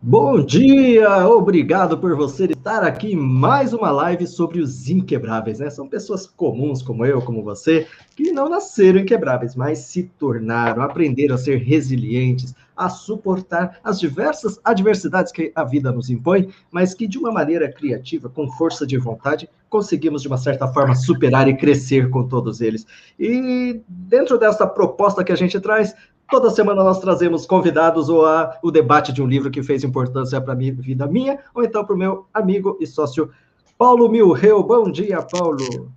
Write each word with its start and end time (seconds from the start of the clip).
Bom 0.00 0.42
dia, 0.42 1.28
obrigado 1.28 1.98
por 1.98 2.16
você 2.16 2.46
estar 2.46 2.82
aqui 2.82 3.12
em 3.12 3.16
mais 3.16 3.74
uma 3.74 3.90
live 3.90 4.26
sobre 4.26 4.60
os 4.60 4.88
inquebráveis, 4.88 5.58
né? 5.58 5.68
São 5.68 5.86
pessoas 5.86 6.26
comuns 6.26 6.80
como 6.80 7.04
eu, 7.04 7.20
como 7.20 7.42
você, 7.42 7.86
que 8.16 8.32
não 8.32 8.48
nasceram 8.48 9.00
inquebráveis, 9.00 9.54
mas 9.54 9.80
se 9.80 10.04
tornaram, 10.04 10.82
aprenderam 10.82 11.34
a 11.34 11.38
ser 11.38 11.56
resilientes, 11.56 12.54
a 12.74 12.88
suportar 12.88 13.80
as 13.84 14.00
diversas 14.00 14.58
adversidades 14.64 15.30
que 15.30 15.52
a 15.54 15.64
vida 15.64 15.92
nos 15.92 16.08
impõe, 16.08 16.48
mas 16.70 16.94
que 16.94 17.06
de 17.06 17.18
uma 17.18 17.30
maneira 17.30 17.70
criativa, 17.70 18.30
com 18.30 18.50
força 18.52 18.86
de 18.86 18.96
vontade, 18.96 19.50
conseguimos 19.68 20.22
de 20.22 20.28
uma 20.28 20.38
certa 20.38 20.66
forma 20.68 20.94
superar 20.94 21.48
e 21.48 21.56
crescer 21.56 22.10
com 22.10 22.26
todos 22.26 22.60
eles. 22.60 22.86
E 23.18 23.80
dentro 23.88 24.38
dessa 24.38 24.66
proposta 24.66 25.22
que 25.22 25.32
a 25.32 25.36
gente 25.36 25.58
traz, 25.60 25.94
Toda 26.30 26.50
semana 26.50 26.84
nós 26.84 27.00
trazemos 27.00 27.46
convidados 27.46 28.10
ou 28.10 28.26
a, 28.26 28.58
o 28.62 28.70
debate 28.70 29.14
de 29.14 29.22
um 29.22 29.26
livro 29.26 29.50
que 29.50 29.62
fez 29.62 29.82
importância 29.82 30.38
para 30.38 30.52
a 30.52 30.56
vida 30.56 31.06
minha, 31.06 31.38
ou 31.54 31.64
então 31.64 31.82
para 31.82 31.94
o 31.94 31.98
meu 31.98 32.26
amigo 32.34 32.76
e 32.78 32.86
sócio 32.86 33.30
Paulo 33.78 34.10
Milreu. 34.10 34.62
Bom 34.62 34.92
dia, 34.92 35.22
Paulo. 35.22 35.90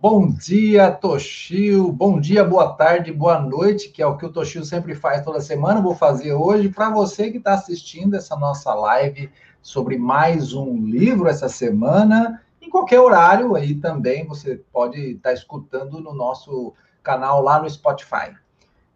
Bom 0.00 0.28
dia, 0.30 0.92
Toshio. 0.92 1.90
Bom 1.90 2.20
dia, 2.20 2.44
boa 2.44 2.72
tarde, 2.74 3.12
boa 3.12 3.40
noite, 3.40 3.88
que 3.88 4.00
é 4.00 4.06
o 4.06 4.16
que 4.16 4.26
o 4.26 4.32
Toshio 4.32 4.64
sempre 4.64 4.94
faz 4.94 5.24
toda 5.24 5.40
semana. 5.40 5.82
Vou 5.82 5.96
fazer 5.96 6.32
hoje 6.34 6.68
para 6.68 6.90
você 6.90 7.28
que 7.28 7.38
está 7.38 7.54
assistindo 7.54 8.14
essa 8.14 8.36
nossa 8.36 8.72
live 8.72 9.28
sobre 9.60 9.98
mais 9.98 10.54
um 10.54 10.86
livro 10.86 11.26
essa 11.26 11.48
semana. 11.48 12.40
Qualquer 12.72 13.00
horário 13.00 13.54
aí 13.54 13.74
também 13.74 14.26
você 14.26 14.62
pode 14.72 14.98
estar 14.98 15.28
tá 15.28 15.34
escutando 15.34 16.00
no 16.00 16.14
nosso 16.14 16.72
canal 17.02 17.42
lá 17.42 17.60
no 17.60 17.68
Spotify. 17.68 18.34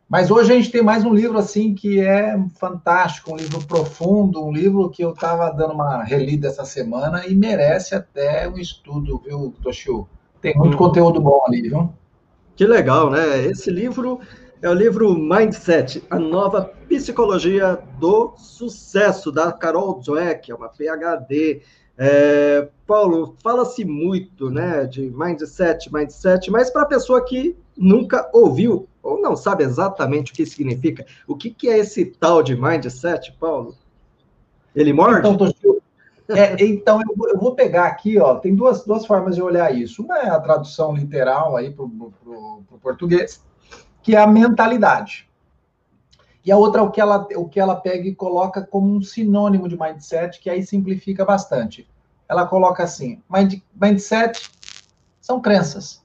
Mas 0.09 0.31
hoje 0.31 0.51
a 0.51 0.57
gente 0.57 0.71
tem 0.71 0.83
mais 0.83 1.05
um 1.05 1.13
livro 1.13 1.37
assim 1.37 1.75
que 1.75 2.01
é 2.01 2.43
fantástico, 2.59 3.35
um 3.35 3.37
livro 3.37 3.63
profundo, 3.67 4.43
um 4.43 4.51
livro 4.51 4.89
que 4.89 5.03
eu 5.03 5.11
estava 5.11 5.51
dando 5.51 5.75
uma 5.75 6.03
relida 6.03 6.49
essa 6.49 6.65
semana 6.65 7.27
e 7.27 7.35
merece 7.35 7.95
até 7.95 8.49
um 8.49 8.57
estudo, 8.57 9.21
viu, 9.23 9.53
Toshio? 9.63 10.09
Tem 10.41 10.57
muito 10.57 10.73
hum. 10.73 10.79
conteúdo 10.79 11.21
bom 11.21 11.45
ali, 11.47 11.69
viu? 11.69 11.93
Que 12.57 12.67
legal, 12.67 13.11
né? 13.11 13.45
Esse 13.45 13.71
livro 13.71 14.21
é 14.63 14.71
o 14.71 14.75
livro 14.75 15.15
Mindset, 15.15 16.03
a 16.09 16.19
nova 16.19 16.73
psicologia 16.89 17.79
do 18.01 18.33
sucesso, 18.39 19.31
da 19.31 19.53
Carol 19.53 20.01
Dweck, 20.01 20.51
é 20.51 20.55
uma 20.55 20.71
PhD. 20.71 21.61
É, 21.99 22.69
Paulo, 22.87 23.37
fala-se 23.43 23.85
muito 23.85 24.51
né, 24.51 24.85
de 24.85 25.11
mindset, 25.11 25.93
mindset, 25.93 26.51
mas 26.51 26.71
para 26.71 26.83
a 26.83 26.87
pessoa 26.87 27.25
que 27.25 27.57
nunca 27.77 28.29
ouviu 28.33 28.89
ou 29.03 29.21
não 29.21 29.37
sabe 29.37 29.65
exatamente 29.65 30.33
o 30.33 30.35
que 30.35 30.45
significa. 30.45 31.07
O 31.27 31.37
que, 31.37 31.51
que 31.51 31.69
é 31.69 31.79
esse 31.79 32.05
tal 32.05 32.43
de 32.43 32.57
mindset, 32.57 33.33
Paulo? 33.39 33.75
Ele 34.75 34.93
morde? 34.93 35.29
Então, 35.29 35.37
tô... 35.37 35.81
é, 36.29 36.57
então 36.65 37.01
eu, 37.01 37.17
vou, 37.17 37.29
eu, 37.29 37.39
vou 37.39 37.55
pegar 37.55 37.87
aqui, 37.87 38.19
ó, 38.19 38.35
tem 38.35 38.55
duas, 38.55 38.85
duas 38.85 39.07
formas 39.07 39.37
de 39.37 39.43
olhar 39.43 39.75
isso. 39.75 40.03
Uma 40.03 40.19
é 40.19 40.29
a 40.29 40.41
tradução 40.41 40.95
literal 40.95 41.57
aí 41.57 41.71
para 41.71 41.85
o 41.85 42.13
português, 42.83 43.43
que 44.03 44.15
é 44.15 44.19
a 44.19 44.27
mentalidade. 44.27 45.27
E 46.47 46.53
a 46.53 46.57
outra 46.57 46.81
o 46.81 46.93
que, 46.93 47.01
ela, 47.01 47.27
o 47.35 47.49
que 47.49 47.59
ela 47.59 47.75
pega 47.75 48.09
e 48.09 48.15
coloca 48.15 48.65
como 48.65 48.95
um 48.95 49.03
sinônimo 49.03 49.69
de 49.69 49.77
mindset, 49.77 50.39
que 50.39 50.49
aí 50.49 50.65
simplifica 50.65 51.25
bastante. 51.25 51.89
Ela 52.29 52.47
coloca 52.47 52.85
assim: 52.85 53.21
mind, 53.29 53.61
mindset 53.75 54.49
são 55.21 55.41
crenças. 55.41 56.01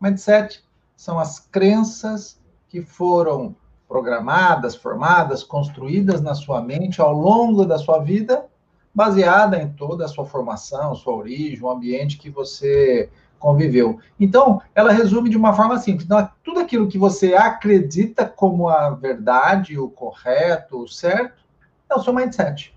Mindset 0.00 0.62
são 0.96 1.18
as 1.18 1.40
crenças 1.40 2.40
que 2.68 2.80
foram 2.82 3.56
programadas, 3.88 4.76
formadas, 4.76 5.42
construídas 5.42 6.20
na 6.20 6.36
sua 6.36 6.62
mente 6.62 7.00
ao 7.00 7.12
longo 7.12 7.64
da 7.64 7.78
sua 7.78 7.98
vida, 7.98 8.46
baseada 8.94 9.60
em 9.60 9.72
toda 9.72 10.04
a 10.04 10.08
sua 10.08 10.24
formação, 10.24 10.94
sua 10.94 11.16
origem, 11.16 11.60
o 11.60 11.68
ambiente 11.68 12.16
que 12.16 12.30
você 12.30 13.10
conviveu. 13.42 13.98
Então, 14.18 14.62
ela 14.72 14.92
resume 14.92 15.28
de 15.28 15.36
uma 15.36 15.52
forma 15.52 15.76
simples. 15.78 16.08
Tudo 16.44 16.60
aquilo 16.60 16.86
que 16.86 16.96
você 16.96 17.34
acredita 17.34 18.24
como 18.24 18.68
a 18.68 18.90
verdade, 18.90 19.76
o 19.76 19.88
correto, 19.88 20.84
o 20.84 20.88
certo, 20.88 21.42
é 21.90 21.94
o 21.94 22.00
seu 22.00 22.14
mindset. 22.14 22.72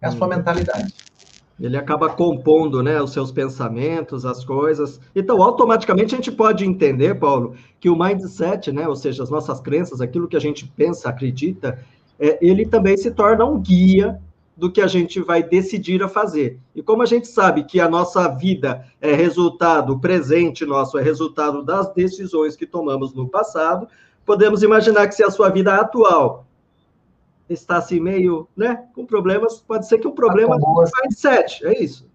É 0.00 0.08
a 0.08 0.12
sua 0.12 0.26
hum. 0.26 0.30
mentalidade. 0.30 0.94
Ele 1.58 1.78
acaba 1.78 2.10
compondo 2.10 2.82
né, 2.82 3.00
os 3.00 3.14
seus 3.14 3.32
pensamentos, 3.32 4.26
as 4.26 4.44
coisas. 4.44 5.00
Então, 5.14 5.42
automaticamente, 5.42 6.14
a 6.14 6.18
gente 6.18 6.30
pode 6.30 6.66
entender, 6.66 7.14
Paulo, 7.14 7.56
que 7.80 7.88
o 7.88 7.98
mindset, 7.98 8.70
né, 8.70 8.86
ou 8.86 8.94
seja, 8.94 9.22
as 9.22 9.30
nossas 9.30 9.58
crenças, 9.58 10.02
aquilo 10.02 10.28
que 10.28 10.36
a 10.36 10.40
gente 10.40 10.70
pensa, 10.76 11.08
acredita, 11.08 11.82
é, 12.20 12.38
ele 12.46 12.66
também 12.66 12.94
se 12.98 13.10
torna 13.10 13.46
um 13.46 13.58
guia 13.58 14.20
do 14.56 14.72
que 14.72 14.80
a 14.80 14.86
gente 14.86 15.20
vai 15.20 15.42
decidir 15.42 16.02
a 16.02 16.08
fazer. 16.08 16.58
E 16.74 16.82
como 16.82 17.02
a 17.02 17.06
gente 17.06 17.28
sabe 17.28 17.64
que 17.64 17.78
a 17.78 17.88
nossa 17.88 18.26
vida 18.28 18.86
é 19.00 19.12
resultado, 19.12 19.92
o 19.92 20.00
presente 20.00 20.64
nosso 20.64 20.96
é 20.96 21.02
resultado 21.02 21.62
das 21.62 21.92
decisões 21.92 22.56
que 22.56 22.66
tomamos 22.66 23.12
no 23.12 23.28
passado, 23.28 23.86
podemos 24.24 24.62
imaginar 24.62 25.06
que 25.08 25.14
se 25.14 25.22
a 25.22 25.30
sua 25.30 25.50
vida 25.50 25.74
atual 25.74 26.46
está 27.48 27.76
assim 27.76 28.00
meio, 28.00 28.48
né, 28.56 28.86
com 28.94 29.04
problemas, 29.04 29.60
pode 29.60 29.86
ser 29.86 29.98
que 29.98 30.08
o 30.08 30.12
problema 30.12 30.58
tá 30.58 30.66
o 30.66 30.84
mindset, 31.02 31.64
é 31.64 31.82
isso. 31.82 32.08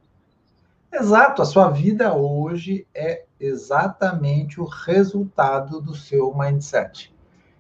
Exato, 0.92 1.42
a 1.42 1.46
sua 1.46 1.70
vida 1.70 2.14
hoje 2.14 2.86
é 2.94 3.24
exatamente 3.40 4.60
o 4.60 4.66
resultado 4.66 5.80
do 5.80 5.96
seu 5.96 6.36
mindset. 6.36 7.14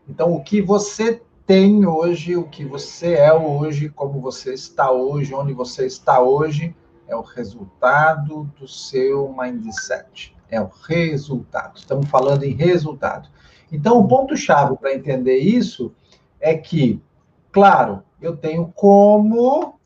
Então, 0.08 0.34
o 0.34 0.44
que 0.44 0.62
você 0.62 1.22
tem 1.51 1.85
hoje, 1.85 2.38
o 2.38 2.47
que 2.47 2.63
você 2.63 3.16
é 3.16 3.34
hoje, 3.34 3.89
como 3.89 4.22
você 4.22 4.53
está 4.53 4.89
hoje, 4.89 5.34
onde 5.34 5.51
você 5.51 5.85
está 5.85 6.22
hoje, 6.22 6.73
é 7.09 7.13
o 7.13 7.19
resultado 7.19 8.50
do 8.57 8.66
seu 8.69 9.35
mindset. 9.38 10.34
É 10.50 10.62
o 10.62 10.72
resultado. 10.88 11.78
Estamos 11.78 12.09
falando 12.09 12.44
em 12.44 12.53
resultado. 12.53 13.28
Então, 13.69 14.00
o 14.00 14.07
ponto-chave 14.07 14.78
para 14.78 14.95
entender 14.95 15.39
isso 15.39 15.94
é 16.39 16.56
que 16.56 17.01
Claro, 17.51 18.01
eu 18.22 18.38
tenho 18.38 18.72
como 18.73 19.78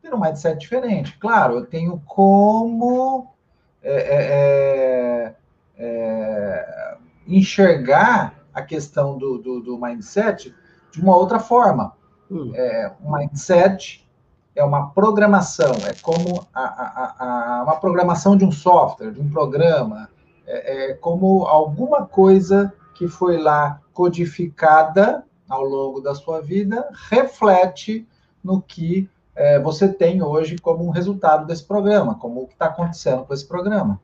ter 0.00 0.14
um 0.14 0.20
mindset 0.20 0.56
diferente. 0.56 1.18
Claro, 1.18 1.54
eu 1.54 1.66
tenho 1.66 2.00
como 2.06 3.34
é, 3.82 3.92
é, 3.92 5.34
é, 5.34 5.34
é, 5.78 6.96
enxergar 7.26 8.46
a 8.54 8.62
questão 8.62 9.18
do, 9.18 9.36
do, 9.36 9.60
do, 9.60 9.76
mindset 9.76 10.54
de 10.96 11.02
uma 11.02 11.14
outra 11.14 11.38
forma. 11.38 11.92
Hum. 12.30 12.50
É, 12.54 12.92
o 13.04 13.12
mindset 13.12 14.08
é 14.54 14.64
uma 14.64 14.88
programação, 14.90 15.74
é 15.86 15.92
como 16.00 16.46
a, 16.52 16.62
a, 16.62 17.14
a, 17.58 17.62
uma 17.62 17.76
programação 17.76 18.36
de 18.36 18.44
um 18.44 18.50
software, 18.50 19.12
de 19.12 19.20
um 19.20 19.28
programa, 19.28 20.08
é, 20.46 20.90
é 20.90 20.94
como 20.94 21.44
alguma 21.44 22.06
coisa 22.06 22.72
que 22.94 23.06
foi 23.06 23.36
lá 23.36 23.80
codificada 23.92 25.24
ao 25.46 25.62
longo 25.62 26.00
da 26.00 26.14
sua 26.14 26.40
vida 26.40 26.88
reflete 27.08 28.08
no 28.42 28.60
que 28.60 29.08
é, 29.34 29.60
você 29.60 29.86
tem 29.86 30.22
hoje 30.22 30.56
como 30.56 30.86
um 30.86 30.90
resultado 30.90 31.46
desse 31.46 31.62
programa, 31.62 32.14
como 32.14 32.42
o 32.42 32.46
que 32.46 32.54
está 32.54 32.66
acontecendo 32.66 33.24
com 33.24 33.34
esse 33.34 33.46
programa. 33.46 34.00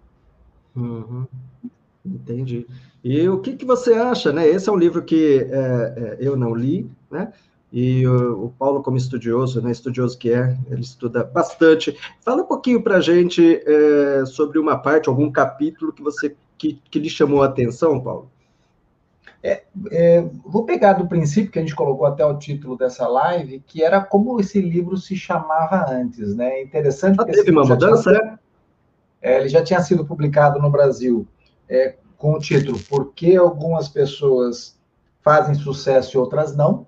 Uhum. 0.77 1.27
Entendi. 2.05 2.67
E 3.05 3.29
o 3.29 3.41
que, 3.41 3.57
que 3.57 3.65
você 3.65 3.95
acha, 3.95 4.33
né? 4.33 4.49
Esse 4.49 4.69
é 4.69 4.73
um 4.73 4.77
livro 4.77 5.03
que 5.03 5.47
é, 5.51 5.95
é, 5.97 6.17
eu 6.21 6.37
não 6.37 6.55
li, 6.55 6.89
né? 7.11 7.33
E 7.73 8.07
o, 8.07 8.45
o, 8.45 8.51
Paulo, 8.51 8.83
como 8.83 8.99
estudioso, 8.99 9.63
né, 9.63 9.71
estudioso 9.71 10.19
que 10.19 10.31
é, 10.31 10.57
ele 10.71 10.83
estuda 10.83 11.25
bastante. 11.25 11.97
Fala 12.21 12.43
um 12.43 12.47
pouquinho 12.47 12.83
para 12.83 12.97
a 12.97 13.01
gente 13.01 13.62
é, 13.67 14.26
sobre 14.26 14.59
uma 14.59 14.76
parte, 14.76 15.09
algum 15.09 15.32
capítulo 15.32 15.93
que 15.93 16.03
você 16.03 16.37
que, 16.59 16.81
que 16.91 16.99
lhe 16.99 17.09
chamou 17.09 17.43
a 17.43 17.47
atenção, 17.47 17.99
Paulo. 17.99 18.31
É, 19.43 19.65
é, 19.91 20.25
vou 20.44 20.65
pegar 20.65 20.93
do 20.93 21.09
princípio 21.09 21.50
que 21.50 21.59
a 21.59 21.62
gente 21.62 21.75
colocou 21.75 22.06
até 22.06 22.25
o 22.25 22.38
título 22.38 22.76
dessa 22.76 23.09
live, 23.09 23.61
que 23.67 23.82
era 23.82 24.00
como 24.00 24.38
esse 24.38 24.61
livro 24.61 24.97
se 24.97 25.17
chamava 25.17 25.91
antes, 25.91 26.37
né? 26.37 26.61
É 26.61 26.62
interessante. 26.62 27.17
Já 27.17 27.25
teve 27.25 27.50
uma 27.50 27.65
mudança, 27.65 28.12
tinha, 28.12 28.38
é? 29.21 29.41
Ele 29.41 29.49
já 29.49 29.65
tinha 29.65 29.81
sido 29.81 30.05
publicado 30.05 30.61
no 30.61 30.71
Brasil 30.71 31.26
é, 31.69 31.97
com 32.23 32.35
o 32.35 32.39
título 32.39 32.79
Por 32.79 33.13
que 33.13 33.37
algumas 33.37 33.89
pessoas 33.89 34.79
fazem 35.21 35.57
sucesso 35.57 36.17
e 36.17 36.21
outras 36.21 36.55
não? 36.55 36.87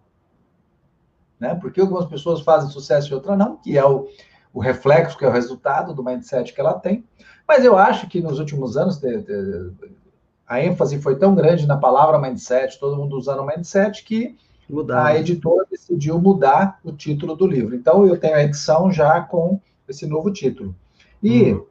Né? 1.41 1.57
Por 1.57 1.73
que 1.73 1.81
algumas 1.81 2.07
pessoas 2.07 2.41
fazem 2.41 2.71
sucesso 2.71 3.11
e 3.11 3.15
outras 3.15 3.37
não? 3.37 3.57
Que 3.57 3.77
é 3.77 3.85
o, 3.85 4.07
o 4.53 4.61
reflexo, 4.61 5.19
que 5.19 5.25
é 5.25 5.29
o 5.29 5.33
resultado 5.33 5.93
do 5.93 6.05
mindset 6.05 6.53
que 6.53 6.61
ela 6.61 6.75
tem. 6.75 7.05
Mas 7.49 7.65
eu 7.65 7.77
acho 7.77 8.09
que 8.09 8.21
nos 8.21 8.39
últimos 8.39 8.77
anos, 8.77 9.01
a 10.47 10.63
ênfase 10.63 11.03
foi 11.03 11.17
tão 11.17 11.35
grande 11.35 11.67
na 11.67 11.77
palavra 11.77 12.17
mindset, 12.17 12.79
todo 12.79 12.97
mundo 12.97 13.17
usando 13.19 13.45
mindset, 13.45 14.05
que 14.05 14.39
mudar. 14.71 15.07
a 15.07 15.19
editora 15.19 15.67
decidiu 15.69 16.17
mudar 16.21 16.79
o 16.85 16.93
título 16.93 17.35
do 17.35 17.45
livro. 17.45 17.75
Então, 17.75 18.07
eu 18.07 18.17
tenho 18.17 18.37
a 18.37 18.45
edição 18.45 18.93
já 18.93 19.21
com 19.21 19.61
esse 19.89 20.07
novo 20.07 20.33
título. 20.33 20.77
E 21.21 21.55
uhum. 21.55 21.67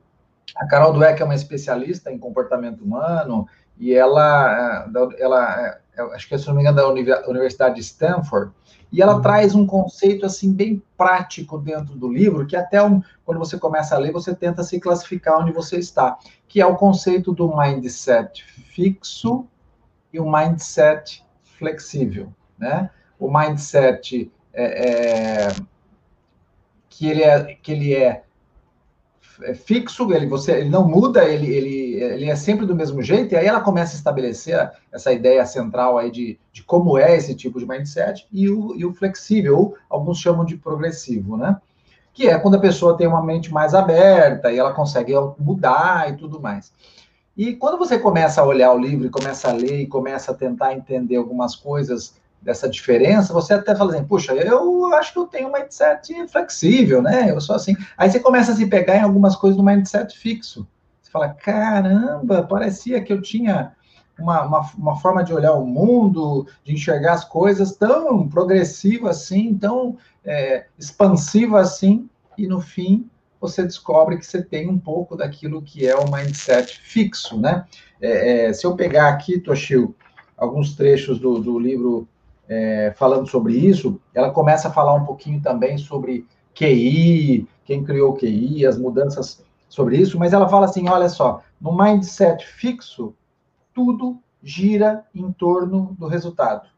A 0.55 0.67
Carol 0.67 0.93
Dweck 0.93 1.21
é 1.21 1.25
uma 1.25 1.35
especialista 1.35 2.11
em 2.11 2.17
comportamento 2.17 2.83
humano 2.83 3.47
e 3.77 3.93
ela, 3.93 4.85
é, 4.87 5.21
ela 5.21 5.79
é, 5.95 6.01
acho 6.13 6.27
que 6.27 6.37
se 6.37 6.47
não 6.47 6.55
me 6.55 6.61
engano, 6.61 6.77
da 6.77 7.27
Universidade 7.27 7.75
de 7.75 7.81
Stanford, 7.81 8.51
e 8.91 9.01
ela 9.01 9.15
uhum. 9.15 9.21
traz 9.21 9.55
um 9.55 9.65
conceito 9.65 10.25
assim 10.25 10.53
bem 10.53 10.81
prático 10.95 11.57
dentro 11.57 11.95
do 11.95 12.07
livro, 12.07 12.45
que 12.45 12.55
até 12.55 12.83
um, 12.83 13.01
quando 13.25 13.39
você 13.39 13.57
começa 13.57 13.95
a 13.95 13.97
ler, 13.97 14.11
você 14.11 14.35
tenta 14.35 14.63
se 14.63 14.79
classificar 14.79 15.39
onde 15.39 15.51
você 15.51 15.77
está, 15.77 16.17
que 16.47 16.61
é 16.61 16.65
o 16.65 16.75
conceito 16.75 17.33
do 17.33 17.55
mindset 17.57 18.43
fixo 18.43 19.47
e 20.11 20.19
o 20.19 20.31
mindset 20.31 21.25
flexível, 21.57 22.31
né? 22.57 22.91
O 23.19 23.31
mindset 23.35 24.31
é, 24.53 25.47
é, 25.47 25.55
que 26.87 27.07
ele 27.07 27.23
é 27.23 27.55
que 27.55 27.71
ele 27.71 27.95
é 27.95 28.23
fixo, 29.56 30.12
ele, 30.13 30.27
você, 30.27 30.51
ele 30.53 30.69
não 30.69 30.88
muda, 30.88 31.24
ele, 31.25 31.47
ele, 31.47 31.94
ele 32.01 32.30
é 32.30 32.35
sempre 32.35 32.65
do 32.65 32.75
mesmo 32.75 33.01
jeito, 33.01 33.33
e 33.33 33.38
aí 33.38 33.45
ela 33.45 33.62
começa 33.62 33.94
a 33.94 33.97
estabelecer 33.97 34.71
essa 34.91 35.12
ideia 35.12 35.45
central 35.45 35.97
aí 35.97 36.12
de, 36.12 36.39
de 36.51 36.63
como 36.63 36.97
é 36.97 37.15
esse 37.15 37.33
tipo 37.35 37.59
de 37.59 37.68
mindset, 37.68 38.27
e 38.31 38.50
o, 38.50 38.75
e 38.75 38.85
o 38.85 38.94
flexível, 38.94 39.75
alguns 39.89 40.19
chamam 40.19 40.45
de 40.45 40.56
progressivo, 40.56 41.38
né? 41.38 41.57
Que 42.13 42.27
é 42.27 42.38
quando 42.38 42.56
a 42.56 42.59
pessoa 42.59 42.95
tem 42.95 43.07
uma 43.07 43.24
mente 43.24 43.51
mais 43.51 43.74
aberta 43.74 44.51
e 44.51 44.59
ela 44.59 44.71
consegue 44.71 45.13
mudar 45.39 46.12
e 46.12 46.15
tudo 46.15 46.39
mais. 46.39 46.71
E 47.36 47.56
quando 47.56 47.79
você 47.79 47.97
começa 47.97 48.39
a 48.39 48.45
olhar 48.45 48.71
o 48.71 48.77
livro, 48.77 49.09
começa 49.09 49.50
a 49.50 49.53
ler 49.53 49.88
começa 49.88 50.31
a 50.31 50.36
tentar 50.36 50.74
entender 50.74 51.15
algumas 51.15 51.56
coisas 51.56 52.13
dessa 52.43 52.69
diferença, 52.69 53.33
você 53.33 53.53
até 53.53 53.73
fala 53.73 53.93
assim, 53.93 54.03
puxa, 54.03 54.33
eu 54.33 54.93
acho 54.93 55.13
que 55.13 55.19
eu 55.19 55.27
tenho 55.27 55.47
um 55.47 55.51
mindset 55.51 56.27
flexível, 56.27 57.01
né? 57.01 57.31
Eu 57.31 57.39
sou 57.39 57.55
assim. 57.55 57.75
Aí 57.97 58.11
você 58.11 58.19
começa 58.19 58.51
a 58.51 58.55
se 58.55 58.65
pegar 58.67 58.97
em 58.97 59.01
algumas 59.01 59.35
coisas 59.35 59.55
do 59.55 59.63
mindset 59.63 60.17
fixo. 60.17 60.67
Você 61.01 61.09
fala, 61.09 61.29
caramba, 61.29 62.43
parecia 62.43 63.01
que 63.01 63.13
eu 63.13 63.21
tinha 63.21 63.71
uma, 64.19 64.43
uma, 64.43 64.71
uma 64.77 64.99
forma 64.99 65.23
de 65.23 65.33
olhar 65.33 65.53
o 65.53 65.65
mundo, 65.65 66.45
de 66.63 66.73
enxergar 66.73 67.13
as 67.13 67.23
coisas 67.23 67.75
tão 67.75 68.27
progressiva 68.27 69.09
assim, 69.09 69.55
tão 69.55 69.97
é, 70.25 70.65
expansiva 70.77 71.61
assim, 71.61 72.09
e 72.37 72.47
no 72.47 72.59
fim 72.59 73.09
você 73.39 73.63
descobre 73.63 74.17
que 74.17 74.25
você 74.25 74.41
tem 74.41 74.69
um 74.69 74.79
pouco 74.79 75.17
daquilo 75.17 75.61
que 75.61 75.85
é 75.85 75.95
o 75.95 76.09
mindset 76.09 76.79
fixo, 76.79 77.37
né? 77.37 77.65
É, 78.01 78.45
é, 78.45 78.53
se 78.53 78.65
eu 78.65 78.75
pegar 78.75 79.09
aqui, 79.09 79.37
Toshio, 79.37 79.93
alguns 80.37 80.75
trechos 80.75 81.19
do, 81.19 81.39
do 81.39 81.59
livro 81.59 82.07
é, 82.53 82.94
falando 82.95 83.27
sobre 83.27 83.53
isso, 83.53 84.00
ela 84.13 84.29
começa 84.29 84.67
a 84.67 84.71
falar 84.71 84.94
um 84.94 85.05
pouquinho 85.05 85.41
também 85.41 85.77
sobre 85.77 86.27
QI, 86.53 87.47
quem 87.65 87.83
criou 87.83 88.13
QI, 88.13 88.65
as 88.65 88.77
mudanças 88.77 89.44
sobre 89.67 89.97
isso, 89.97 90.19
mas 90.19 90.33
ela 90.33 90.47
fala 90.47 90.65
assim: 90.65 90.88
olha 90.88 91.09
só, 91.09 91.41
no 91.59 91.75
mindset 91.75 92.45
fixo, 92.45 93.15
tudo 93.73 94.19
gira 94.41 95.03
em 95.15 95.31
torno 95.31 95.95
do 95.97 96.07
resultado. 96.07 96.69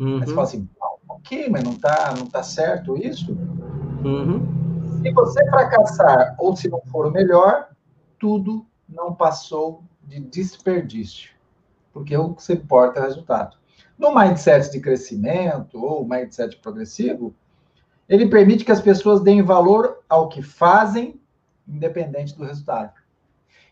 Uhum. 0.00 0.16
Aí 0.16 0.26
você 0.26 0.34
fala 0.34 0.46
assim, 0.46 0.68
ok, 1.08 1.48
mas 1.48 1.62
não 1.62 1.72
está 1.72 2.12
não 2.18 2.26
tá 2.26 2.42
certo 2.42 2.96
isso? 2.96 3.32
Uhum. 4.04 5.00
Se 5.00 5.12
você 5.12 5.44
fracassar 5.48 6.34
ou 6.38 6.56
se 6.56 6.68
não 6.68 6.80
for 6.90 7.06
o 7.06 7.10
melhor, 7.10 7.68
tudo 8.18 8.66
não 8.88 9.14
passou 9.14 9.84
de 10.02 10.18
desperdício, 10.18 11.30
porque 11.92 12.16
o 12.16 12.34
que 12.34 12.42
se 12.42 12.54
importa 12.54 12.98
é 12.98 13.02
o 13.02 13.06
resultado. 13.06 13.61
No 14.02 14.12
mindset 14.12 14.68
de 14.72 14.80
crescimento 14.80 15.80
ou 15.80 16.04
mindset 16.04 16.56
progressivo, 16.56 17.32
ele 18.08 18.28
permite 18.28 18.64
que 18.64 18.72
as 18.72 18.80
pessoas 18.80 19.20
deem 19.20 19.42
valor 19.42 20.00
ao 20.08 20.28
que 20.28 20.42
fazem, 20.42 21.20
independente 21.68 22.36
do 22.36 22.44
resultado. 22.44 22.94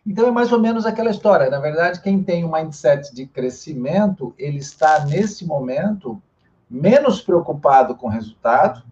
Então 0.06 0.28
é 0.28 0.30
mais 0.30 0.52
ou 0.52 0.60
menos 0.60 0.86
aquela 0.86 1.10
história. 1.10 1.50
Na 1.50 1.58
verdade, 1.58 2.00
quem 2.00 2.22
tem 2.22 2.44
um 2.44 2.52
mindset 2.52 3.12
de 3.12 3.26
crescimento, 3.26 4.32
ele 4.38 4.58
está 4.58 5.04
nesse 5.04 5.44
momento 5.44 6.22
menos 6.70 7.20
preocupado 7.20 7.96
com 7.96 8.06
o 8.06 8.10
resultado 8.10 8.84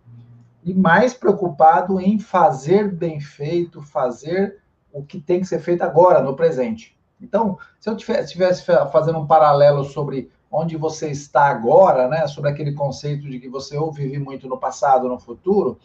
e 0.65 0.75
mais 0.75 1.15
preocupado 1.15 2.01
em 2.01 2.19
fazer 2.19 2.93
bem 2.93 3.21
feito, 3.21 3.81
fazer 3.81 4.59
o 4.93 5.05
que 5.05 5.21
tem 5.21 5.39
que 5.39 5.47
ser 5.47 5.61
feito 5.61 5.83
agora, 5.83 6.21
no 6.21 6.35
presente. 6.35 6.99
Então, 7.23 7.57
se 7.79 7.89
eu 7.89 7.95
estivesse 7.95 8.65
fazendo 8.91 9.21
um 9.21 9.27
paralelo 9.27 9.85
sobre 9.85 10.33
onde 10.51 10.77
você 10.77 11.11
está 11.11 11.47
agora, 11.47 12.09
né, 12.09 12.27
sobre 12.27 12.51
aquele 12.51 12.73
conceito 12.73 13.29
de 13.29 13.39
que 13.39 13.49
você 13.49 13.77
ou 13.77 13.93
vive 13.93 14.19
muito 14.19 14.49
no 14.49 14.59
passado 14.59 15.05
ou 15.05 15.11
no 15.11 15.19
futuro, 15.19 15.79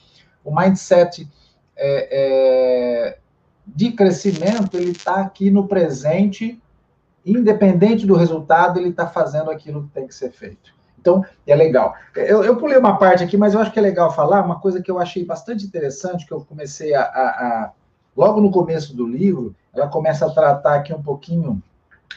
o 0.43 0.55
mindset 0.55 1.27
é, 1.75 2.07
é, 2.11 3.17
de 3.65 3.91
crescimento, 3.91 4.77
ele 4.77 4.91
está 4.91 5.15
aqui 5.15 5.49
no 5.49 5.67
presente, 5.67 6.61
independente 7.25 8.05
do 8.05 8.15
resultado, 8.15 8.79
ele 8.79 8.89
está 8.89 9.07
fazendo 9.07 9.49
aquilo 9.49 9.83
que 9.83 9.89
tem 9.89 10.07
que 10.07 10.15
ser 10.15 10.31
feito. 10.31 10.73
Então, 10.99 11.25
é 11.45 11.55
legal. 11.55 11.93
Eu, 12.15 12.45
eu, 12.45 12.55
pulei 12.55 12.77
uma 12.77 12.97
parte 12.97 13.23
aqui, 13.23 13.35
mas 13.35 13.53
eu 13.53 13.59
acho 13.59 13.71
que 13.71 13.79
é 13.79 13.81
legal 13.81 14.13
falar 14.13 14.43
uma 14.43 14.59
coisa 14.59 14.81
que 14.81 14.89
eu 14.89 14.99
achei 14.99 15.25
bastante 15.25 15.65
interessante, 15.65 16.25
que 16.25 16.31
eu 16.31 16.45
comecei 16.45 16.93
a, 16.93 17.01
a, 17.01 17.05
a 17.05 17.71
logo 18.15 18.39
no 18.39 18.49
começo 18.49 18.95
do 18.95 19.05
livro, 19.05 19.53
ela 19.73 19.89
começa 19.89 20.25
a 20.25 20.29
tratar 20.29 20.75
aqui 20.75 20.93
um 20.93 21.01
pouquinho 21.01 21.61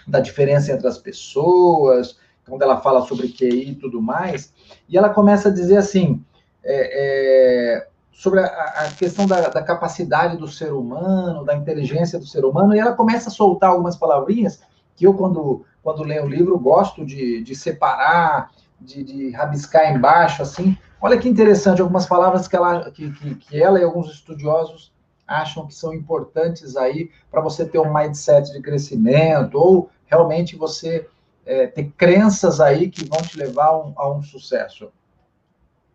da 0.07 0.21
diferença 0.21 0.73
entre 0.73 0.87
as 0.87 0.99
pessoas, 0.99 2.17
quando 2.49 2.63
ela 2.63 2.81
fala 2.81 3.07
sobre 3.07 3.29
QI 3.29 3.71
e 3.71 3.75
tudo 3.75 4.01
mais, 4.01 4.53
e 4.89 4.97
ela 4.97 5.09
começa 5.09 5.49
a 5.49 5.53
dizer 5.53 5.77
assim, 5.77 6.23
é, 6.65 7.79
é, 7.79 7.89
sobre 8.13 8.41
a, 8.41 8.47
a 8.47 8.91
questão 8.93 9.27
da, 9.27 9.49
da, 9.49 9.63
capacidade 9.63 10.37
do 10.37 10.49
ser 10.49 10.73
humano, 10.73 11.45
da 11.45 11.55
inteligência 11.55 12.19
do 12.19 12.27
ser 12.27 12.45
humano, 12.45 12.75
e 12.75 12.79
ela 12.79 12.93
começa 12.93 13.29
a 13.29 13.33
soltar 13.33 13.71
algumas 13.71 13.97
palavrinhas 13.97 14.61
que 14.95 15.07
eu, 15.07 15.15
quando, 15.15 15.65
quando 15.83 16.03
leio 16.03 16.25
o 16.25 16.29
livro, 16.29 16.59
gosto 16.59 17.05
de, 17.05 17.43
de 17.43 17.55
separar, 17.55 18.51
de, 18.81 19.05
de, 19.05 19.31
rabiscar 19.31 19.93
embaixo, 19.93 20.43
assim. 20.43 20.77
Olha 21.01 21.19
que 21.19 21.29
interessante, 21.29 21.81
algumas 21.83 22.07
palavras 22.07 22.49
que 22.49 22.57
ela, 22.57 22.91
que, 22.91 23.11
que, 23.13 23.35
que 23.35 23.63
ela 23.63 23.79
e 23.79 23.85
alguns 23.85 24.11
estudiosos 24.11 24.93
acham 25.27 25.67
que 25.67 25.75
são 25.75 25.93
importantes 25.93 26.77
aí 26.77 27.11
para 27.31 27.41
você 27.41 27.67
ter 27.67 27.79
um 27.79 27.93
mindset 27.93 28.53
de 28.53 28.63
crescimento, 28.63 29.57
ou 29.59 29.91
realmente 30.07 30.57
você 30.57 31.07
é, 31.47 31.69
ter 31.69 31.93
crenças 31.97 32.61
aí 32.61 32.91
que 32.91 33.05
vão 33.09 33.23
te 33.23 33.39
levar 33.39 33.67
a 33.67 33.79
um, 33.79 33.93
a 33.97 34.13
um 34.13 34.23
sucesso. 34.23 34.91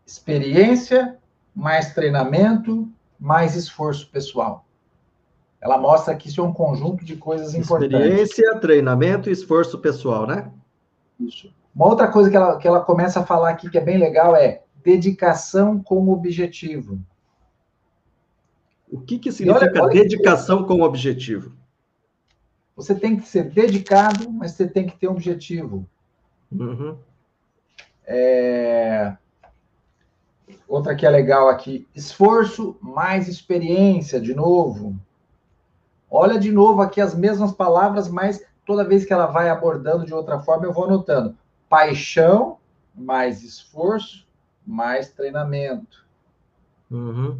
Experiência, 0.06 1.18
mais 1.54 1.94
treinamento, 1.94 2.90
mais 3.20 3.56
esforço 3.56 4.10
pessoal. 4.10 4.66
Ela 5.60 5.78
mostra 5.78 6.16
que 6.16 6.30
isso 6.30 6.42
é 6.42 6.44
um 6.44 6.54
conjunto 6.54 7.06
de 7.06 7.18
coisas 7.18 7.54
importantes. 7.54 8.00
Experiência, 8.00 8.60
treinamento 8.60 9.30
e 9.30 9.34
esforço 9.34 9.78
pessoal, 9.78 10.26
né? 10.26 10.50
Isso. 11.20 11.54
Uma 11.76 11.86
outra 11.86 12.08
coisa 12.08 12.30
que 12.30 12.36
ela, 12.36 12.58
que 12.58 12.68
ela 12.68 12.82
começa 12.82 13.20
a 13.20 13.26
falar 13.26 13.50
aqui 13.50 13.70
que 13.70 13.78
é 13.78 13.82
bem 13.82 13.98
legal 13.98 14.36
é 14.36 14.64
dedicação 14.84 15.82
com 15.82 16.10
objetivo. 16.10 17.00
O 18.90 19.00
que, 19.00 19.20
que 19.20 19.32
significa 19.32 19.72
olha, 19.72 19.84
olha 19.84 19.94
dedicação 19.94 20.64
que... 20.64 20.68
com 20.68 20.82
objetivo? 20.82 21.54
Você 22.82 22.96
tem 22.96 23.16
que 23.16 23.28
ser 23.28 23.52
dedicado, 23.52 24.32
mas 24.32 24.54
você 24.54 24.68
tem 24.68 24.88
que 24.88 24.98
ter 24.98 25.08
um 25.08 25.12
objetivo. 25.12 25.88
Uhum. 26.52 26.98
É... 28.08 29.16
Outra 30.68 30.96
que 30.96 31.06
é 31.06 31.10
legal 31.10 31.48
aqui: 31.48 31.88
esforço 31.96 32.76
mais 32.82 33.28
experiência, 33.28 34.20
de 34.20 34.34
novo. 34.34 34.96
Olha 36.10 36.40
de 36.40 36.52
novo 36.52 36.82
aqui 36.82 37.00
as 37.00 37.14
mesmas 37.14 37.52
palavras, 37.52 38.10
mas 38.10 38.44
toda 38.66 38.84
vez 38.88 39.06
que 39.06 39.14
ela 39.14 39.28
vai 39.28 39.50
abordando 39.50 40.04
de 40.04 40.14
outra 40.14 40.40
forma, 40.40 40.66
eu 40.66 40.74
vou 40.74 40.86
anotando. 40.86 41.38
Paixão, 41.70 42.58
mais 42.96 43.44
esforço, 43.44 44.28
mais 44.66 45.12
treinamento. 45.12 46.04
Uhum. 46.90 47.40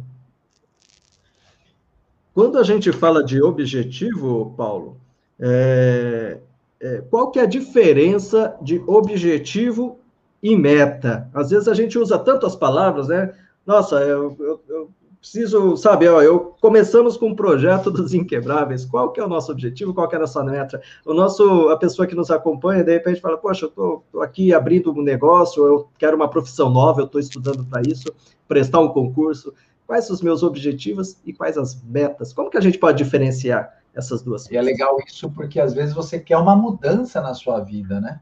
Quando 2.32 2.58
a 2.58 2.62
gente 2.62 2.92
fala 2.92 3.24
de 3.24 3.42
objetivo, 3.42 4.54
Paulo, 4.56 5.01
é, 5.44 6.38
é, 6.80 7.02
qual 7.10 7.32
que 7.32 7.40
é 7.40 7.42
a 7.42 7.46
diferença 7.46 8.56
de 8.62 8.80
objetivo 8.86 9.98
e 10.40 10.56
meta? 10.56 11.28
Às 11.34 11.50
vezes 11.50 11.66
a 11.66 11.74
gente 11.74 11.98
usa 11.98 12.16
tanto 12.16 12.46
as 12.46 12.54
palavras, 12.54 13.08
né? 13.08 13.34
Nossa, 13.66 13.96
eu, 13.96 14.36
eu, 14.38 14.60
eu 14.68 14.90
preciso 15.18 15.76
saber, 15.76 16.10
ó, 16.10 16.22
eu 16.22 16.54
começamos 16.60 17.16
com 17.16 17.28
um 17.28 17.34
projeto 17.34 17.90
dos 17.90 18.14
inquebráveis, 18.14 18.84
qual 18.84 19.10
que 19.10 19.20
é 19.20 19.24
o 19.24 19.28
nosso 19.28 19.50
objetivo, 19.50 19.92
qual 19.92 20.08
que 20.08 20.14
é 20.14 20.18
a 20.18 20.20
nossa 20.20 20.44
meta? 20.44 20.80
O 21.04 21.12
nosso, 21.12 21.68
a 21.70 21.76
pessoa 21.76 22.06
que 22.06 22.14
nos 22.14 22.30
acompanha, 22.30 22.84
de 22.84 22.92
repente 22.92 23.20
fala, 23.20 23.36
poxa, 23.36 23.66
eu 23.66 23.70
tô 23.70 24.20
aqui 24.20 24.54
abrindo 24.54 24.92
um 24.92 25.02
negócio, 25.02 25.64
eu 25.66 25.88
quero 25.98 26.16
uma 26.16 26.28
profissão 26.28 26.70
nova, 26.70 27.00
eu 27.00 27.06
estou 27.06 27.20
estudando 27.20 27.64
para 27.64 27.82
isso, 27.82 28.12
prestar 28.46 28.80
um 28.80 28.88
concurso, 28.88 29.52
quais 29.92 30.08
os 30.08 30.22
meus 30.22 30.42
objetivos 30.42 31.18
e 31.22 31.34
quais 31.34 31.58
as 31.58 31.82
metas? 31.82 32.32
Como 32.32 32.48
que 32.48 32.56
a 32.56 32.62
gente 32.62 32.78
pode 32.78 33.04
diferenciar 33.04 33.76
essas 33.94 34.22
duas 34.22 34.44
coisas. 34.44 34.54
E 34.54 34.56
é 34.56 34.62
legal 34.62 34.96
isso 35.06 35.30
porque 35.30 35.60
às 35.60 35.74
vezes 35.74 35.94
você 35.94 36.18
quer 36.18 36.38
uma 36.38 36.56
mudança 36.56 37.20
na 37.20 37.34
sua 37.34 37.60
vida, 37.60 38.00
né? 38.00 38.18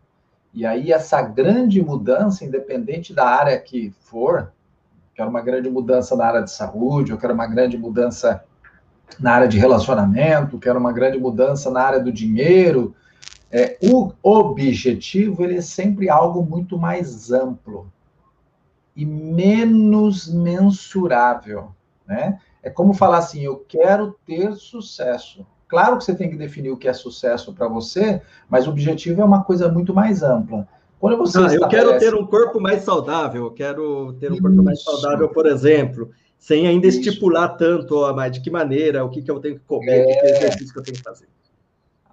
E 0.52 0.66
aí 0.66 0.90
essa 0.90 1.22
grande 1.22 1.80
mudança, 1.80 2.44
independente 2.44 3.14
da 3.14 3.24
área 3.24 3.56
que 3.56 3.94
for, 4.00 4.52
quero 5.14 5.30
uma 5.30 5.40
grande 5.40 5.70
mudança 5.70 6.16
na 6.16 6.26
área 6.26 6.42
de 6.42 6.50
saúde, 6.50 7.12
eu 7.12 7.18
quero 7.18 7.34
uma 7.34 7.46
grande 7.46 7.78
mudança 7.78 8.42
na 9.20 9.34
área 9.34 9.46
de 9.46 9.56
relacionamento, 9.56 10.58
quero 10.58 10.80
uma 10.80 10.92
grande 10.92 11.20
mudança 11.20 11.70
na 11.70 11.82
área 11.82 12.00
do 12.00 12.10
dinheiro. 12.10 12.96
É, 13.48 13.78
o 13.80 14.12
objetivo 14.24 15.44
ele 15.44 15.58
é 15.58 15.62
sempre 15.62 16.10
algo 16.10 16.42
muito 16.42 16.76
mais 16.76 17.30
amplo 17.30 17.92
e 19.00 19.06
menos 19.06 20.28
mensurável, 20.28 21.70
né? 22.06 22.38
É 22.62 22.68
como 22.68 22.92
falar 22.92 23.16
assim, 23.16 23.42
eu 23.42 23.64
quero 23.66 24.14
ter 24.26 24.54
sucesso. 24.56 25.46
Claro 25.66 25.96
que 25.96 26.04
você 26.04 26.14
tem 26.14 26.28
que 26.28 26.36
definir 26.36 26.70
o 26.70 26.76
que 26.76 26.86
é 26.86 26.92
sucesso 26.92 27.54
para 27.54 27.66
você, 27.66 28.20
mas 28.46 28.66
o 28.66 28.70
objetivo 28.70 29.22
é 29.22 29.24
uma 29.24 29.42
coisa 29.42 29.70
muito 29.70 29.94
mais 29.94 30.22
ampla. 30.22 30.68
Quando 30.98 31.16
você 31.16 31.38
ah, 31.38 31.46
estabelece... 31.46 31.64
Eu 31.64 31.68
quero 31.68 31.98
ter 31.98 32.14
um 32.14 32.26
corpo 32.26 32.60
mais 32.60 32.82
saudável, 32.82 33.44
eu 33.44 33.50
quero 33.52 34.12
ter 34.20 34.30
um 34.30 34.34
Isso. 34.34 34.42
corpo 34.42 34.62
mais 34.62 34.82
saudável, 34.82 35.30
por 35.30 35.46
exemplo, 35.46 36.10
sem 36.38 36.66
ainda 36.66 36.86
Isso. 36.86 37.00
estipular 37.00 37.56
tanto 37.56 37.96
ó, 37.96 38.12
mas 38.12 38.32
de 38.32 38.42
que 38.42 38.50
maneira, 38.50 39.02
o 39.02 39.08
que, 39.08 39.22
que 39.22 39.30
eu 39.30 39.40
tenho 39.40 39.54
que 39.54 39.64
comer, 39.64 40.00
é... 40.00 40.02
o 40.02 40.20
que, 40.20 40.26
exercício 40.26 40.74
que 40.74 40.78
eu 40.78 40.82
tenho 40.82 40.98
que 40.98 41.02
fazer. 41.02 41.26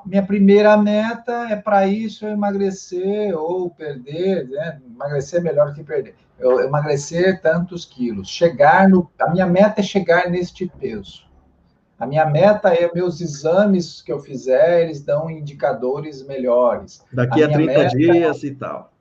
Minha 0.07 0.23
primeira 0.23 0.77
meta 0.77 1.47
é 1.49 1.55
para 1.55 1.85
isso 1.85 2.25
eu 2.25 2.31
emagrecer 2.31 3.37
ou 3.37 3.69
perder, 3.69 4.47
né? 4.47 4.79
emagrecer 4.89 5.41
é 5.41 5.43
melhor 5.43 5.73
que 5.73 5.83
perder. 5.83 6.15
Eu 6.39 6.61
emagrecer 6.61 7.41
tantos 7.41 7.83
quilos, 7.83 8.29
chegar 8.29 8.87
no. 8.87 9.09
A 9.19 9.29
minha 9.29 9.45
meta 9.45 9.81
é 9.81 9.83
chegar 9.83 10.29
neste 10.29 10.67
peso. 10.79 11.27
A 11.99 12.05
minha 12.05 12.25
meta 12.25 12.73
é 12.73 12.89
meus 12.93 13.19
exames 13.21 14.01
que 14.01 14.11
eu 14.11 14.19
fizer, 14.19 14.83
eles 14.83 15.01
dão 15.01 15.29
indicadores 15.29 16.25
melhores. 16.25 17.03
Daqui 17.11 17.43
a, 17.43 17.47
a 17.47 17.51
30 17.51 17.65
meta, 17.65 17.97
dias 17.97 18.43
e 18.43 18.51
tal. 18.51 18.93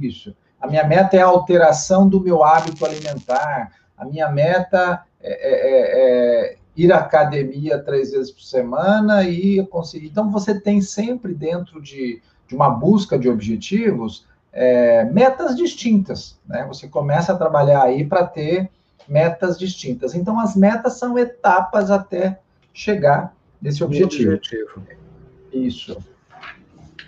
Isso. 0.00 0.36
A 0.60 0.66
minha 0.66 0.84
meta 0.84 1.16
é 1.16 1.20
a 1.20 1.26
alteração 1.26 2.08
do 2.08 2.20
meu 2.20 2.42
hábito 2.42 2.84
alimentar. 2.84 3.72
A 3.96 4.04
minha 4.04 4.28
meta 4.28 5.04
é, 5.20 5.32
é, 5.32 5.70
é, 5.70 6.52
é 6.52 6.56
ir 6.76 6.92
à 6.92 6.98
academia 6.98 7.78
três 7.78 8.12
vezes 8.12 8.30
por 8.30 8.42
semana 8.42 9.24
e 9.24 9.64
conseguir. 9.66 10.06
Então, 10.06 10.30
você 10.30 10.58
tem 10.58 10.80
sempre 10.80 11.34
dentro 11.34 11.80
de, 11.80 12.22
de 12.48 12.54
uma 12.54 12.70
busca 12.70 13.18
de 13.18 13.28
objetivos 13.28 14.26
é, 14.52 15.04
metas 15.04 15.56
distintas. 15.56 16.38
Né? 16.46 16.64
Você 16.68 16.88
começa 16.88 17.32
a 17.32 17.36
trabalhar 17.36 17.82
aí 17.82 18.06
para 18.06 18.26
ter 18.26 18.70
metas 19.08 19.58
distintas. 19.58 20.14
Então, 20.14 20.38
as 20.38 20.56
metas 20.56 20.94
são 20.94 21.18
etapas 21.18 21.90
até 21.90 22.40
chegar 22.72 23.34
nesse 23.60 23.82
objetivo. 23.84 24.34
objetivo. 24.34 24.82
Isso. 25.52 25.96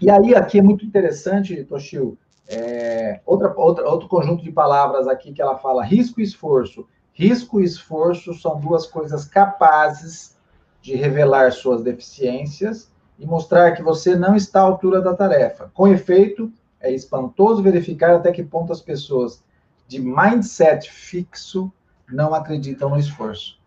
E 0.01 0.11
aí, 0.11 0.35
aqui 0.35 0.59
é 0.59 0.63
muito 0.63 0.85
interessante, 0.85 1.65
Toshio, 1.65 2.19
é, 2.47 3.21
outra, 3.25 3.55
outra, 3.57 3.89
outro 3.89 4.09
conjunto 4.09 4.43
de 4.45 4.53
palavras 4.53 5.09
aqui 5.09 5.33
que 5.33 5.41
ela 5.41 5.57
fala 5.57 5.85
risco 5.85 6.21
e 6.21 6.25
esforço. 6.25 6.87
Risco 7.15 7.61
e 7.61 7.65
esforço 7.65 8.35
são 8.35 8.59
duas 8.59 8.87
coisas 8.87 9.25
capazes 9.25 10.37
de 10.83 10.97
revelar 10.97 11.53
suas 11.53 11.81
deficiências 11.81 12.91
e 13.17 13.25
mostrar 13.25 13.73
que 13.73 13.83
você 13.83 14.17
não 14.17 14.35
está 14.35 14.61
à 14.61 14.65
altura 14.65 15.01
da 15.01 15.15
tarefa. 15.15 15.71
Com 15.73 15.87
efeito, 15.87 16.53
é 16.81 16.93
espantoso 16.93 17.63
verificar 17.63 18.17
até 18.17 18.33
que 18.33 18.43
ponto 18.43 18.73
as 18.73 18.81
pessoas 18.81 19.43
de 19.87 20.01
mindset 20.01 20.91
fixo 20.91 21.73
não 22.11 22.35
acreditam 22.35 22.91
no 22.91 22.99
esforço. 22.99 23.59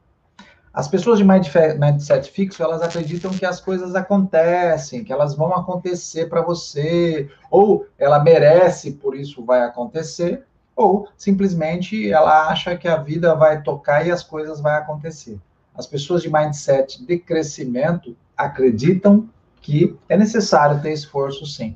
As 0.73 0.87
pessoas 0.87 1.17
de 1.17 1.25
mindset 1.25 2.29
fixo, 2.29 2.61
elas 2.61 2.81
acreditam 2.81 3.31
que 3.31 3.45
as 3.45 3.61
coisas 3.61 3.95
acontecem, 3.95 5.03
que 5.03 5.11
elas 5.11 5.35
vão 5.35 5.55
acontecer 5.55 6.27
para 6.27 6.41
você, 6.41 7.31
ou 7.49 7.87
ela 7.97 8.21
merece, 8.21 8.91
por 8.91 9.15
isso 9.15 9.43
vai 9.43 9.63
acontecer, 9.63 10.45
ou 10.77 11.09
simplesmente 11.17 12.09
ela 12.09 12.47
acha 12.47 12.77
que 12.77 12.87
a 12.87 12.97
vida 12.97 13.33
vai 13.33 13.63
tocar 13.63 14.05
e 14.05 14.11
as 14.11 14.21
coisas 14.21 14.61
vão 14.61 14.73
acontecer. 14.73 15.39
As 15.75 15.87
pessoas 15.87 16.21
de 16.21 16.31
mindset 16.31 17.03
de 17.03 17.17
crescimento 17.17 18.15
acreditam 18.37 19.27
que 19.59 19.97
é 20.07 20.15
necessário 20.15 20.79
ter 20.81 20.93
esforço, 20.93 21.47
sim. 21.47 21.75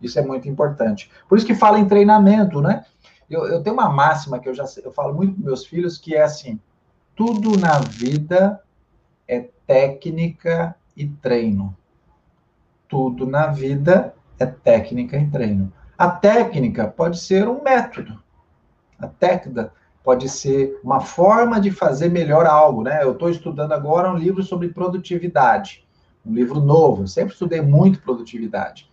Isso 0.00 0.18
é 0.18 0.22
muito 0.22 0.48
importante. 0.48 1.08
Por 1.28 1.38
isso 1.38 1.46
que 1.46 1.54
fala 1.54 1.78
em 1.78 1.86
treinamento, 1.86 2.60
né? 2.60 2.84
Eu, 3.30 3.46
eu 3.46 3.62
tenho 3.62 3.74
uma 3.74 3.88
máxima 3.88 4.40
que 4.40 4.48
eu 4.48 4.54
já 4.54 4.64
eu 4.84 4.92
falo 4.92 5.14
muito 5.14 5.34
para 5.34 5.44
meus 5.44 5.64
filhos 5.64 5.96
que 5.96 6.16
é 6.16 6.22
assim: 6.22 6.58
tudo 7.14 7.56
na 7.56 7.78
vida 7.78 8.60
é 9.28 9.48
técnica 9.66 10.74
e 10.96 11.06
treino. 11.06 11.76
Tudo 12.88 13.24
na 13.24 13.46
vida 13.46 14.14
é 14.38 14.44
técnica 14.46 15.16
e 15.16 15.30
treino. 15.30 15.72
A 15.96 16.10
técnica 16.10 16.88
pode 16.88 17.20
ser 17.20 17.48
um 17.48 17.62
método. 17.62 18.20
A 19.02 19.08
técnica 19.08 19.72
pode 20.04 20.28
ser 20.28 20.78
uma 20.82 21.00
forma 21.00 21.60
de 21.60 21.70
fazer 21.70 22.08
melhor 22.08 22.46
algo, 22.46 22.82
né? 22.82 23.02
Eu 23.02 23.12
estou 23.12 23.28
estudando 23.28 23.72
agora 23.72 24.12
um 24.12 24.16
livro 24.16 24.42
sobre 24.42 24.68
produtividade, 24.68 25.84
um 26.24 26.32
livro 26.32 26.60
novo. 26.60 27.02
Eu 27.02 27.08
sempre 27.08 27.32
estudei 27.32 27.60
muito 27.60 28.00
produtividade, 28.00 28.88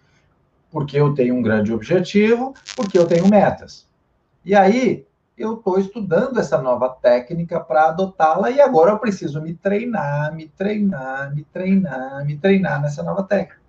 porque 0.72 0.98
eu 0.98 1.14
tenho 1.14 1.36
um 1.36 1.42
grande 1.42 1.74
objetivo, 1.74 2.54
porque 2.76 2.98
eu 2.98 3.08
tenho 3.08 3.28
metas. 3.28 3.88
E 4.44 4.56
aí, 4.56 5.06
eu 5.38 5.54
estou 5.54 5.80
estudando 5.80 6.40
essa 6.40 6.62
nova 6.62 6.90
técnica 6.90 7.60
para 7.60 7.90
adotá-la 7.90 8.52
e 8.52 8.60
agora 8.60 8.92
eu 8.92 9.00
preciso 9.00 9.42
me 9.42 9.54
treinar, 9.54 10.36
me 10.36 10.48
treinar, 10.50 11.34
me 11.34 11.44
treinar, 11.46 12.26
me 12.26 12.36
treinar 12.36 12.82
nessa 12.82 13.02
nova 13.02 13.24
técnica. 13.24 13.62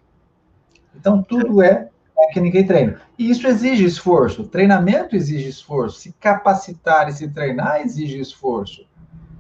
Então, 0.97 1.23
tudo 1.23 1.63
é 1.63 1.89
técnica 2.27 2.59
e 2.59 2.67
treino. 2.67 2.97
E 3.19 3.31
isso 3.31 3.47
exige 3.47 3.85
esforço. 3.85 4.45
Treinamento 4.45 5.17
exige 5.17 5.49
esforço. 5.49 6.01
Se 6.01 6.13
capacitar 6.21 7.09
e 7.09 7.13
se 7.13 7.29
treinar 7.29 7.81
exige 7.81 8.21
esforço. 8.21 8.85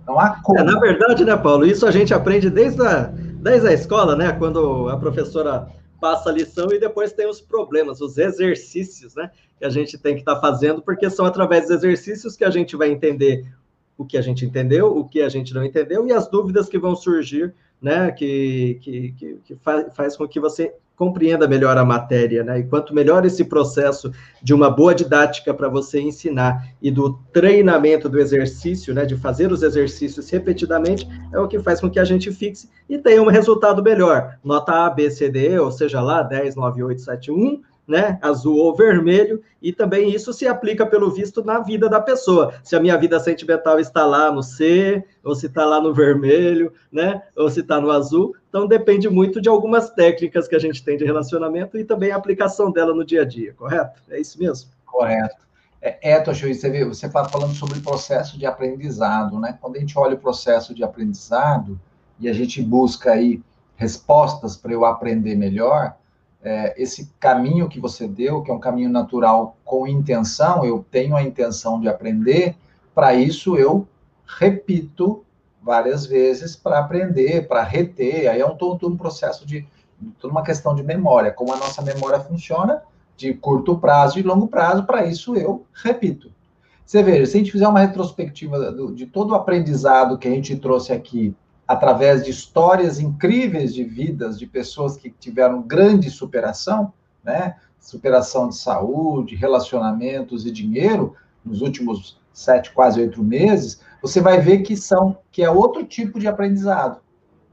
Não 0.06 0.18
há 0.18 0.40
como. 0.42 0.58
É, 0.58 0.62
na 0.62 0.78
verdade, 0.78 1.24
né, 1.24 1.36
Paulo? 1.36 1.66
Isso 1.66 1.86
a 1.86 1.90
gente 1.90 2.12
aprende 2.12 2.50
desde 2.50 2.82
a, 2.82 3.04
desde 3.04 3.68
a 3.68 3.72
escola, 3.72 4.16
né? 4.16 4.32
Quando 4.32 4.88
a 4.88 4.96
professora 4.96 5.68
passa 6.00 6.30
a 6.30 6.32
lição 6.32 6.72
e 6.72 6.80
depois 6.80 7.12
tem 7.12 7.28
os 7.28 7.40
problemas, 7.40 8.00
os 8.00 8.16
exercícios, 8.16 9.14
né? 9.14 9.30
Que 9.58 9.64
a 9.64 9.70
gente 9.70 9.98
tem 9.98 10.14
que 10.14 10.20
estar 10.20 10.36
tá 10.36 10.40
fazendo, 10.40 10.82
porque 10.82 11.08
são 11.10 11.26
através 11.26 11.68
dos 11.68 11.72
exercícios 11.72 12.36
que 12.36 12.44
a 12.44 12.50
gente 12.50 12.74
vai 12.76 12.90
entender 12.90 13.46
o 13.96 14.04
que 14.04 14.16
a 14.16 14.22
gente 14.22 14.46
entendeu, 14.46 14.96
o 14.96 15.06
que 15.06 15.20
a 15.20 15.28
gente 15.28 15.52
não 15.52 15.62
entendeu 15.62 16.06
e 16.06 16.12
as 16.12 16.26
dúvidas 16.26 16.68
que 16.68 16.78
vão 16.78 16.96
surgir, 16.96 17.54
né? 17.80 18.10
Que, 18.10 18.78
que, 18.80 19.12
que, 19.12 19.40
que 19.44 19.54
faz, 19.56 19.94
faz 19.94 20.16
com 20.16 20.26
que 20.26 20.40
você 20.40 20.74
compreenda 21.00 21.48
melhor 21.48 21.78
a 21.78 21.84
matéria, 21.84 22.44
né? 22.44 22.58
E 22.58 22.64
quanto 22.64 22.94
melhor 22.94 23.24
esse 23.24 23.42
processo 23.46 24.12
de 24.42 24.52
uma 24.52 24.68
boa 24.68 24.94
didática 24.94 25.54
para 25.54 25.66
você 25.66 25.98
ensinar 25.98 26.74
e 26.82 26.90
do 26.90 27.14
treinamento 27.32 28.06
do 28.06 28.20
exercício, 28.20 28.92
né, 28.92 29.06
de 29.06 29.16
fazer 29.16 29.50
os 29.50 29.62
exercícios 29.62 30.28
repetidamente, 30.28 31.08
é 31.32 31.38
o 31.38 31.48
que 31.48 31.58
faz 31.58 31.80
com 31.80 31.88
que 31.88 31.98
a 31.98 32.04
gente 32.04 32.30
fixe 32.30 32.68
e 32.86 32.98
tenha 32.98 33.22
um 33.22 33.28
resultado 33.28 33.82
melhor. 33.82 34.36
Nota 34.44 34.84
A, 34.84 34.90
B, 34.90 35.10
C, 35.10 35.30
D, 35.30 35.58
ou 35.58 35.72
seja 35.72 36.02
lá, 36.02 36.22
10, 36.22 36.54
9, 36.54 36.82
8, 36.82 37.00
7, 37.00 37.30
1, 37.30 37.62
né, 37.90 38.20
azul 38.22 38.56
ou 38.56 38.74
vermelho, 38.74 39.42
e 39.60 39.72
também 39.72 40.14
isso 40.14 40.32
se 40.32 40.46
aplica, 40.46 40.86
pelo 40.86 41.10
visto, 41.10 41.44
na 41.44 41.58
vida 41.58 41.88
da 41.88 42.00
pessoa. 42.00 42.54
Se 42.62 42.76
a 42.76 42.80
minha 42.80 42.96
vida 42.96 43.18
sentimental 43.18 43.80
está 43.80 44.06
lá 44.06 44.30
no 44.30 44.44
C, 44.44 45.04
ou 45.24 45.34
se 45.34 45.46
está 45.46 45.64
lá 45.66 45.80
no 45.80 45.92
vermelho, 45.92 46.72
né, 46.92 47.20
ou 47.36 47.50
se 47.50 47.60
está 47.60 47.80
no 47.80 47.90
azul. 47.90 48.32
Então, 48.48 48.68
depende 48.68 49.08
muito 49.08 49.40
de 49.40 49.48
algumas 49.48 49.90
técnicas 49.90 50.46
que 50.46 50.54
a 50.54 50.58
gente 50.60 50.84
tem 50.84 50.96
de 50.96 51.04
relacionamento 51.04 51.76
e 51.76 51.84
também 51.84 52.12
a 52.12 52.16
aplicação 52.16 52.70
dela 52.70 52.94
no 52.94 53.04
dia 53.04 53.22
a 53.22 53.24
dia, 53.24 53.52
correto? 53.54 54.00
É 54.08 54.20
isso 54.20 54.38
mesmo? 54.38 54.70
Correto. 54.86 55.50
É, 55.82 56.12
é 56.12 56.20
Toshio, 56.20 56.54
você 56.54 56.70
viu, 56.70 56.94
você 56.94 57.06
está 57.06 57.24
falando 57.24 57.54
sobre 57.54 57.80
o 57.80 57.82
processo 57.82 58.38
de 58.38 58.46
aprendizado, 58.46 59.36
né? 59.40 59.58
Quando 59.60 59.76
a 59.76 59.80
gente 59.80 59.98
olha 59.98 60.14
o 60.14 60.18
processo 60.18 60.72
de 60.72 60.84
aprendizado 60.84 61.80
e 62.20 62.28
a 62.28 62.32
gente 62.32 62.62
busca 62.62 63.12
aí 63.12 63.42
respostas 63.74 64.56
para 64.56 64.72
eu 64.72 64.84
aprender 64.84 65.34
melhor, 65.34 65.96
é, 66.42 66.74
esse 66.80 67.12
caminho 67.20 67.68
que 67.68 67.80
você 67.80 68.08
deu, 68.08 68.42
que 68.42 68.50
é 68.50 68.54
um 68.54 68.60
caminho 68.60 68.90
natural 68.90 69.56
com 69.64 69.86
intenção, 69.86 70.64
eu 70.64 70.84
tenho 70.90 71.16
a 71.16 71.22
intenção 71.22 71.80
de 71.80 71.88
aprender, 71.88 72.56
para 72.94 73.14
isso 73.14 73.56
eu 73.56 73.86
repito 74.26 75.24
várias 75.62 76.06
vezes 76.06 76.56
para 76.56 76.78
aprender, 76.78 77.46
para 77.46 77.62
reter, 77.62 78.30
aí 78.30 78.40
é 78.40 78.46
um, 78.46 78.56
todo 78.56 78.88
um 78.88 78.96
processo 78.96 79.46
de, 79.46 79.66
toda 80.18 80.32
uma 80.32 80.42
questão 80.42 80.74
de 80.74 80.82
memória, 80.82 81.30
como 81.30 81.52
a 81.52 81.56
nossa 81.56 81.82
memória 81.82 82.20
funciona, 82.20 82.82
de 83.16 83.34
curto 83.34 83.78
prazo 83.78 84.18
e 84.18 84.22
longo 84.22 84.48
prazo, 84.48 84.84
para 84.84 85.04
isso 85.04 85.36
eu 85.36 85.66
repito. 85.74 86.32
Você 86.86 87.02
veja, 87.02 87.26
se 87.26 87.36
a 87.36 87.40
gente 87.40 87.52
fizer 87.52 87.68
uma 87.68 87.80
retrospectiva 87.80 88.74
de 88.94 89.06
todo 89.06 89.32
o 89.32 89.34
aprendizado 89.34 90.18
que 90.18 90.26
a 90.26 90.30
gente 90.30 90.56
trouxe 90.56 90.92
aqui 90.92 91.36
através 91.70 92.24
de 92.24 92.32
histórias 92.32 92.98
incríveis 92.98 93.72
de 93.72 93.84
vidas 93.84 94.36
de 94.36 94.44
pessoas 94.44 94.96
que 94.96 95.08
tiveram 95.08 95.62
grande 95.62 96.10
superação, 96.10 96.92
né? 97.22 97.54
Superação 97.78 98.48
de 98.48 98.56
saúde, 98.56 99.36
relacionamentos 99.36 100.44
e 100.44 100.50
dinheiro 100.50 101.14
nos 101.44 101.60
últimos 101.60 102.18
sete, 102.32 102.72
quase 102.72 103.00
oito 103.00 103.22
meses, 103.22 103.80
você 104.02 104.20
vai 104.20 104.40
ver 104.40 104.62
que 104.62 104.76
são 104.76 105.18
que 105.30 105.44
é 105.44 105.48
outro 105.50 105.84
tipo 105.84 106.18
de 106.18 106.26
aprendizado, 106.26 107.00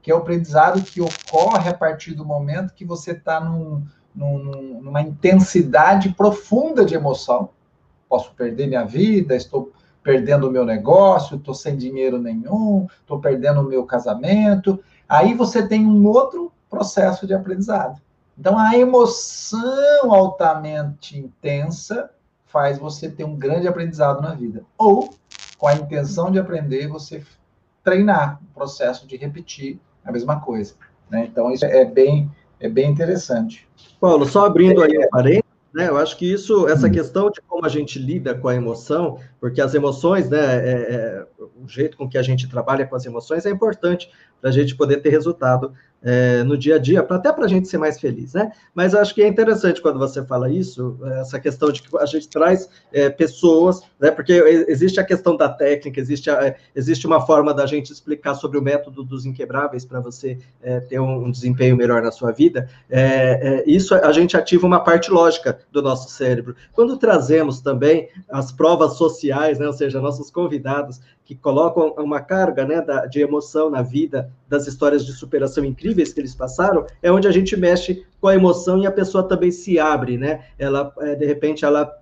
que 0.02 0.10
é 0.10 0.14
o 0.16 0.18
aprendizado 0.18 0.82
que 0.82 1.00
ocorre 1.00 1.70
a 1.70 1.74
partir 1.74 2.12
do 2.14 2.24
momento 2.24 2.74
que 2.74 2.84
você 2.84 3.12
está 3.12 3.38
num, 3.38 3.86
num, 4.12 4.80
numa 4.82 5.00
intensidade 5.00 6.08
profunda 6.08 6.84
de 6.84 6.96
emoção. 6.96 7.50
Posso 8.08 8.34
perder 8.34 8.66
minha 8.66 8.84
vida, 8.84 9.36
estou 9.36 9.70
perdendo 10.08 10.48
o 10.48 10.50
meu 10.50 10.64
negócio, 10.64 11.36
estou 11.36 11.52
sem 11.52 11.76
dinheiro 11.76 12.18
nenhum, 12.18 12.86
estou 12.98 13.20
perdendo 13.20 13.60
o 13.60 13.64
meu 13.64 13.84
casamento. 13.84 14.82
Aí 15.06 15.34
você 15.34 15.68
tem 15.68 15.86
um 15.86 16.06
outro 16.06 16.50
processo 16.70 17.26
de 17.26 17.34
aprendizado. 17.34 18.00
Então, 18.38 18.58
a 18.58 18.74
emoção 18.74 20.14
altamente 20.14 21.18
intensa 21.18 22.08
faz 22.46 22.78
você 22.78 23.10
ter 23.10 23.24
um 23.24 23.36
grande 23.36 23.68
aprendizado 23.68 24.22
na 24.22 24.32
vida. 24.32 24.64
Ou, 24.78 25.10
com 25.58 25.66
a 25.66 25.74
intenção 25.74 26.30
de 26.30 26.38
aprender, 26.38 26.88
você 26.88 27.22
treinar 27.84 28.40
o 28.50 28.54
processo 28.54 29.06
de 29.06 29.14
repetir 29.18 29.78
a 30.02 30.10
mesma 30.10 30.40
coisa. 30.40 30.72
Né? 31.10 31.28
Então, 31.30 31.50
isso 31.50 31.66
é 31.66 31.84
bem, 31.84 32.30
é 32.58 32.66
bem 32.66 32.90
interessante. 32.90 33.68
Paulo, 34.00 34.24
só 34.24 34.46
abrindo 34.46 34.82
aí 34.82 34.96
um 34.96 35.08
parênteses, 35.10 35.47
né, 35.72 35.88
eu 35.88 35.96
acho 35.96 36.16
que 36.16 36.30
isso, 36.30 36.66
essa 36.66 36.86
hum. 36.86 36.90
questão 36.90 37.30
de 37.30 37.40
como 37.42 37.64
a 37.64 37.68
gente 37.68 37.98
lida 37.98 38.34
com 38.34 38.48
a 38.48 38.54
emoção, 38.54 39.18
porque 39.40 39.60
as 39.60 39.74
emoções, 39.74 40.28
né, 40.30 40.38
é, 40.38 40.72
é, 40.94 41.26
o 41.38 41.68
jeito 41.68 41.96
com 41.96 42.08
que 42.08 42.16
a 42.16 42.22
gente 42.22 42.48
trabalha 42.48 42.86
com 42.86 42.96
as 42.96 43.04
emoções 43.04 43.44
é 43.44 43.50
importante 43.50 44.10
para 44.40 44.50
a 44.50 44.52
gente 44.52 44.74
poder 44.74 44.98
ter 44.98 45.10
resultado 45.10 45.74
é, 46.02 46.42
no 46.44 46.56
dia 46.56 46.76
a 46.76 46.78
dia, 46.78 47.02
pra, 47.02 47.16
até 47.16 47.32
para 47.32 47.44
a 47.44 47.48
gente 47.48 47.68
ser 47.68 47.78
mais 47.78 47.98
feliz, 47.98 48.32
né? 48.32 48.52
Mas 48.74 48.94
acho 48.94 49.14
que 49.14 49.22
é 49.22 49.26
interessante 49.26 49.82
quando 49.82 49.98
você 49.98 50.24
fala 50.24 50.48
isso, 50.50 50.98
essa 51.20 51.40
questão 51.40 51.72
de 51.72 51.82
que 51.82 51.96
a 51.96 52.06
gente 52.06 52.28
traz 52.28 52.68
é, 52.92 53.08
pessoas, 53.08 53.80
né? 53.98 54.10
Porque 54.10 54.32
existe 54.68 55.00
a 55.00 55.04
questão 55.04 55.36
da 55.36 55.48
técnica, 55.48 56.00
existe, 56.00 56.30
a, 56.30 56.54
existe 56.74 57.06
uma 57.06 57.24
forma 57.24 57.52
da 57.52 57.66
gente 57.66 57.92
explicar 57.92 58.34
sobre 58.34 58.58
o 58.58 58.62
método 58.62 59.02
dos 59.02 59.26
inquebráveis 59.26 59.84
para 59.84 60.00
você 60.00 60.38
é, 60.62 60.80
ter 60.80 61.00
um, 61.00 61.26
um, 61.26 61.30
desempenho 61.30 61.76
melhor 61.76 62.02
na 62.02 62.12
sua 62.12 62.30
vida. 62.32 62.68
É, 62.88 63.62
é, 63.64 63.64
isso 63.66 63.94
a 63.94 64.12
gente 64.12 64.36
ativa 64.36 64.66
uma 64.66 64.80
parte 64.80 65.10
lógica 65.10 65.58
do 65.72 65.82
nosso 65.82 66.08
cérebro. 66.10 66.54
Quando 66.72 66.96
trazemos 66.96 67.60
também 67.60 68.08
as 68.28 68.52
provas 68.52 68.94
sociais, 68.94 69.58
né? 69.58 69.66
Ou 69.66 69.72
seja, 69.72 70.00
nossos 70.00 70.30
convidados 70.30 71.00
que 71.28 71.34
colocam 71.34 71.92
uma 71.98 72.22
carga 72.22 72.64
né, 72.64 72.80
da, 72.80 73.04
de 73.04 73.20
emoção 73.20 73.68
na 73.68 73.82
vida, 73.82 74.32
das 74.48 74.66
histórias 74.66 75.04
de 75.04 75.12
superação 75.12 75.62
incríveis 75.62 76.10
que 76.10 76.22
eles 76.22 76.34
passaram, 76.34 76.86
é 77.02 77.12
onde 77.12 77.28
a 77.28 77.30
gente 77.30 77.54
mexe 77.54 78.02
com 78.18 78.28
a 78.28 78.34
emoção 78.34 78.78
e 78.78 78.86
a 78.86 78.90
pessoa 78.90 79.22
também 79.22 79.50
se 79.50 79.78
abre, 79.78 80.16
né? 80.16 80.46
Ela, 80.58 80.90
é, 81.00 81.14
de 81.14 81.26
repente, 81.26 81.66
ela 81.66 81.94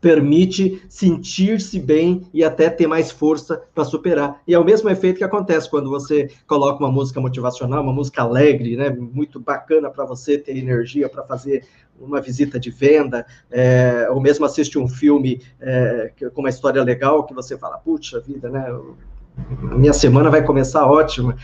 permite 0.00 0.82
sentir-se 0.88 1.78
bem 1.78 2.26
e 2.32 2.44
até 2.44 2.70
ter 2.70 2.86
mais 2.86 3.10
força 3.10 3.62
para 3.74 3.84
superar. 3.84 4.40
E 4.46 4.54
é 4.54 4.58
o 4.58 4.64
mesmo 4.64 4.88
efeito 4.88 5.18
que 5.18 5.24
acontece 5.24 5.68
quando 5.68 5.90
você 5.90 6.30
coloca 6.46 6.82
uma 6.82 6.92
música 6.92 7.20
motivacional, 7.20 7.82
uma 7.82 7.92
música 7.92 8.22
alegre, 8.22 8.76
né, 8.76 8.90
muito 8.90 9.40
bacana 9.40 9.90
para 9.90 10.04
você 10.04 10.38
ter 10.38 10.56
energia 10.56 11.08
para 11.08 11.22
fazer 11.24 11.64
uma 11.98 12.20
visita 12.20 12.60
de 12.60 12.70
venda, 12.70 13.26
é, 13.50 14.06
ou 14.10 14.20
mesmo 14.20 14.44
assiste 14.44 14.78
um 14.78 14.86
filme 14.86 15.42
é, 15.60 16.12
com 16.34 16.42
uma 16.42 16.50
história 16.50 16.82
legal 16.82 17.24
que 17.24 17.34
você 17.34 17.56
fala, 17.56 17.78
puxa 17.78 18.20
vida, 18.20 18.50
né? 18.50 18.66
Minha 19.76 19.92
semana 19.92 20.30
vai 20.30 20.42
começar 20.42 20.86
ótima, 20.86 21.36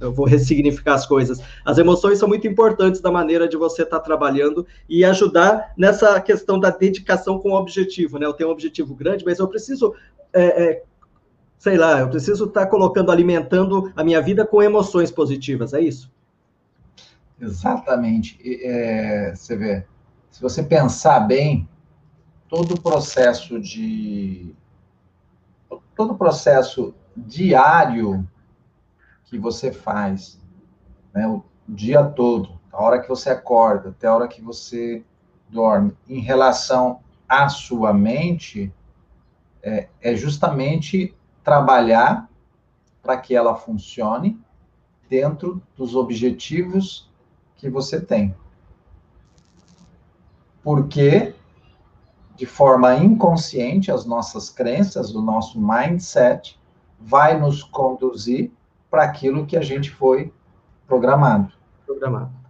eu 0.00 0.12
vou 0.12 0.26
ressignificar 0.26 0.94
as 0.94 1.04
coisas. 1.04 1.40
As 1.64 1.78
emoções 1.78 2.18
são 2.18 2.28
muito 2.28 2.46
importantes 2.46 3.00
da 3.00 3.10
maneira 3.10 3.48
de 3.48 3.56
você 3.56 3.82
estar 3.82 3.98
tá 3.98 4.04
trabalhando 4.04 4.66
e 4.88 5.04
ajudar 5.04 5.72
nessa 5.76 6.20
questão 6.20 6.60
da 6.60 6.70
dedicação 6.70 7.38
com 7.38 7.50
o 7.50 7.56
objetivo, 7.56 8.18
né? 8.18 8.26
Eu 8.26 8.32
tenho 8.32 8.48
um 8.48 8.52
objetivo 8.52 8.94
grande, 8.94 9.24
mas 9.24 9.38
eu 9.38 9.48
preciso, 9.48 9.94
é, 10.32 10.44
é, 10.44 10.82
sei 11.58 11.76
lá, 11.76 11.98
eu 12.00 12.08
preciso 12.08 12.44
estar 12.44 12.62
tá 12.62 12.66
colocando, 12.66 13.10
alimentando 13.10 13.92
a 13.96 14.04
minha 14.04 14.22
vida 14.22 14.46
com 14.46 14.62
emoções 14.62 15.10
positivas, 15.10 15.74
é 15.74 15.80
isso? 15.80 16.10
Exatamente. 17.40 18.38
É, 18.62 19.34
você 19.34 19.56
vê, 19.56 19.84
se 20.30 20.40
você 20.40 20.62
pensar 20.62 21.20
bem, 21.20 21.68
todo 22.48 22.74
o 22.74 22.80
processo 22.80 23.58
de. 23.58 24.54
Todo 25.96 26.12
o 26.12 26.18
processo 26.18 26.94
diário 27.16 28.28
que 29.24 29.38
você 29.38 29.72
faz, 29.72 30.40
né, 31.12 31.26
o 31.26 31.42
dia 31.68 32.04
todo, 32.04 32.58
a 32.72 32.82
hora 32.82 33.00
que 33.00 33.08
você 33.08 33.30
acorda, 33.30 33.90
até 33.90 34.06
a 34.06 34.14
hora 34.14 34.28
que 34.28 34.42
você 34.42 35.04
dorme, 35.48 35.96
em 36.08 36.20
relação 36.20 37.00
à 37.28 37.48
sua 37.48 37.92
mente, 37.92 38.72
é, 39.62 39.88
é 40.00 40.14
justamente 40.14 41.14
trabalhar 41.42 42.28
para 43.02 43.16
que 43.16 43.34
ela 43.34 43.54
funcione 43.54 44.40
dentro 45.08 45.62
dos 45.76 45.94
objetivos 45.94 47.10
que 47.56 47.68
você 47.68 48.00
tem. 48.00 48.34
Porque 50.62 51.34
de 52.36 52.46
forma 52.46 52.94
inconsciente 52.94 53.90
as 53.90 54.06
nossas 54.06 54.48
crenças, 54.48 55.14
o 55.14 55.20
nosso 55.20 55.60
mindset 55.60 56.59
vai 57.00 57.38
nos 57.38 57.62
conduzir 57.62 58.50
para 58.90 59.04
aquilo 59.04 59.46
que 59.46 59.56
a 59.56 59.62
gente 59.62 59.90
foi 59.90 60.30
programado. 60.86 61.52
Programado. 61.86 62.40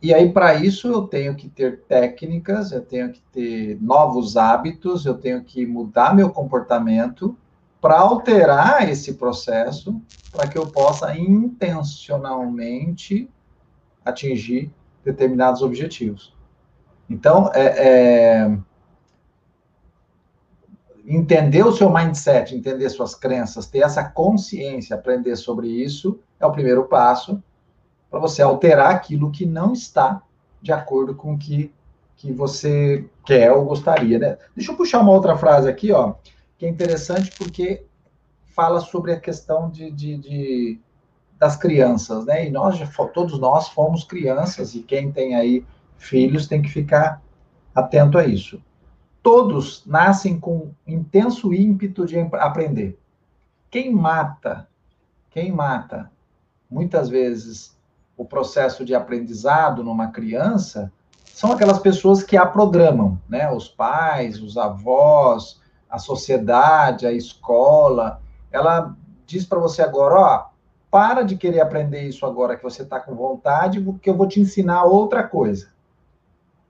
E 0.00 0.14
aí, 0.14 0.32
para 0.32 0.54
isso, 0.54 0.86
eu 0.86 1.02
tenho 1.02 1.34
que 1.34 1.48
ter 1.48 1.80
técnicas, 1.82 2.70
eu 2.70 2.80
tenho 2.80 3.10
que 3.10 3.20
ter 3.32 3.76
novos 3.80 4.36
hábitos, 4.36 5.04
eu 5.04 5.14
tenho 5.14 5.42
que 5.42 5.66
mudar 5.66 6.14
meu 6.14 6.30
comportamento 6.30 7.36
para 7.80 7.98
alterar 7.98 8.88
esse 8.88 9.14
processo, 9.14 10.00
para 10.30 10.46
que 10.46 10.56
eu 10.56 10.68
possa 10.68 11.16
intencionalmente 11.16 13.28
atingir 14.04 14.70
determinados 15.04 15.62
objetivos. 15.62 16.32
Então, 17.10 17.50
é, 17.54 17.66
é, 17.66 18.56
entender 21.08 21.64
o 21.64 21.72
seu 21.72 21.90
mindset, 21.90 22.54
entender 22.54 22.88
suas 22.90 23.14
crenças, 23.14 23.66
ter 23.66 23.78
essa 23.78 24.04
consciência, 24.04 24.94
aprender 24.94 25.36
sobre 25.36 25.66
isso, 25.66 26.20
é 26.38 26.44
o 26.44 26.52
primeiro 26.52 26.84
passo 26.84 27.42
para 28.10 28.20
você 28.20 28.42
alterar 28.42 28.90
aquilo 28.90 29.30
que 29.30 29.46
não 29.46 29.72
está 29.72 30.22
de 30.60 30.70
acordo 30.70 31.14
com 31.14 31.32
o 31.32 31.38
que, 31.38 31.72
que 32.16 32.30
você 32.30 33.08
quer 33.24 33.50
ou 33.52 33.64
gostaria. 33.64 34.18
Né? 34.18 34.36
Deixa 34.54 34.70
eu 34.70 34.76
puxar 34.76 35.00
uma 35.00 35.12
outra 35.12 35.36
frase 35.36 35.68
aqui, 35.68 35.92
ó, 35.92 36.14
que 36.58 36.66
é 36.66 36.68
interessante 36.68 37.32
porque 37.38 37.84
fala 38.54 38.80
sobre 38.80 39.12
a 39.12 39.20
questão 39.20 39.70
de, 39.70 39.90
de, 39.90 40.18
de 40.18 40.80
das 41.38 41.56
crianças, 41.56 42.24
né? 42.24 42.48
E 42.48 42.50
nós, 42.50 42.76
todos 43.14 43.38
nós 43.38 43.68
fomos 43.68 44.02
crianças, 44.02 44.74
e 44.74 44.80
quem 44.80 45.12
tem 45.12 45.36
aí 45.36 45.64
filhos 45.96 46.48
tem 46.48 46.60
que 46.60 46.68
ficar 46.68 47.22
atento 47.72 48.18
a 48.18 48.26
isso. 48.26 48.60
Todos 49.22 49.84
nascem 49.86 50.38
com 50.38 50.70
intenso 50.86 51.52
ímpeto 51.52 52.06
de 52.06 52.18
aprender. 52.18 52.98
Quem 53.70 53.92
mata, 53.92 54.68
quem 55.30 55.52
mata, 55.52 56.10
muitas 56.70 57.08
vezes, 57.08 57.76
o 58.16 58.24
processo 58.24 58.84
de 58.84 58.94
aprendizado 58.94 59.84
numa 59.84 60.08
criança 60.08 60.92
são 61.24 61.52
aquelas 61.52 61.78
pessoas 61.78 62.22
que 62.22 62.36
a 62.36 62.44
programam, 62.44 63.20
né? 63.28 63.50
Os 63.50 63.68
pais, 63.68 64.42
os 64.42 64.56
avós, 64.56 65.60
a 65.88 65.98
sociedade, 65.98 67.06
a 67.06 67.12
escola. 67.12 68.20
Ela 68.50 68.96
diz 69.24 69.44
para 69.44 69.58
você 69.58 69.82
agora, 69.82 70.14
ó, 70.14 70.46
para 70.90 71.22
de 71.22 71.36
querer 71.36 71.60
aprender 71.60 72.02
isso 72.02 72.24
agora 72.26 72.56
que 72.56 72.62
você 72.62 72.82
está 72.82 72.98
com 72.98 73.14
vontade, 73.14 73.80
porque 73.80 74.08
eu 74.10 74.16
vou 74.16 74.26
te 74.26 74.40
ensinar 74.40 74.84
outra 74.84 75.22
coisa. 75.22 75.70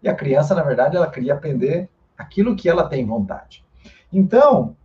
E 0.03 0.09
a 0.09 0.15
criança, 0.15 0.55
na 0.55 0.63
verdade, 0.63 0.97
ela 0.97 1.11
queria 1.11 1.35
aprender 1.35 1.89
aquilo 2.19 2.57
que 2.57 2.69
ela 2.69 2.89
tem 2.89 3.07
vontade. 3.07 3.65
Então, 4.13 4.77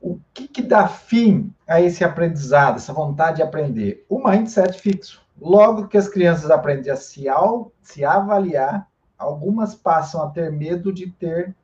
o 0.00 0.18
que, 0.34 0.48
que 0.48 0.62
dá 0.62 0.88
fim 0.88 1.54
a 1.66 1.80
esse 1.80 2.04
aprendizado, 2.04 2.76
essa 2.76 2.92
vontade 2.92 3.36
de 3.36 3.42
aprender? 3.42 4.04
O 4.08 4.18
mindset 4.18 4.78
fixo. 4.78 5.24
Logo 5.40 5.86
que 5.86 5.96
as 5.96 6.08
crianças 6.08 6.50
aprendem 6.50 6.92
a 6.92 6.96
se, 6.96 7.28
ao, 7.28 7.72
se 7.82 8.04
avaliar, 8.04 8.88
algumas 9.16 9.74
passam 9.74 10.22
a 10.22 10.30
ter 10.30 10.50
medo 10.50 10.92
de 10.92 11.10
ter 11.10 11.54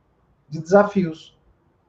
de 0.49 0.61
desafios. 0.61 1.37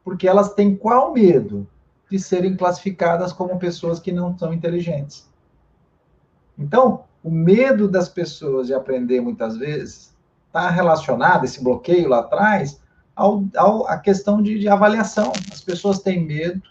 Porque 0.03 0.27
elas 0.27 0.53
têm 0.53 0.75
qual 0.75 1.13
medo? 1.13 1.67
De 2.09 2.19
serem 2.19 2.55
classificadas 2.55 3.33
como 3.33 3.59
pessoas 3.59 3.99
que 3.99 4.11
não 4.11 4.37
são 4.37 4.53
inteligentes. 4.53 5.29
Então, 6.57 7.05
o 7.23 7.31
medo 7.31 7.87
das 7.87 8.07
pessoas 8.07 8.67
de 8.67 8.73
aprender 8.73 9.21
muitas 9.21 9.57
vezes 9.57 10.12
está 10.53 10.69
relacionado, 10.69 11.45
esse 11.45 11.63
bloqueio 11.63 12.07
lá 12.07 12.19
atrás, 12.19 12.79
ao, 13.15 13.43
ao, 13.57 13.87
à 13.87 13.97
questão 13.97 14.39
de, 14.39 14.59
de 14.59 14.69
avaliação. 14.69 15.33
As 15.51 15.61
pessoas 15.61 15.99
têm 15.99 16.23
medo 16.23 16.61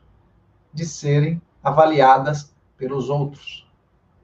de 0.72 0.86
serem 0.86 1.42
avaliadas 1.62 2.54
pelos 2.76 3.10
outros. 3.10 3.68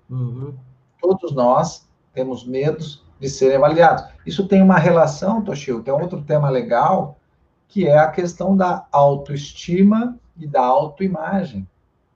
Uhum. 0.09 0.55
Todos 1.01 1.35
nós 1.35 1.89
temos 2.15 2.47
medos 2.47 3.05
de 3.19 3.29
serem 3.29 3.57
avaliados. 3.57 4.05
Isso 4.25 4.47
tem 4.47 4.63
uma 4.63 4.79
relação, 4.79 5.43
Toshio, 5.43 5.83
é 5.85 5.93
outro 5.93 6.23
tema 6.23 6.49
legal, 6.49 7.19
que 7.67 7.89
é 7.89 7.99
a 7.99 8.11
questão 8.11 8.57
da 8.57 8.87
autoestima 8.93 10.17
e 10.37 10.47
da 10.47 10.63
autoimagem. 10.63 11.69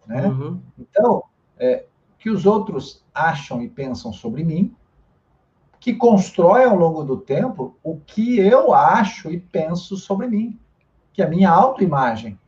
Né? 0.06 0.28
Uhum. 0.28 0.60
Então, 0.78 1.24
é, 1.58 1.86
que 2.20 2.30
os 2.30 2.46
outros 2.46 3.04
acham 3.12 3.60
e 3.62 3.68
pensam 3.68 4.12
sobre 4.12 4.44
mim, 4.44 4.74
que 5.82 5.92
constrói 5.92 6.64
ao 6.64 6.76
longo 6.76 7.02
do 7.02 7.16
tempo 7.16 7.76
o 7.82 7.96
que 7.96 8.38
eu 8.38 8.72
acho 8.72 9.32
e 9.32 9.40
penso 9.40 9.96
sobre 9.96 10.28
mim. 10.28 10.56
que 11.12 11.20
é 11.20 11.26
a 11.26 11.28
minha 11.28 11.50
autoimagem. 11.50 12.38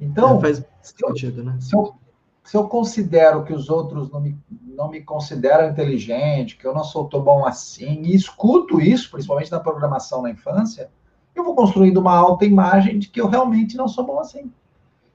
Então, 0.00 0.38
é, 0.38 0.40
faz 0.40 0.64
sentido, 0.82 1.44
né? 1.44 1.58
Se 1.60 1.76
eu, 1.76 1.94
se 2.42 2.56
eu 2.56 2.66
considero 2.66 3.44
que 3.44 3.52
os 3.52 3.68
outros 3.68 4.10
não 4.10 4.20
me, 4.20 4.36
não 4.50 4.88
me 4.88 5.02
consideram 5.02 5.68
inteligente, 5.68 6.56
que 6.56 6.66
eu 6.66 6.74
não 6.74 6.82
sou 6.82 7.06
tão 7.06 7.20
bom 7.20 7.44
assim, 7.44 8.00
e 8.02 8.16
escuto 8.16 8.80
isso, 8.80 9.10
principalmente 9.10 9.52
na 9.52 9.60
programação 9.60 10.22
na 10.22 10.30
infância, 10.30 10.90
eu 11.34 11.44
vou 11.44 11.54
construindo 11.54 11.98
uma 11.98 12.16
alta 12.16 12.46
imagem 12.46 12.98
de 12.98 13.08
que 13.08 13.20
eu 13.20 13.28
realmente 13.28 13.76
não 13.76 13.86
sou 13.86 14.06
bom 14.06 14.18
assim. 14.18 14.50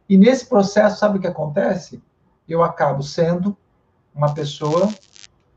E 0.07 0.17
nesse 0.17 0.45
processo, 0.45 0.99
sabe 0.99 1.17
o 1.17 1.21
que 1.21 1.27
acontece? 1.27 2.01
Eu 2.47 2.63
acabo 2.63 3.01
sendo 3.01 3.57
uma 4.13 4.33
pessoa 4.33 4.87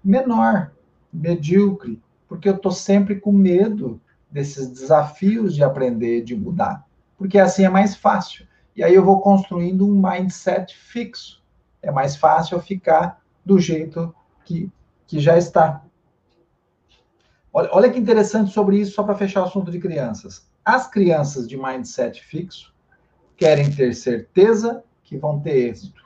menor, 0.02 0.73
medíocre, 1.14 2.02
porque 2.28 2.48
eu 2.48 2.56
estou 2.56 2.72
sempre 2.72 3.20
com 3.20 3.32
medo 3.32 4.00
desses 4.30 4.68
desafios 4.68 5.54
de 5.54 5.62
aprender, 5.62 6.22
de 6.22 6.34
mudar. 6.34 6.84
Porque 7.16 7.38
assim 7.38 7.64
é 7.64 7.68
mais 7.68 7.94
fácil. 7.94 8.46
E 8.74 8.82
aí 8.82 8.94
eu 8.94 9.04
vou 9.04 9.20
construindo 9.20 9.86
um 9.86 10.02
mindset 10.02 10.76
fixo. 10.76 11.42
É 11.80 11.92
mais 11.92 12.16
fácil 12.16 12.56
eu 12.56 12.60
ficar 12.60 13.22
do 13.44 13.58
jeito 13.60 14.12
que, 14.44 14.70
que 15.06 15.20
já 15.20 15.38
está. 15.38 15.84
Olha, 17.52 17.68
olha 17.70 17.90
que 17.90 17.98
interessante 17.98 18.50
sobre 18.52 18.78
isso, 18.78 18.92
só 18.92 19.04
para 19.04 19.14
fechar 19.14 19.42
o 19.42 19.44
assunto 19.44 19.70
de 19.70 19.78
crianças. 19.78 20.48
As 20.64 20.88
crianças 20.88 21.46
de 21.46 21.56
mindset 21.56 22.20
fixo 22.20 22.74
querem 23.36 23.70
ter 23.70 23.94
certeza 23.94 24.82
que 25.04 25.16
vão 25.16 25.38
ter 25.38 25.68
êxito. 25.68 26.02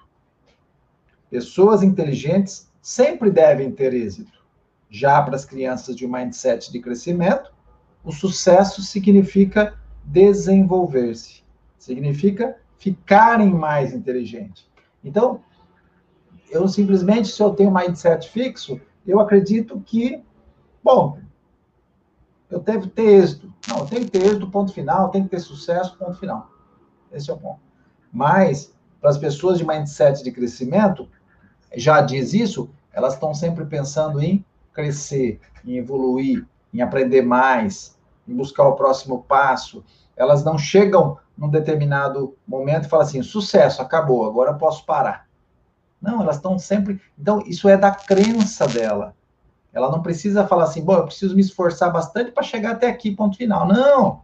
Pessoas 1.31 1.83
inteligentes 1.83 2.71
sempre 2.83 3.31
devem 3.31 3.71
ter 3.71 3.94
êxito. 3.94 4.38
Já 4.90 5.20
para 5.22 5.37
as 5.37 5.44
crianças 5.44 5.94
de 5.94 6.07
mindset 6.07 6.72
de 6.72 6.81
crescimento, 6.81 7.53
o 8.03 8.12
sucesso 8.12 8.83
significa 8.83 9.79
desenvolver-se, 10.05 11.42
significa 11.79 12.57
ficarem 12.79 13.51
mais 13.51 13.92
inteligentes. 13.92 14.66
Então, 15.05 15.42
eu 16.51 16.66
simplesmente, 16.66 17.29
se 17.29 17.42
eu 17.42 17.51
tenho 17.51 17.72
mindset 17.72 18.29
fixo, 18.31 18.81
eu 19.07 19.20
acredito 19.20 19.81
que, 19.81 20.22
bom, 20.83 21.18
eu 22.51 22.61
devo 22.61 22.87
ter 22.87 23.22
êxito. 23.22 23.53
Não, 23.68 23.81
eu 23.81 23.87
tenho 23.87 24.05
que 24.07 24.11
ter 24.12 24.24
êxito, 24.24 24.51
ponto 24.51 24.72
final, 24.72 25.11
tenho 25.11 25.24
que 25.24 25.31
ter 25.31 25.40
sucesso, 25.40 25.96
ponto 25.98 26.18
final. 26.18 26.51
Esse 27.12 27.31
é 27.31 27.35
o 27.35 27.38
ponto. 27.38 27.61
Mas, 28.11 28.74
para 29.01 29.11
as 29.11 29.18
pessoas 29.18 29.59
de 29.59 29.66
mindset 29.66 30.22
de 30.22 30.33
crescimento, 30.33 31.09
já 31.77 32.01
diz 32.01 32.33
isso, 32.33 32.70
elas 32.92 33.14
estão 33.14 33.35
sempre 33.35 33.66
pensando 33.66 34.20
em 34.20 34.44
crescer, 34.78 35.40
em 35.64 35.76
evoluir, 35.76 36.46
em 36.72 36.80
aprender 36.80 37.22
mais, 37.22 37.98
em 38.28 38.34
buscar 38.34 38.68
o 38.68 38.76
próximo 38.76 39.24
passo. 39.26 39.84
Elas 40.16 40.44
não 40.44 40.56
chegam 40.56 41.18
num 41.36 41.48
determinado 41.48 42.36
momento 42.46 42.86
e 42.86 42.88
falam 42.88 43.04
assim: 43.04 43.22
sucesso, 43.22 43.82
acabou, 43.82 44.24
agora 44.24 44.52
eu 44.52 44.56
posso 44.56 44.86
parar. 44.86 45.26
Não, 46.00 46.22
elas 46.22 46.36
estão 46.36 46.56
sempre. 46.60 47.00
Então, 47.18 47.42
isso 47.44 47.68
é 47.68 47.76
da 47.76 47.90
crença 47.90 48.68
dela. 48.68 49.16
Ela 49.72 49.90
não 49.90 50.00
precisa 50.00 50.46
falar 50.46 50.64
assim, 50.64 50.82
bom, 50.82 50.94
eu 50.94 51.04
preciso 51.04 51.34
me 51.34 51.40
esforçar 51.40 51.92
bastante 51.92 52.30
para 52.30 52.44
chegar 52.44 52.72
até 52.72 52.88
aqui, 52.88 53.14
ponto 53.14 53.36
final. 53.36 53.66
Não! 53.66 54.22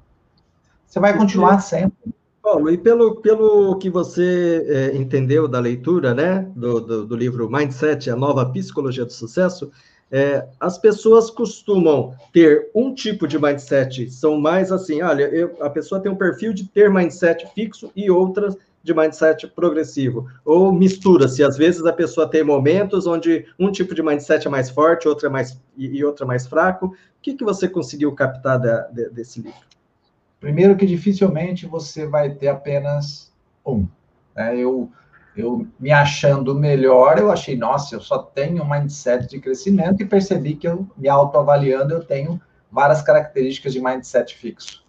Você 0.86 1.00
vai 1.00 1.16
continuar 1.16 1.58
sempre. 1.58 2.14
Paulo, 2.40 2.70
e 2.70 2.78
pelo, 2.78 3.16
pelo 3.16 3.76
que 3.78 3.90
você 3.90 4.64
é, 4.68 4.96
entendeu 4.96 5.48
da 5.48 5.58
leitura, 5.58 6.14
né, 6.14 6.46
do, 6.54 6.78
do, 6.78 7.06
do, 7.06 7.16
livro 7.16 7.50
Mindset, 7.50 8.10
a 8.10 8.16
nova 8.16 8.44
psicologia 8.44 9.04
do 9.04 9.12
sucesso, 9.12 9.72
é, 10.10 10.46
as 10.60 10.78
pessoas 10.78 11.30
costumam 11.30 12.14
ter 12.32 12.70
um 12.74 12.94
tipo 12.94 13.26
de 13.26 13.38
mindset, 13.38 14.10
são 14.10 14.40
mais 14.40 14.70
assim, 14.70 15.02
olha, 15.02 15.24
eu, 15.24 15.56
a 15.60 15.70
pessoa 15.70 16.00
tem 16.00 16.10
um 16.10 16.16
perfil 16.16 16.52
de 16.52 16.68
ter 16.68 16.90
mindset 16.90 17.46
fixo 17.54 17.90
e 17.96 18.10
outras 18.10 18.56
de 18.82 18.92
mindset 18.92 19.46
progressivo, 19.48 20.28
ou 20.44 20.70
mistura-se, 20.70 21.42
às 21.42 21.56
vezes 21.56 21.86
a 21.86 21.92
pessoa 21.92 22.28
tem 22.28 22.44
momentos 22.44 23.06
onde 23.06 23.46
um 23.58 23.72
tipo 23.72 23.94
de 23.94 24.02
mindset 24.02 24.46
é 24.46 24.50
mais 24.50 24.68
forte, 24.68 25.08
outro 25.08 25.26
é 25.26 25.30
mais, 25.30 25.58
e, 25.76 26.04
outro 26.04 26.24
é 26.24 26.28
mais 26.28 26.46
fraco, 26.46 26.88
o 26.88 26.94
que, 27.22 27.34
que 27.34 27.44
você 27.44 27.66
conseguiu 27.66 28.12
captar 28.12 28.60
da, 28.60 28.82
de, 28.82 29.08
desse 29.08 29.40
livro? 29.40 29.58
Primeiro 30.38 30.76
que 30.76 30.84
dificilmente 30.84 31.66
você 31.66 32.06
vai 32.06 32.34
ter 32.34 32.48
apenas 32.48 33.32
um. 33.64 33.86
Né? 34.36 34.58
Eu, 34.58 34.90
eu 35.36 35.66
me 35.78 35.90
achando 35.90 36.54
melhor, 36.54 37.18
eu 37.18 37.30
achei, 37.30 37.56
nossa, 37.56 37.94
eu 37.94 38.00
só 38.00 38.18
tenho 38.18 38.62
um 38.62 38.68
mindset 38.68 39.28
de 39.28 39.40
crescimento 39.40 40.02
e 40.02 40.06
percebi 40.06 40.54
que 40.54 40.68
eu, 40.68 40.88
me 40.96 41.08
autoavaliando, 41.08 41.94
eu 41.94 42.04
tenho 42.04 42.40
várias 42.70 43.02
características 43.02 43.72
de 43.72 43.80
mindset 43.80 44.34
fixo. 44.34 44.84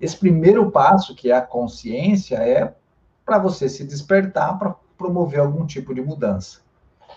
Esse 0.00 0.16
primeiro 0.16 0.70
passo, 0.70 1.14
que 1.14 1.30
é 1.30 1.36
a 1.36 1.40
consciência, 1.40 2.36
é 2.36 2.74
para 3.24 3.38
você 3.38 3.68
se 3.68 3.84
despertar 3.84 4.58
para 4.58 4.74
promover 4.96 5.40
algum 5.40 5.66
tipo 5.66 5.94
de 5.94 6.00
mudança. 6.00 6.60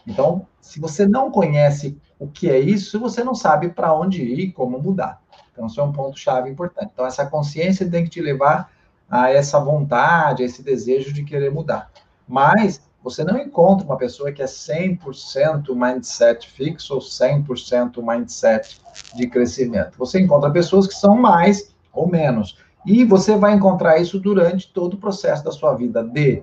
Então, 0.06 0.48
se 0.60 0.80
você 0.80 1.08
não 1.08 1.32
conhece 1.32 1.98
o 2.20 2.28
que 2.28 2.50
é 2.50 2.60
isso, 2.60 3.00
você 3.00 3.24
não 3.24 3.36
sabe 3.36 3.70
para 3.70 3.94
onde 3.94 4.22
ir 4.22 4.40
e 4.40 4.52
como 4.52 4.80
mudar. 4.80 5.22
Então, 5.52 5.68
isso 5.68 5.80
é 5.80 5.84
um 5.84 5.92
ponto-chave 5.92 6.50
importante. 6.50 6.92
Então, 6.94 7.06
essa 7.06 7.26
consciência 7.26 7.90
tem 7.90 8.04
que 8.04 8.10
te 8.10 8.22
levar 8.22 8.72
a 9.10 9.30
essa 9.30 9.60
vontade, 9.60 10.44
a 10.44 10.46
esse 10.46 10.64
desejo 10.64 11.14
de 11.14 11.24
querer 11.24 11.52
mudar. 11.52 11.92
Mas 12.32 12.82
você 13.04 13.26
não 13.26 13.38
encontra 13.38 13.86
uma 13.86 13.98
pessoa 13.98 14.32
que 14.32 14.42
é 14.42 14.46
100% 14.46 15.76
mindset 15.76 16.50
fixo 16.50 16.94
ou 16.94 17.02
100% 17.02 18.02
mindset 18.02 18.80
de 19.14 19.28
crescimento. 19.28 19.98
Você 19.98 20.22
encontra 20.22 20.50
pessoas 20.50 20.88
que 20.88 20.94
são 20.94 21.18
mais 21.18 21.76
ou 21.92 22.08
menos. 22.08 22.58
E 22.86 23.04
você 23.04 23.36
vai 23.36 23.54
encontrar 23.54 24.00
isso 24.00 24.18
durante 24.18 24.72
todo 24.72 24.94
o 24.94 24.98
processo 24.98 25.44
da 25.44 25.52
sua 25.52 25.76
vida 25.76 26.02
de 26.02 26.42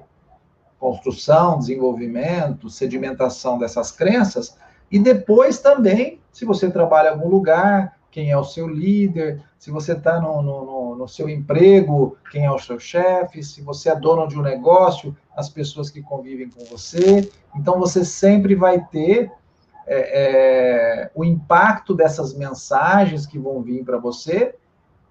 construção, 0.79 1.59
desenvolvimento, 1.59 2.68
sedimentação 2.68 3.59
dessas 3.59 3.90
crenças, 3.90 4.57
e 4.90 4.98
depois 4.98 5.59
também, 5.59 6.20
se 6.33 6.44
você 6.44 6.70
trabalha 6.70 7.09
em 7.09 7.12
algum 7.12 7.29
lugar, 7.29 7.98
quem 8.19 8.33
é 8.33 8.37
o 8.37 8.43
seu 8.43 8.67
líder, 8.67 9.41
se 9.61 9.71
você 9.71 9.93
está 9.93 10.21
no, 10.21 10.43
no, 10.43 10.97
no, 10.97 11.07
seu 11.07 11.29
emprego, 11.29 12.19
quem 12.33 12.47
é 12.47 12.51
o 12.51 12.59
seu 12.59 12.77
chefe, 12.77 13.45
se 13.45 13.63
você 13.63 13.91
é 13.91 13.95
dono 13.95 14.27
de 14.27 14.37
um 14.37 14.43
negócio, 14.43 15.17
as 15.37 15.49
pessoas 15.49 15.89
que 15.89 16.03
convivem 16.03 16.51
com 16.51 16.65
você. 16.65 17.31
Então, 17.55 17.79
você 17.79 18.05
sempre 18.05 18.57
vai 18.57 18.85
ter 18.87 19.31
é, 19.87 21.05
é, 21.07 21.11
o 21.15 21.25
impacto 21.25 21.95
dessas 21.95 22.35
mensagens 22.35 23.25
que 23.25 23.39
vão 23.39 23.63
vir 23.63 23.85
para 23.85 23.99
você 23.99 24.57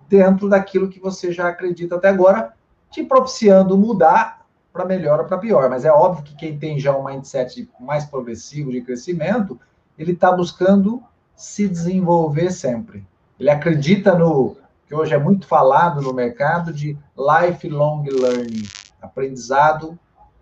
dentro 0.09 0.49
daquilo 0.49 0.89
que 0.89 0.99
você 0.99 1.31
já 1.31 1.47
acredita 1.47 1.95
até 1.95 2.09
agora, 2.09 2.51
te 2.91 3.05
propiciando 3.05 3.77
mudar 3.77 4.45
para 4.73 4.83
melhor 4.83 5.21
ou 5.21 5.25
para 5.27 5.37
pior. 5.37 5.69
Mas 5.69 5.85
é 5.85 5.91
óbvio 5.93 6.25
que 6.25 6.35
quem 6.35 6.59
tem 6.59 6.77
já 6.77 6.93
um 6.93 7.05
mindset 7.05 7.69
mais 7.79 8.03
progressivo 8.03 8.69
de 8.69 8.81
crescimento, 8.81 9.57
ele 9.97 10.11
está 10.11 10.29
buscando 10.29 11.01
se 11.37 11.69
desenvolver 11.69 12.51
sempre. 12.51 13.07
Ele 13.39 13.51
acredita 13.51 14.17
no 14.17 14.57
que 14.87 14.95
hoje 14.95 15.13
é 15.13 15.19
muito 15.19 15.45
falado 15.45 16.01
no 16.01 16.13
mercado 16.13 16.73
de 16.73 16.97
lifelong 17.15 18.03
learning, 18.09 18.63
aprendizado 19.01 19.99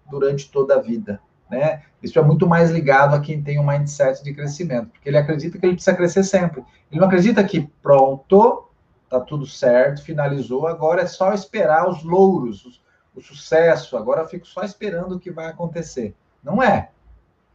durante 0.10 0.50
toda 0.50 0.76
a 0.76 0.82
vida, 0.82 1.20
né? 1.50 1.82
Isso 2.02 2.18
é 2.18 2.22
muito 2.22 2.48
mais 2.48 2.70
ligado 2.70 3.16
a 3.16 3.20
quem 3.20 3.42
tem 3.42 3.60
um 3.60 3.66
mindset 3.66 4.24
de 4.24 4.34
crescimento, 4.34 4.92
porque 4.92 5.10
ele 5.10 5.18
acredita 5.18 5.58
que 5.58 5.66
ele 5.66 5.74
precisa 5.74 5.98
crescer 5.98 6.24
sempre. 6.24 6.64
Ele 6.92 7.02
não 7.02 7.08
acredita 7.08 7.44
que 7.44 7.68
pronto, 7.82 8.70
tá 9.10 9.20
tudo 9.20 9.46
certo, 9.46 10.04
finalizou, 10.04 10.68
agora 10.68 11.02
é 11.02 11.08
só 11.08 11.34
esperar 11.34 11.90
os 11.90 12.04
louros, 12.04 12.82
o 13.16 13.22
sucesso, 13.22 13.98
agora 13.98 14.22
eu 14.22 14.28
fico 14.28 14.46
só 14.46 14.64
esperando 14.64 15.16
o 15.16 15.20
que 15.20 15.32
vai 15.32 15.48
acontecer. 15.48 16.16
Não 16.44 16.62
é, 16.62 16.92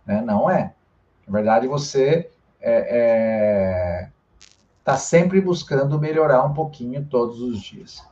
né? 0.05 0.21
Não 0.21 0.51
é. 0.51 0.75
Na 1.27 1.33
verdade, 1.33 1.69
você 1.69 2.29
é, 2.61 4.05
é, 4.05 4.09
tá 4.85 4.97
sempre 4.97 5.41
buscando 5.41 5.99
melhorar 5.99 6.45
um 6.45 6.53
pouquinho 6.53 7.07
todos 7.09 7.41
os 7.41 7.61
dias. 7.61 8.03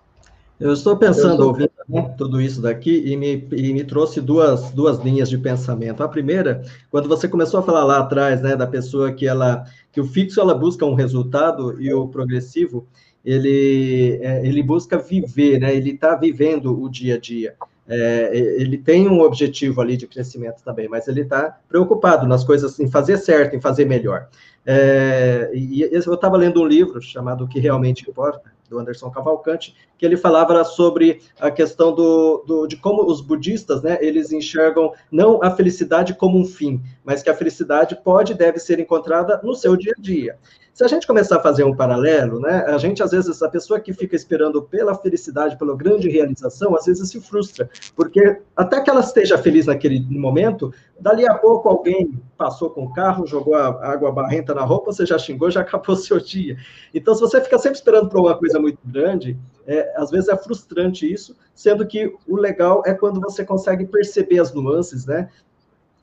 Eu 0.58 0.72
estou 0.72 0.96
pensando, 0.96 1.46
ouvindo 1.46 1.70
tudo 2.16 2.40
isso 2.40 2.60
daqui, 2.60 3.04
e 3.06 3.16
me, 3.16 3.46
e 3.52 3.72
me 3.72 3.84
trouxe 3.84 4.20
duas, 4.20 4.72
duas 4.72 4.98
linhas 4.98 5.30
de 5.30 5.38
pensamento. 5.38 6.02
A 6.02 6.08
primeira, 6.08 6.64
quando 6.90 7.08
você 7.08 7.28
começou 7.28 7.60
a 7.60 7.62
falar 7.62 7.84
lá 7.84 7.98
atrás, 8.00 8.42
né, 8.42 8.56
da 8.56 8.66
pessoa 8.66 9.12
que 9.12 9.26
ela, 9.26 9.64
que 9.92 10.00
o 10.00 10.04
fixo 10.04 10.40
ela 10.40 10.54
busca 10.54 10.84
um 10.84 10.94
resultado 10.94 11.80
e 11.80 11.92
o 11.94 12.08
progressivo, 12.08 12.88
ele, 13.24 14.18
é, 14.20 14.44
ele 14.44 14.60
busca 14.60 14.98
viver, 14.98 15.60
né, 15.60 15.76
ele 15.76 15.90
está 15.90 16.16
vivendo 16.16 16.82
o 16.82 16.88
dia 16.88 17.14
a 17.14 17.20
dia. 17.20 17.54
É, 17.88 18.30
ele 18.32 18.76
tem 18.76 19.08
um 19.08 19.20
objetivo 19.20 19.80
ali 19.80 19.96
de 19.96 20.06
crescimento 20.06 20.62
também, 20.62 20.88
mas 20.88 21.08
ele 21.08 21.22
está 21.22 21.58
preocupado 21.68 22.26
nas 22.26 22.44
coisas, 22.44 22.78
em 22.78 22.90
fazer 22.90 23.16
certo, 23.16 23.56
em 23.56 23.60
fazer 23.60 23.86
melhor. 23.86 24.28
É, 24.66 25.50
e 25.54 25.80
eu 25.80 26.14
estava 26.14 26.36
lendo 26.36 26.60
um 26.60 26.66
livro 26.66 27.00
chamado 27.00 27.44
O 27.44 27.48
que 27.48 27.58
Realmente 27.58 28.08
Importa, 28.08 28.52
do 28.68 28.78
Anderson 28.78 29.10
Cavalcante, 29.10 29.74
que 29.98 30.06
ele 30.06 30.16
falava 30.16 30.64
sobre 30.64 31.20
a 31.40 31.50
questão 31.50 31.92
do, 31.92 32.44
do, 32.46 32.66
de 32.66 32.76
como 32.76 33.04
os 33.04 33.20
budistas, 33.20 33.82
né, 33.82 33.98
eles 34.00 34.32
enxergam 34.32 34.92
não 35.10 35.42
a 35.42 35.50
felicidade 35.50 36.14
como 36.14 36.38
um 36.38 36.44
fim, 36.44 36.80
mas 37.04 37.22
que 37.22 37.28
a 37.28 37.34
felicidade 37.34 37.98
pode 38.02 38.32
e 38.32 38.36
deve 38.36 38.58
ser 38.58 38.78
encontrada 38.78 39.40
no 39.42 39.54
seu 39.54 39.76
dia 39.76 39.92
a 39.98 40.00
dia. 40.00 40.38
Se 40.78 40.84
a 40.84 40.86
gente 40.86 41.08
começar 41.08 41.38
a 41.38 41.42
fazer 41.42 41.64
um 41.64 41.74
paralelo, 41.74 42.38
né, 42.38 42.64
a 42.68 42.78
gente, 42.78 43.02
às 43.02 43.10
vezes, 43.10 43.42
a 43.42 43.48
pessoa 43.48 43.80
que 43.80 43.92
fica 43.92 44.14
esperando 44.14 44.62
pela 44.62 44.94
felicidade, 44.94 45.58
pela 45.58 45.76
grande 45.76 46.08
realização, 46.08 46.76
às 46.76 46.86
vezes 46.86 47.10
se 47.10 47.20
frustra, 47.20 47.68
porque 47.96 48.40
até 48.56 48.80
que 48.80 48.88
ela 48.88 49.00
esteja 49.00 49.36
feliz 49.36 49.66
naquele 49.66 49.98
momento, 50.08 50.72
dali 51.00 51.26
a 51.26 51.34
pouco 51.34 51.68
alguém 51.68 52.22
passou 52.36 52.70
com 52.70 52.84
o 52.84 52.92
carro, 52.92 53.26
jogou 53.26 53.56
a 53.56 53.66
água 53.90 54.12
barrenta 54.12 54.54
na 54.54 54.62
roupa, 54.62 54.92
você 54.92 55.04
já 55.04 55.18
xingou, 55.18 55.50
já 55.50 55.62
acabou 55.62 55.96
seu 55.96 56.20
dia. 56.20 56.56
Então, 56.94 57.12
se 57.12 57.22
você 57.22 57.40
fica 57.40 57.58
sempre 57.58 57.78
esperando 57.78 58.08
por 58.08 58.20
uma 58.20 58.38
coisa 58.38 58.60
muito 58.60 58.78
grande, 58.84 59.36
é, 59.68 59.92
às 59.96 60.10
vezes 60.10 60.28
é 60.30 60.36
frustrante 60.36 61.10
isso, 61.10 61.36
sendo 61.54 61.86
que 61.86 62.12
o 62.26 62.36
legal 62.36 62.82
é 62.86 62.94
quando 62.94 63.20
você 63.20 63.44
consegue 63.44 63.84
perceber 63.84 64.40
as 64.40 64.52
nuances, 64.52 65.04
né? 65.04 65.28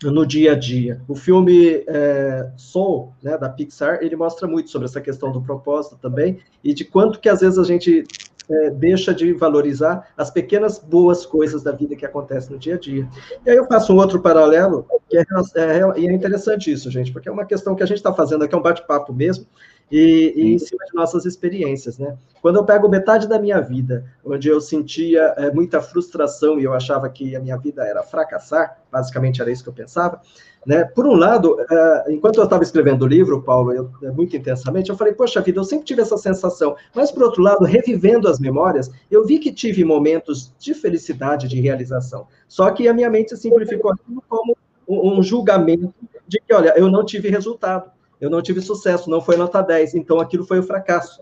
no 0.03 0.25
dia 0.25 0.51
a 0.51 0.55
dia. 0.55 1.01
O 1.07 1.15
filme 1.15 1.83
é, 1.87 2.51
Soul, 2.57 3.13
né, 3.23 3.37
da 3.37 3.49
Pixar, 3.49 3.99
ele 4.01 4.15
mostra 4.15 4.45
muito 4.45 4.69
sobre 4.69 4.87
essa 4.87 4.99
questão 4.99 5.31
do 5.31 5.41
propósito 5.41 5.97
também 6.01 6.39
e 6.63 6.73
de 6.73 6.83
quanto 6.83 7.19
que 7.19 7.29
às 7.29 7.39
vezes 7.39 7.57
a 7.57 7.63
gente 7.63 8.03
é, 8.49 8.69
deixa 8.69 9.13
de 9.13 9.33
valorizar 9.33 10.09
as 10.17 10.29
pequenas 10.29 10.77
boas 10.77 11.25
coisas 11.25 11.63
da 11.63 11.71
vida 11.71 11.95
que 11.95 12.05
acontecem 12.05 12.51
no 12.51 12.59
dia 12.59 12.75
a 12.75 12.77
dia. 12.77 13.07
E 13.45 13.49
aí 13.49 13.55
eu 13.55 13.65
faço 13.65 13.93
um 13.93 13.97
outro 13.97 14.21
paralelo, 14.21 14.85
que 15.09 15.17
é, 15.17 15.23
é, 15.55 16.05
é 16.05 16.13
interessante 16.13 16.71
isso, 16.71 16.91
gente, 16.91 17.11
porque 17.11 17.29
é 17.29 17.31
uma 17.31 17.45
questão 17.45 17.75
que 17.75 17.81
a 17.81 17.85
gente 17.85 17.97
está 17.97 18.13
fazendo 18.13 18.43
aqui, 18.43 18.53
é 18.53 18.57
um 18.57 18.61
bate-papo 18.61 19.13
mesmo, 19.13 19.47
e, 19.91 20.33
e, 20.35 20.53
em 20.53 20.59
cima 20.59 20.83
de 20.85 20.95
nossas 20.95 21.25
experiências, 21.25 21.97
né? 21.97 22.17
Quando 22.41 22.57
eu 22.57 22.65
pego 22.65 22.89
metade 22.89 23.27
da 23.27 23.39
minha 23.39 23.59
vida, 23.59 24.05
onde 24.23 24.47
eu 24.47 24.59
sentia 24.59 25.33
é, 25.37 25.51
muita 25.51 25.81
frustração 25.81 26.59
e 26.59 26.63
eu 26.63 26.73
achava 26.73 27.09
que 27.09 27.35
a 27.35 27.39
minha 27.39 27.57
vida 27.57 27.83
era 27.83 28.03
fracassar, 28.03 28.79
basicamente 28.91 29.41
era 29.41 29.51
isso 29.51 29.63
que 29.63 29.69
eu 29.69 29.73
pensava, 29.73 30.19
né? 30.65 30.83
Por 30.83 31.05
um 31.05 31.13
lado, 31.13 31.57
é, 31.59 32.11
enquanto 32.11 32.37
eu 32.37 32.43
estava 32.43 32.63
escrevendo 32.63 33.03
o 33.03 33.07
livro, 33.07 33.43
Paulo, 33.43 33.71
eu, 33.71 33.91
é, 34.01 34.09
muito 34.09 34.35
intensamente, 34.35 34.89
eu 34.89 34.97
falei, 34.97 35.13
poxa 35.13 35.39
vida, 35.41 35.59
eu 35.59 35.63
sempre 35.63 35.85
tive 35.85 36.01
essa 36.01 36.17
sensação, 36.17 36.75
mas 36.93 37.11
por 37.11 37.23
outro 37.23 37.43
lado, 37.43 37.63
revivendo 37.63 38.27
as 38.27 38.39
memórias, 38.39 38.89
eu 39.11 39.23
vi 39.25 39.37
que 39.37 39.51
tive 39.51 39.83
momentos 39.83 40.53
de 40.59 40.73
felicidade, 40.73 41.47
de 41.47 41.61
realização. 41.61 42.27
Só 42.47 42.71
que 42.71 42.87
a 42.87 42.93
minha 42.93 43.09
mente 43.09 43.37
simplificou 43.37 43.91
aquilo 43.91 44.23
como 44.27 44.57
um 44.87 45.21
julgamento 45.21 45.93
de 46.27 46.39
que, 46.39 46.53
olha, 46.53 46.73
eu 46.75 46.89
não 46.89 47.05
tive 47.05 47.29
resultado 47.29 47.94
eu 48.19 48.29
não 48.29 48.41
tive 48.41 48.61
sucesso, 48.61 49.09
não 49.09 49.21
foi 49.21 49.37
nota 49.37 49.61
10, 49.61 49.95
então 49.95 50.19
aquilo 50.19 50.45
foi 50.45 50.59
um 50.59 50.63
fracasso. 50.63 51.19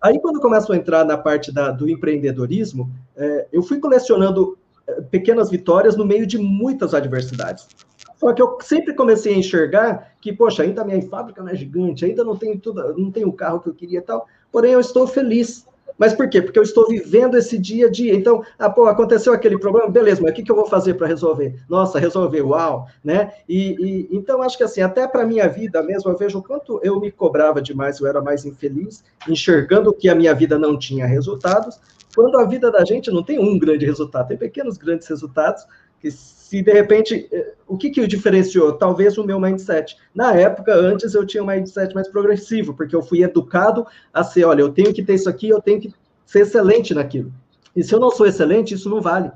Aí, 0.00 0.18
quando 0.18 0.36
eu 0.36 0.42
começo 0.42 0.72
a 0.72 0.76
entrar 0.76 1.04
na 1.04 1.16
parte 1.16 1.52
da, 1.52 1.70
do 1.70 1.88
empreendedorismo, 1.88 2.90
é, 3.16 3.46
eu 3.52 3.62
fui 3.62 3.78
colecionando 3.78 4.58
é, 4.86 5.00
pequenas 5.00 5.48
vitórias 5.48 5.96
no 5.96 6.04
meio 6.04 6.26
de 6.26 6.38
muitas 6.38 6.92
adversidades. 6.92 7.68
Só 8.16 8.32
que 8.32 8.42
eu 8.42 8.58
sempre 8.60 8.94
comecei 8.94 9.34
a 9.34 9.38
enxergar 9.38 10.12
que, 10.20 10.32
poxa, 10.32 10.62
ainda 10.62 10.84
minha 10.84 11.00
fábrica 11.08 11.42
não 11.42 11.50
é 11.50 11.54
gigante, 11.54 12.04
ainda 12.04 12.24
não 12.24 12.36
tenho 12.36 12.58
tudo, 12.58 12.96
não 12.96 13.10
tenho 13.10 13.28
o 13.28 13.32
carro 13.32 13.60
que 13.60 13.68
eu 13.68 13.74
queria 13.74 13.98
e 13.98 14.02
tal, 14.02 14.26
porém 14.50 14.72
eu 14.72 14.80
estou 14.80 15.06
feliz. 15.06 15.66
Mas 16.02 16.14
por 16.14 16.28
quê? 16.28 16.42
Porque 16.42 16.58
eu 16.58 16.64
estou 16.64 16.88
vivendo 16.88 17.38
esse 17.38 17.56
dia 17.56 17.86
a 17.86 17.88
dia. 17.88 18.12
Então, 18.12 18.42
ah, 18.58 18.68
pô, 18.68 18.86
aconteceu 18.86 19.32
aquele 19.32 19.56
problema, 19.56 19.88
beleza, 19.88 20.20
mas 20.20 20.32
o 20.32 20.34
que, 20.34 20.42
que 20.42 20.50
eu 20.50 20.56
vou 20.56 20.66
fazer 20.66 20.94
para 20.94 21.06
resolver? 21.06 21.62
Nossa, 21.68 21.96
resolver, 22.00 22.42
uau, 22.42 22.88
né? 23.04 23.34
E, 23.48 23.76
e 23.78 24.08
então, 24.10 24.42
acho 24.42 24.58
que 24.58 24.64
assim, 24.64 24.80
até 24.80 25.06
para 25.06 25.22
a 25.22 25.24
minha 25.24 25.48
vida 25.48 25.80
mesmo, 25.80 26.10
eu 26.10 26.16
vejo 26.16 26.40
o 26.40 26.42
quanto 26.42 26.80
eu 26.82 26.98
me 26.98 27.12
cobrava 27.12 27.62
demais, 27.62 28.00
eu 28.00 28.08
era 28.08 28.20
mais 28.20 28.44
infeliz, 28.44 29.04
enxergando 29.28 29.94
que 29.94 30.08
a 30.08 30.14
minha 30.16 30.34
vida 30.34 30.58
não 30.58 30.76
tinha 30.76 31.06
resultados, 31.06 31.78
quando 32.16 32.36
a 32.36 32.44
vida 32.46 32.68
da 32.68 32.84
gente 32.84 33.08
não 33.08 33.22
tem 33.22 33.38
um 33.38 33.56
grande 33.56 33.86
resultado, 33.86 34.26
tem 34.26 34.36
pequenos 34.36 34.76
grandes 34.76 35.06
resultados, 35.06 35.64
que 36.00 36.10
se 36.52 36.60
de 36.60 36.70
repente, 36.70 37.26
eh, 37.32 37.54
o 37.66 37.78
que 37.78 37.88
que 37.88 38.02
o 38.02 38.06
diferenciou? 38.06 38.74
Talvez 38.74 39.16
o 39.16 39.24
meu 39.24 39.40
mindset. 39.40 39.96
Na 40.14 40.34
época, 40.34 40.74
antes 40.74 41.14
eu 41.14 41.24
tinha 41.24 41.42
um 41.42 41.46
mindset 41.46 41.94
mais 41.94 42.08
progressivo, 42.08 42.74
porque 42.74 42.94
eu 42.94 43.00
fui 43.00 43.22
educado 43.22 43.86
a 44.12 44.22
ser, 44.22 44.44
olha, 44.44 44.60
eu 44.60 44.68
tenho 44.68 44.92
que 44.92 45.02
ter 45.02 45.14
isso 45.14 45.30
aqui, 45.30 45.48
eu 45.48 45.62
tenho 45.62 45.80
que 45.80 45.94
ser 46.26 46.40
excelente 46.40 46.92
naquilo. 46.92 47.32
E 47.74 47.82
se 47.82 47.94
eu 47.94 47.98
não 47.98 48.10
sou 48.10 48.26
excelente, 48.26 48.74
isso 48.74 48.90
não 48.90 49.00
vale. 49.00 49.30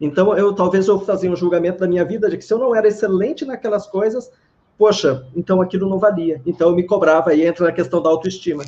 Então, 0.00 0.38
eu 0.38 0.52
talvez 0.52 0.86
eu 0.86 1.00
fazia 1.00 1.28
um 1.28 1.34
julgamento 1.34 1.80
da 1.80 1.88
minha 1.88 2.04
vida 2.04 2.30
de 2.30 2.38
que 2.38 2.44
se 2.44 2.54
eu 2.54 2.58
não 2.58 2.72
era 2.76 2.86
excelente 2.86 3.44
naquelas 3.44 3.88
coisas, 3.88 4.30
poxa, 4.78 5.26
então 5.34 5.60
aquilo 5.60 5.90
não 5.90 5.98
valia. 5.98 6.40
Então 6.46 6.68
eu 6.68 6.76
me 6.76 6.84
cobrava 6.84 7.34
e 7.34 7.44
entra 7.44 7.66
na 7.66 7.72
questão 7.72 8.00
da 8.00 8.08
autoestima. 8.08 8.62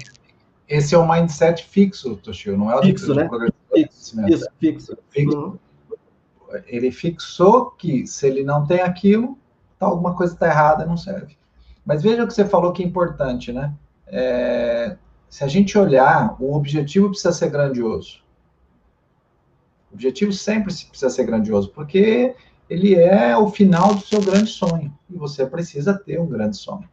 Esse 0.68 0.96
é 0.96 0.98
o 0.98 1.08
mindset 1.08 1.64
fixo, 1.64 2.16
Toshio, 2.16 2.58
não 2.58 2.72
é 2.72 2.76
o 2.76 2.82
fixo, 2.82 3.14
né? 3.14 3.30
Fixo, 3.72 4.28
isso, 4.28 4.46
fixo. 4.58 4.98
fixo. 5.12 5.38
Uhum 5.38 5.63
ele 6.66 6.90
fixou 6.90 7.70
que 7.70 8.06
se 8.06 8.26
ele 8.26 8.42
não 8.42 8.66
tem 8.66 8.80
aquilo, 8.80 9.38
tá, 9.78 9.86
alguma 9.86 10.14
coisa 10.14 10.34
está 10.34 10.46
errada, 10.46 10.86
não 10.86 10.96
serve. 10.96 11.36
Mas 11.84 12.02
veja 12.02 12.24
o 12.24 12.26
que 12.26 12.34
você 12.34 12.44
falou 12.44 12.72
que 12.72 12.82
é 12.82 12.86
importante, 12.86 13.52
né? 13.52 13.74
É, 14.06 14.96
se 15.28 15.44
a 15.44 15.48
gente 15.48 15.76
olhar, 15.76 16.36
o 16.40 16.54
objetivo 16.54 17.08
precisa 17.08 17.32
ser 17.32 17.50
grandioso. 17.50 18.22
O 19.90 19.94
objetivo 19.94 20.32
sempre 20.32 20.72
precisa 20.72 21.10
ser 21.10 21.24
grandioso, 21.24 21.70
porque 21.70 22.34
ele 22.68 22.94
é 22.94 23.36
o 23.36 23.48
final 23.48 23.94
do 23.94 24.00
seu 24.00 24.20
grande 24.20 24.50
sonho. 24.50 24.96
E 25.10 25.16
você 25.16 25.46
precisa 25.46 25.94
ter 25.94 26.20
um 26.20 26.26
grande 26.26 26.56
sonho. 26.56 26.88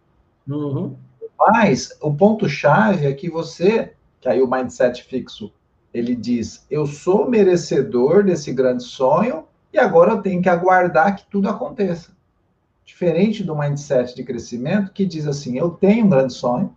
Uhum. 0.48 0.96
Mas 1.38 1.98
o 2.02 2.14
ponto-chave 2.14 3.06
é 3.06 3.14
que 3.14 3.30
você, 3.30 3.94
que 4.20 4.28
aí 4.28 4.42
o 4.42 4.50
mindset 4.50 5.04
fixo, 5.04 5.52
ele 5.94 6.16
diz: 6.16 6.66
eu 6.70 6.86
sou 6.86 7.30
merecedor 7.30 8.24
desse 8.24 8.54
grande 8.54 8.84
sonho 8.84 9.46
e 9.74 9.80
agora 9.80 10.12
eu 10.12 10.22
tenho 10.22 10.42
que 10.42 10.50
aguardar 10.50 11.16
que 11.16 11.26
tudo 11.30 11.50
aconteça. 11.50 12.12
Diferente 12.86 13.44
do 13.44 13.56
mindset 13.56 14.16
de 14.16 14.24
crescimento 14.24 14.92
que 14.92 15.06
diz 15.06 15.28
assim: 15.28 15.58
eu 15.58 15.70
tenho 15.70 16.06
um 16.06 16.10
grande 16.10 16.34
sonho, 16.34 16.76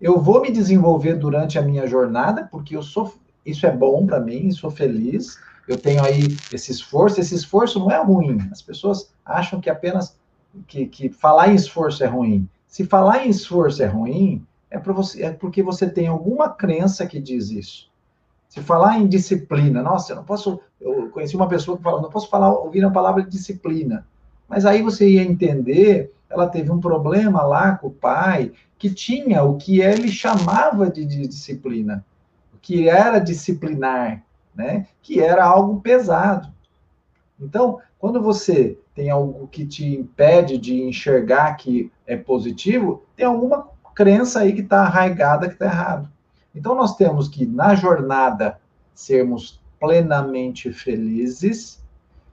eu 0.00 0.20
vou 0.20 0.40
me 0.40 0.50
desenvolver 0.50 1.14
durante 1.14 1.58
a 1.58 1.62
minha 1.62 1.86
jornada, 1.86 2.48
porque 2.50 2.76
eu 2.76 2.82
sou, 2.82 3.14
isso 3.44 3.66
é 3.66 3.70
bom 3.70 4.06
para 4.06 4.20
mim, 4.20 4.50
sou 4.50 4.70
feliz, 4.70 5.38
eu 5.68 5.76
tenho 5.76 6.02
aí 6.04 6.36
esse 6.52 6.72
esforço, 6.72 7.20
esse 7.20 7.34
esforço 7.34 7.78
não 7.78 7.90
é 7.90 8.02
ruim. 8.02 8.38
As 8.50 8.62
pessoas 8.62 9.12
acham 9.24 9.60
que 9.60 9.68
apenas 9.68 10.18
que, 10.66 10.86
que 10.86 11.08
falar 11.10 11.48
em 11.48 11.54
esforço 11.54 12.02
é 12.02 12.06
ruim. 12.06 12.48
Se 12.66 12.84
falar 12.84 13.26
em 13.26 13.30
esforço 13.30 13.82
é 13.82 13.86
ruim, 13.86 14.46
é, 14.70 14.78
você, 14.78 15.24
é 15.24 15.32
porque 15.32 15.62
você 15.62 15.88
tem 15.88 16.06
alguma 16.06 16.48
crença 16.48 17.06
que 17.06 17.20
diz 17.20 17.50
isso. 17.50 17.89
Se 18.50 18.60
falar 18.60 18.98
em 18.98 19.06
disciplina, 19.06 19.80
nossa, 19.80 20.10
eu 20.10 20.16
não 20.16 20.24
posso. 20.24 20.60
Eu 20.80 21.08
conheci 21.10 21.36
uma 21.36 21.46
pessoa 21.46 21.76
que 21.76 21.84
falou, 21.84 22.02
não 22.02 22.10
posso 22.10 22.28
falar, 22.28 22.52
ouvir 22.52 22.84
a 22.84 22.90
palavra 22.90 23.22
disciplina. 23.22 24.04
Mas 24.48 24.66
aí 24.66 24.82
você 24.82 25.08
ia 25.08 25.22
entender, 25.22 26.12
ela 26.28 26.48
teve 26.48 26.68
um 26.68 26.80
problema 26.80 27.42
lá 27.42 27.76
com 27.76 27.86
o 27.86 27.92
pai, 27.92 28.50
que 28.76 28.90
tinha 28.90 29.44
o 29.44 29.56
que 29.56 29.80
ele 29.80 30.08
chamava 30.08 30.90
de, 30.90 31.06
disciplina, 31.06 32.04
o 32.52 32.58
que 32.60 32.88
era 32.88 33.20
disciplinar, 33.20 34.24
né? 34.52 34.88
Que 35.00 35.20
era 35.20 35.44
algo 35.44 35.80
pesado. 35.80 36.52
Então, 37.40 37.78
quando 38.00 38.20
você 38.20 38.76
tem 38.96 39.10
algo 39.10 39.46
que 39.46 39.64
te 39.64 39.86
impede 39.86 40.58
de 40.58 40.82
enxergar 40.82 41.54
que 41.54 41.92
é 42.04 42.16
positivo, 42.16 43.04
tem 43.14 43.26
alguma 43.26 43.68
crença 43.94 44.40
aí 44.40 44.52
que 44.52 44.62
está 44.62 44.80
arraigada 44.80 45.46
que 45.46 45.54
está 45.54 45.66
errado. 45.66 46.10
Então, 46.54 46.74
nós 46.74 46.96
temos 46.96 47.28
que, 47.28 47.46
na 47.46 47.74
jornada, 47.74 48.58
sermos 48.94 49.60
plenamente 49.78 50.72
felizes, 50.72 51.82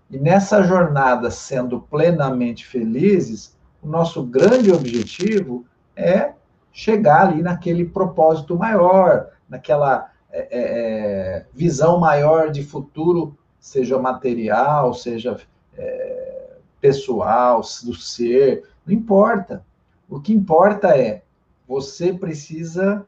e 0.10 0.18
nessa 0.18 0.64
jornada, 0.64 1.30
sendo 1.30 1.82
plenamente 1.82 2.66
felizes, 2.66 3.56
o 3.82 3.88
nosso 3.88 4.24
grande 4.24 4.72
objetivo 4.72 5.66
é 5.96 6.34
chegar 6.72 7.28
ali 7.28 7.42
naquele 7.42 7.86
propósito 7.86 8.56
maior, 8.58 9.30
naquela 9.50 10.12
é, 10.32 10.40
é, 10.40 10.48
é 10.52 11.46
visão 11.54 12.00
maior 12.00 12.52
de 12.52 12.64
futuro, 12.64 13.38
seja 13.60 13.98
material, 13.98 14.94
seja 14.94 15.38
é, 15.78 16.58
pessoal, 16.80 17.62
do 17.84 17.94
ser, 17.96 18.64
não 18.86 18.94
importa. 18.94 19.64
O 20.10 20.20
que 20.20 20.34
importa 20.34 20.98
é 20.98 21.24
você 21.68 22.14
precisa 22.14 23.06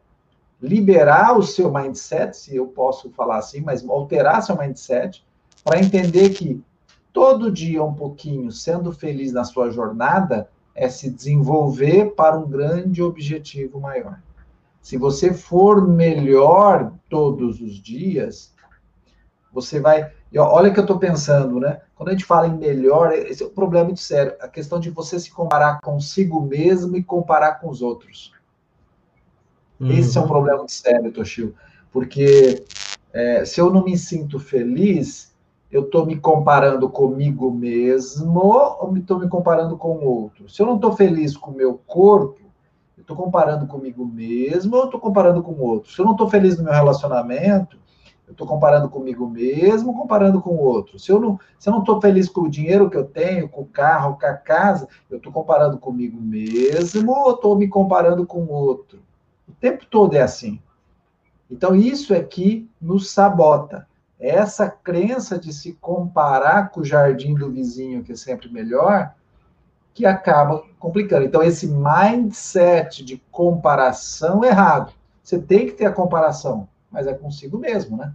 liberar 0.62 1.38
o 1.38 1.44
seu 1.44 1.72
mindset, 1.72 2.36
se 2.36 2.56
eu 2.56 2.68
posso 2.68 3.10
falar 3.12 3.38
assim, 3.38 3.62
mas 3.62 3.88
alterar 3.88 4.44
seu 4.44 4.58
mindset 4.58 5.26
para 5.64 5.80
entender 5.80 6.30
que 6.30 6.62
todo 7.14 7.52
dia 7.52 7.84
um 7.84 7.94
pouquinho, 7.94 8.52
sendo 8.52 8.92
feliz 8.92 9.32
na 9.32 9.44
sua 9.44 9.70
jornada, 9.70 10.50
é 10.76 10.90
se 10.90 11.10
desenvolver 11.10 12.14
para 12.16 12.38
um 12.38 12.48
grande 12.48 13.02
objetivo 13.02 13.80
maior. 13.80 14.20
Se 14.82 14.98
você 14.98 15.34
for 15.34 15.88
melhor 15.88 16.94
todos 17.10 17.62
os 17.62 17.74
dias, 17.82 18.54
você 19.52 19.80
vai 19.80 20.12
olha 20.38 20.70
o 20.70 20.74
que 20.74 20.80
eu 20.80 20.84
estou 20.84 21.00
pensando, 21.00 21.60
né? 21.60 21.82
Quando 21.96 22.10
a 22.10 22.12
gente 22.12 22.26
fala 22.26 22.48
em 22.48 22.56
melhor, 22.56 23.12
esse 23.12 23.42
é 23.42 23.46
um 23.48 23.50
problema 23.50 23.86
muito 23.86 24.00
sério. 24.00 24.36
A 24.40 24.48
questão 24.48 24.80
de 24.80 24.92
você 24.92 25.20
se 25.20 25.32
comparar 25.32 25.82
consigo 25.82 26.42
mesmo 26.42 26.96
e 26.96 27.04
comparar 27.04 27.60
com 27.60 27.68
os 27.68 27.82
outros. 27.82 28.32
Uhum. 29.80 29.92
Esse 29.92 30.18
é 30.18 30.22
um 30.22 30.28
problema 30.28 30.58
muito 30.58 30.74
sério, 30.74 31.12
Toshio. 31.12 31.56
Porque 31.92 32.64
é, 33.14 33.46
se 33.46 33.60
eu 33.60 33.72
não 33.72 33.84
me 33.84 33.98
sinto 33.98 34.40
feliz, 34.40 35.34
eu 35.72 35.84
estou 35.84 36.06
me 36.06 36.18
comparando 36.20 36.90
comigo 36.90 37.52
mesmo 37.52 38.40
ou 38.40 38.98
estou 38.98 39.20
me 39.20 39.30
comparando 39.30 39.78
com 39.78 39.92
o 39.98 40.06
outro? 40.06 40.50
Se 40.50 40.62
eu 40.62 40.66
não 40.66 40.76
estou 40.76 40.94
feliz 40.94 41.38
com 41.38 41.52
o 41.52 41.56
meu 41.56 41.80
corpo, 41.86 42.42
eu 42.98 43.02
estou 43.02 43.16
comparando 43.16 43.68
comigo 43.68 44.06
mesmo 44.06 44.76
ou 44.76 44.86
estou 44.86 45.00
comparando 45.00 45.42
com 45.42 45.52
o 45.52 45.62
outro? 45.62 45.92
Se 45.92 46.02
eu 46.02 46.06
não 46.06 46.14
estou 46.14 46.30
feliz 46.30 46.58
no 46.58 46.64
meu 46.64 46.74
relacionamento, 46.74 47.78
eu 48.28 48.34
estou 48.34 48.46
comparando 48.46 48.90
comigo 48.90 49.28
mesmo, 49.28 49.96
comparando 49.96 50.40
com 50.40 50.52
o 50.52 50.60
outro. 50.60 51.00
Se 51.00 51.12
eu 51.12 51.20
não 51.20 51.40
se 51.58 51.70
eu 51.70 51.74
não 51.74 51.80
estou 51.80 52.00
feliz 52.00 52.30
com 52.30 52.42
o 52.42 52.50
dinheiro 52.50 52.90
que 52.90 52.98
eu 52.98 53.06
tenho, 53.06 53.50
com 53.50 53.62
o 53.62 53.66
carro, 53.66 54.18
com 54.20 54.26
a 54.26 54.34
casa, 54.34 54.88
eu 55.10 55.18
estou 55.18 55.32
comparando 55.32 55.78
comigo 55.80 56.20
mesmo 56.22 57.12
ou 57.12 57.32
estou 57.32 57.58
me 57.58 57.68
comparando 57.68 58.26
com 58.26 58.42
o 58.42 58.52
outro? 58.52 59.00
O 59.50 59.54
tempo 59.60 59.86
todo 59.86 60.16
é 60.16 60.22
assim. 60.22 60.62
Então, 61.50 61.76
isso 61.76 62.14
é 62.14 62.24
que 62.24 62.70
nos 62.80 63.12
sabota. 63.12 63.88
Essa 64.20 64.70
crença 64.70 65.38
de 65.38 65.52
se 65.52 65.74
comparar 65.74 66.70
com 66.70 66.82
o 66.82 66.86
jardim 66.86 67.34
do 67.34 67.52
vizinho, 67.52 68.04
que 68.04 68.12
é 68.12 68.16
sempre 68.16 68.50
melhor, 68.50 69.14
que 69.94 70.06
acaba 70.06 70.64
complicando. 70.78 71.26
Então, 71.26 71.42
esse 71.42 71.68
mindset 71.68 73.04
de 73.04 73.18
comparação 73.32 74.44
errado. 74.44 74.94
Você 75.24 75.40
tem 75.40 75.66
que 75.66 75.74
ter 75.74 75.86
a 75.86 75.92
comparação 75.92 76.68
mas 76.92 77.08
é 77.08 77.14
consigo 77.14 77.58
mesmo, 77.58 77.98
né? 77.98 78.14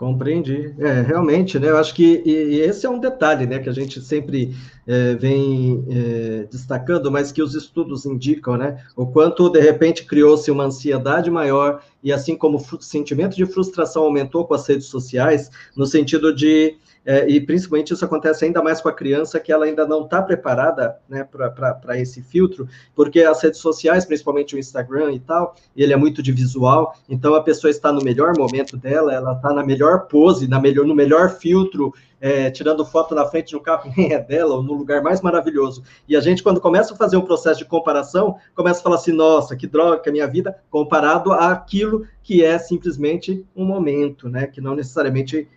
Compreendi. 0.00 0.74
É, 0.78 1.02
realmente, 1.02 1.58
né? 1.58 1.68
Eu 1.68 1.76
acho 1.76 1.94
que 1.94 2.22
e, 2.24 2.30
e 2.30 2.60
esse 2.60 2.86
é 2.86 2.88
um 2.88 2.98
detalhe, 2.98 3.44
né? 3.44 3.58
Que 3.58 3.68
a 3.68 3.72
gente 3.72 4.00
sempre 4.00 4.56
é, 4.86 5.14
vem 5.14 5.84
é, 5.90 6.46
destacando, 6.50 7.12
mas 7.12 7.30
que 7.30 7.42
os 7.42 7.54
estudos 7.54 8.06
indicam, 8.06 8.56
né? 8.56 8.82
O 8.96 9.06
quanto, 9.06 9.50
de 9.50 9.60
repente, 9.60 10.06
criou-se 10.06 10.50
uma 10.50 10.64
ansiedade 10.64 11.30
maior 11.30 11.82
e 12.02 12.12
assim 12.12 12.36
como 12.36 12.58
o 12.58 12.82
sentimento 12.82 13.36
de 13.36 13.46
frustração 13.46 14.04
aumentou 14.04 14.46
com 14.46 14.54
as 14.54 14.66
redes 14.66 14.86
sociais, 14.86 15.50
no 15.76 15.86
sentido 15.86 16.34
de 16.34 16.76
é, 17.04 17.26
e 17.28 17.40
principalmente 17.40 17.94
isso 17.94 18.04
acontece 18.04 18.44
ainda 18.44 18.62
mais 18.62 18.80
com 18.80 18.88
a 18.88 18.92
criança 18.92 19.40
que 19.40 19.50
ela 19.50 19.64
ainda 19.64 19.86
não 19.86 20.04
está 20.04 20.20
preparada 20.20 20.98
né, 21.08 21.24
para 21.24 21.98
esse 21.98 22.22
filtro, 22.22 22.68
porque 22.94 23.20
as 23.22 23.42
redes 23.42 23.58
sociais, 23.58 24.04
principalmente 24.04 24.54
o 24.54 24.58
Instagram 24.58 25.12
e 25.12 25.20
tal, 25.20 25.56
ele 25.74 25.94
é 25.94 25.96
muito 25.96 26.22
de 26.22 26.30
visual, 26.30 26.94
então 27.08 27.34
a 27.34 27.42
pessoa 27.42 27.70
está 27.70 27.90
no 27.90 28.02
melhor 28.02 28.36
momento 28.36 28.76
dela, 28.76 29.14
ela 29.14 29.32
está 29.32 29.52
na 29.52 29.64
melhor 29.64 30.08
pose, 30.08 30.46
na 30.46 30.60
melhor, 30.60 30.84
no 30.84 30.94
melhor 30.94 31.30
filtro, 31.30 31.94
é, 32.20 32.50
tirando 32.50 32.84
foto 32.84 33.14
na 33.14 33.24
frente 33.24 33.52
do 33.52 33.60
carro 33.60 33.82
que 33.82 33.96
nem 33.96 34.12
é 34.12 34.18
dela, 34.18 34.56
ou 34.56 34.62
no 34.62 34.74
lugar 34.74 35.02
mais 35.02 35.20
maravilhoso. 35.20 35.82
E 36.08 36.16
a 36.16 36.20
gente, 36.20 36.42
quando 36.42 36.60
começa 36.60 36.94
a 36.94 36.96
fazer 36.96 37.16
um 37.16 37.22
processo 37.22 37.58
de 37.58 37.64
comparação, 37.64 38.36
começa 38.54 38.80
a 38.80 38.82
falar 38.82 38.96
assim, 38.96 39.12
nossa, 39.12 39.56
que 39.56 39.66
droga 39.66 39.98
que 39.98 40.08
é 40.08 40.10
a 40.10 40.12
minha 40.12 40.26
vida, 40.26 40.56
comparado 40.70 41.32
àquilo 41.32 42.06
que 42.22 42.44
é 42.44 42.58
simplesmente 42.58 43.44
um 43.56 43.64
momento, 43.64 44.28
né? 44.28 44.46
Que 44.46 44.60
não 44.60 44.74
necessariamente 44.74 45.48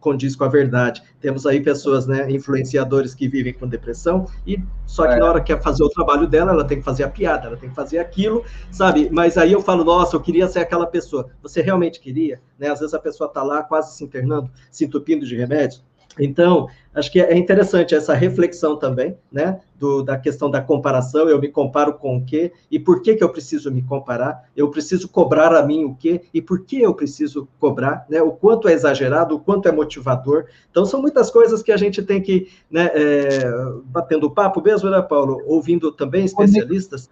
condiz 0.00 0.34
com 0.34 0.44
a 0.44 0.48
verdade. 0.48 1.02
Temos 1.20 1.46
aí 1.46 1.60
pessoas, 1.60 2.06
né, 2.06 2.30
influenciadores 2.30 3.14
que 3.14 3.28
vivem 3.28 3.52
com 3.52 3.68
depressão, 3.68 4.26
e 4.46 4.58
só 4.84 5.06
que 5.06 5.14
é. 5.14 5.16
na 5.16 5.26
hora 5.26 5.40
que 5.40 5.54
quer 5.54 5.62
fazer 5.62 5.84
o 5.84 5.88
trabalho 5.88 6.26
dela, 6.26 6.52
ela 6.52 6.64
tem 6.64 6.78
que 6.78 6.84
fazer 6.84 7.04
a 7.04 7.08
piada, 7.08 7.46
ela 7.46 7.56
tem 7.56 7.68
que 7.68 7.74
fazer 7.74 7.98
aquilo, 7.98 8.44
sabe? 8.70 9.08
Mas 9.12 9.38
aí 9.38 9.52
eu 9.52 9.62
falo, 9.62 9.84
nossa, 9.84 10.16
eu 10.16 10.20
queria 10.20 10.48
ser 10.48 10.58
aquela 10.58 10.86
pessoa. 10.86 11.30
Você 11.42 11.62
realmente 11.62 12.00
queria? 12.00 12.40
Né? 12.58 12.68
Às 12.68 12.80
vezes 12.80 12.94
a 12.94 12.98
pessoa 12.98 13.28
está 13.28 13.42
lá 13.42 13.62
quase 13.62 13.96
se 13.96 14.02
internando, 14.02 14.50
se 14.70 14.84
entupindo 14.84 15.24
de 15.24 15.36
remédios, 15.36 15.84
então, 16.18 16.68
acho 16.94 17.10
que 17.10 17.20
é 17.20 17.36
interessante 17.36 17.94
essa 17.94 18.14
reflexão 18.14 18.76
também, 18.76 19.16
né, 19.30 19.60
do, 19.76 20.02
da 20.02 20.16
questão 20.16 20.50
da 20.50 20.60
comparação, 20.60 21.28
eu 21.28 21.40
me 21.40 21.48
comparo 21.48 21.94
com 21.94 22.16
o 22.16 22.24
quê, 22.24 22.52
e 22.70 22.78
por 22.78 23.02
que, 23.02 23.16
que 23.16 23.24
eu 23.24 23.28
preciso 23.28 23.70
me 23.70 23.82
comparar, 23.82 24.44
eu 24.56 24.70
preciso 24.70 25.08
cobrar 25.08 25.54
a 25.54 25.62
mim 25.64 25.84
o 25.84 25.94
quê, 25.94 26.22
e 26.32 26.40
por 26.40 26.64
que 26.64 26.80
eu 26.80 26.94
preciso 26.94 27.48
cobrar, 27.58 28.06
né, 28.08 28.22
o 28.22 28.30
quanto 28.30 28.68
é 28.68 28.72
exagerado, 28.72 29.34
o 29.34 29.40
quanto 29.40 29.68
é 29.68 29.72
motivador, 29.72 30.46
então 30.70 30.84
são 30.84 31.02
muitas 31.02 31.30
coisas 31.30 31.62
que 31.62 31.72
a 31.72 31.76
gente 31.76 32.02
tem 32.02 32.22
que, 32.22 32.48
né, 32.70 32.90
é, 32.94 33.52
batendo 33.86 34.30
papo 34.30 34.62
mesmo, 34.62 34.88
né, 34.88 35.02
Paulo, 35.02 35.42
ouvindo 35.46 35.90
também 35.90 36.24
especialistas. 36.24 37.08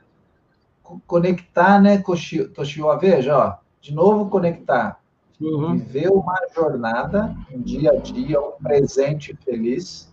Conectar, 1.07 1.81
né, 1.81 1.99
Toshio, 1.99 2.99
veja, 3.01 3.37
ó, 3.37 3.55
de 3.81 3.93
novo 3.93 4.29
conectar, 4.29 5.02
Uhum. 5.42 5.76
Viver 5.76 6.09
uma 6.09 6.38
jornada, 6.55 7.35
um 7.52 7.61
dia 7.61 7.90
a 7.92 7.96
dia, 7.96 8.40
um 8.40 8.52
presente 8.62 9.37
feliz, 9.44 10.12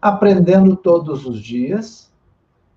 aprendendo 0.00 0.76
todos 0.76 1.24
os 1.24 1.40
dias 1.40 2.12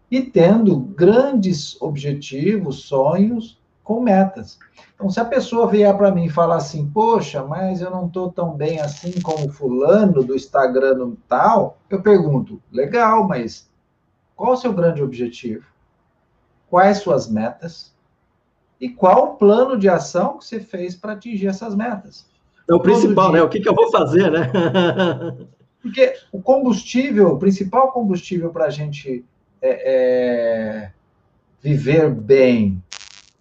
e 0.10 0.22
tendo 0.22 0.78
grandes 0.78 1.80
objetivos, 1.82 2.84
sonhos 2.84 3.60
com 3.84 4.00
metas. 4.00 4.58
Então, 4.96 5.10
se 5.10 5.20
a 5.20 5.26
pessoa 5.26 5.68
vier 5.68 5.96
para 5.98 6.12
mim 6.12 6.26
e 6.26 6.30
falar 6.30 6.58
assim, 6.58 6.88
poxa, 6.90 7.44
mas 7.44 7.82
eu 7.82 7.90
não 7.90 8.08
estou 8.08 8.32
tão 8.32 8.56
bem 8.56 8.80
assim 8.80 9.20
como 9.22 9.52
fulano 9.52 10.24
do 10.24 10.36
Instagram 10.36 11.14
tal, 11.28 11.78
eu 11.90 12.02
pergunto, 12.02 12.62
legal, 12.72 13.28
mas 13.28 13.70
qual 14.36 14.54
o 14.54 14.58
seu 14.58 14.72
grande 14.74 15.02
objetivo? 15.02 15.66
Quais 16.70 17.00
suas 17.00 17.28
metas? 17.28 17.94
E 18.80 18.90
qual 18.90 19.26
o 19.26 19.36
plano 19.36 19.78
de 19.78 19.90
ação 19.90 20.38
que 20.38 20.46
você 20.46 20.60
fez 20.60 20.96
para 20.96 21.14
atingir 21.14 21.48
essas 21.48 21.76
metas. 21.76 22.26
É 22.68 22.74
o 22.74 22.80
principal, 22.80 23.32
né? 23.32 23.42
O 23.42 23.50
que, 23.50 23.60
que 23.60 23.68
eu 23.68 23.74
vou 23.76 23.92
fazer, 23.92 24.32
né? 24.32 24.52
Porque 25.82 26.14
o 26.32 26.42
combustível, 26.42 27.30
o 27.30 27.40
principal 27.40 27.92
combustível 27.92 28.52
para 28.52 28.66
a 28.66 28.70
gente 28.70 29.26
é, 29.62 29.92
é, 29.94 30.92
viver 31.62 32.10
bem 32.10 32.82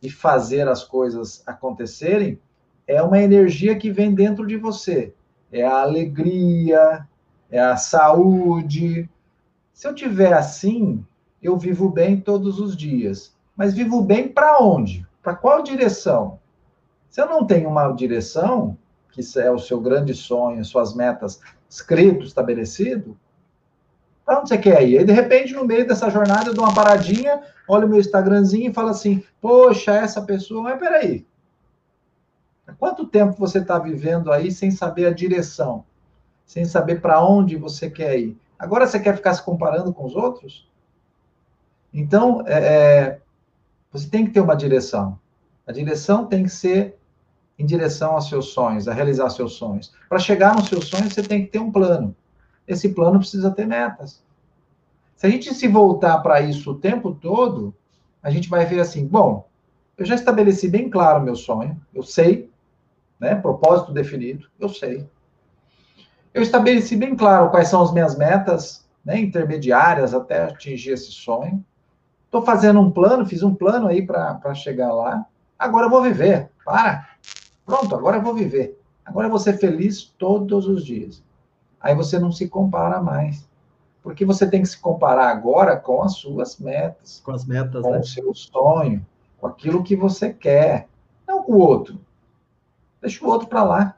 e 0.02 0.10
fazer 0.10 0.68
as 0.68 0.84
coisas 0.84 1.42
acontecerem 1.46 2.38
é 2.86 3.02
uma 3.02 3.20
energia 3.20 3.76
que 3.76 3.90
vem 3.90 4.14
dentro 4.14 4.46
de 4.46 4.56
você. 4.56 5.12
É 5.52 5.64
a 5.64 5.82
alegria, 5.82 7.06
é 7.50 7.60
a 7.60 7.76
saúde. 7.76 9.08
Se 9.72 9.86
eu 9.86 9.94
tiver 9.94 10.32
assim, 10.32 11.04
eu 11.42 11.56
vivo 11.56 11.88
bem 11.88 12.20
todos 12.20 12.58
os 12.58 12.76
dias. 12.76 13.34
Mas 13.56 13.74
vivo 13.74 14.00
bem 14.00 14.28
para 14.28 14.58
onde? 14.60 15.07
Para 15.22 15.34
qual 15.34 15.62
direção? 15.62 16.38
Se 17.08 17.20
eu 17.20 17.26
não 17.26 17.46
tenho 17.46 17.68
uma 17.68 17.90
direção, 17.92 18.76
que 19.10 19.22
é 19.38 19.50
o 19.50 19.58
seu 19.58 19.80
grande 19.80 20.14
sonho, 20.14 20.64
suas 20.64 20.94
metas 20.94 21.40
escrito, 21.68 22.24
estabelecido, 22.24 23.18
para 24.24 24.40
onde 24.40 24.50
você 24.50 24.58
quer 24.58 24.86
ir? 24.86 24.98
Aí, 24.98 25.04
de 25.04 25.12
repente, 25.12 25.54
no 25.54 25.64
meio 25.64 25.88
dessa 25.88 26.10
jornada, 26.10 26.50
eu 26.50 26.54
dou 26.54 26.64
uma 26.64 26.74
paradinha, 26.74 27.42
olho 27.66 27.86
o 27.86 27.88
meu 27.88 27.98
Instagramzinho 27.98 28.70
e 28.70 28.74
falo 28.74 28.90
assim: 28.90 29.24
Poxa, 29.40 29.92
essa 29.92 30.20
pessoa. 30.20 30.62
Mas 30.62 30.78
peraí. 30.78 31.26
Há 32.66 32.74
quanto 32.74 33.06
tempo 33.06 33.38
você 33.38 33.58
está 33.58 33.78
vivendo 33.78 34.30
aí 34.30 34.52
sem 34.52 34.70
saber 34.70 35.06
a 35.06 35.14
direção? 35.14 35.82
Sem 36.44 36.66
saber 36.66 37.00
para 37.00 37.24
onde 37.24 37.56
você 37.56 37.88
quer 37.88 38.18
ir? 38.18 38.38
Agora 38.58 38.86
você 38.86 39.00
quer 39.00 39.16
ficar 39.16 39.32
se 39.32 39.42
comparando 39.42 39.94
com 39.94 40.04
os 40.04 40.14
outros? 40.14 40.70
Então, 41.92 42.42
é, 42.46 42.58
é 42.58 43.20
você 43.92 44.08
tem 44.08 44.26
que 44.26 44.32
ter 44.32 44.40
uma 44.40 44.56
direção. 44.56 45.18
A 45.66 45.72
direção 45.72 46.26
tem 46.26 46.44
que 46.44 46.50
ser 46.50 46.98
em 47.58 47.66
direção 47.66 48.12
aos 48.12 48.28
seus 48.28 48.50
sonhos, 48.50 48.86
a 48.86 48.94
realizar 48.94 49.28
seus 49.30 49.54
sonhos. 49.54 49.92
Para 50.08 50.18
chegar 50.18 50.54
nos 50.54 50.68
seus 50.68 50.86
sonhos, 50.86 51.12
você 51.12 51.22
tem 51.22 51.44
que 51.44 51.50
ter 51.52 51.58
um 51.58 51.72
plano. 51.72 52.14
Esse 52.66 52.90
plano 52.90 53.18
precisa 53.18 53.50
ter 53.50 53.66
metas. 53.66 54.22
Se 55.16 55.26
a 55.26 55.30
gente 55.30 55.52
se 55.52 55.66
voltar 55.66 56.18
para 56.20 56.40
isso 56.40 56.70
o 56.70 56.78
tempo 56.78 57.12
todo, 57.12 57.74
a 58.22 58.30
gente 58.30 58.48
vai 58.48 58.64
ver 58.64 58.80
assim: 58.80 59.06
bom, 59.06 59.48
eu 59.96 60.06
já 60.06 60.14
estabeleci 60.14 60.68
bem 60.68 60.88
claro 60.88 61.20
o 61.20 61.24
meu 61.24 61.34
sonho, 61.34 61.80
eu 61.92 62.02
sei, 62.02 62.50
né? 63.18 63.34
Propósito 63.34 63.92
definido, 63.92 64.46
eu 64.60 64.68
sei. 64.68 65.04
Eu 66.32 66.42
estabeleci 66.42 66.94
bem 66.94 67.16
claro 67.16 67.50
quais 67.50 67.68
são 67.68 67.82
as 67.82 67.92
minhas 67.92 68.16
metas 68.16 68.86
né, 69.04 69.18
intermediárias 69.18 70.14
até 70.14 70.44
atingir 70.44 70.92
esse 70.92 71.10
sonho. 71.10 71.64
Estou 72.28 72.42
fazendo 72.42 72.78
um 72.78 72.90
plano, 72.90 73.24
fiz 73.24 73.42
um 73.42 73.54
plano 73.54 73.86
aí 73.88 74.04
para 74.04 74.54
chegar 74.54 74.92
lá. 74.92 75.24
Agora 75.58 75.86
eu 75.86 75.90
vou 75.90 76.02
viver. 76.02 76.50
Para. 76.62 77.08
Pronto, 77.64 77.94
agora 77.94 78.18
eu 78.18 78.22
vou 78.22 78.34
viver. 78.34 78.78
Agora 79.02 79.26
eu 79.26 79.30
vou 79.30 79.38
ser 79.38 79.54
feliz 79.54 80.04
todos 80.18 80.66
os 80.66 80.84
dias. 80.84 81.22
Aí 81.80 81.94
você 81.94 82.18
não 82.18 82.30
se 82.30 82.46
compara 82.46 83.00
mais. 83.00 83.48
Porque 84.02 84.26
você 84.26 84.46
tem 84.46 84.60
que 84.60 84.68
se 84.68 84.78
comparar 84.78 85.30
agora 85.30 85.74
com 85.78 86.02
as 86.02 86.16
suas 86.16 86.58
metas. 86.58 87.22
Com 87.24 87.32
as 87.32 87.46
metas, 87.46 87.82
Com 87.82 87.92
né? 87.92 87.98
o 88.00 88.04
seu 88.04 88.34
sonho, 88.34 89.06
com 89.38 89.46
aquilo 89.46 89.82
que 89.82 89.96
você 89.96 90.30
quer. 90.30 90.86
Não 91.26 91.42
com 91.42 91.52
o 91.52 91.58
outro. 91.58 91.98
Deixa 93.00 93.24
o 93.24 93.28
outro 93.28 93.48
para 93.48 93.64
lá. 93.64 93.94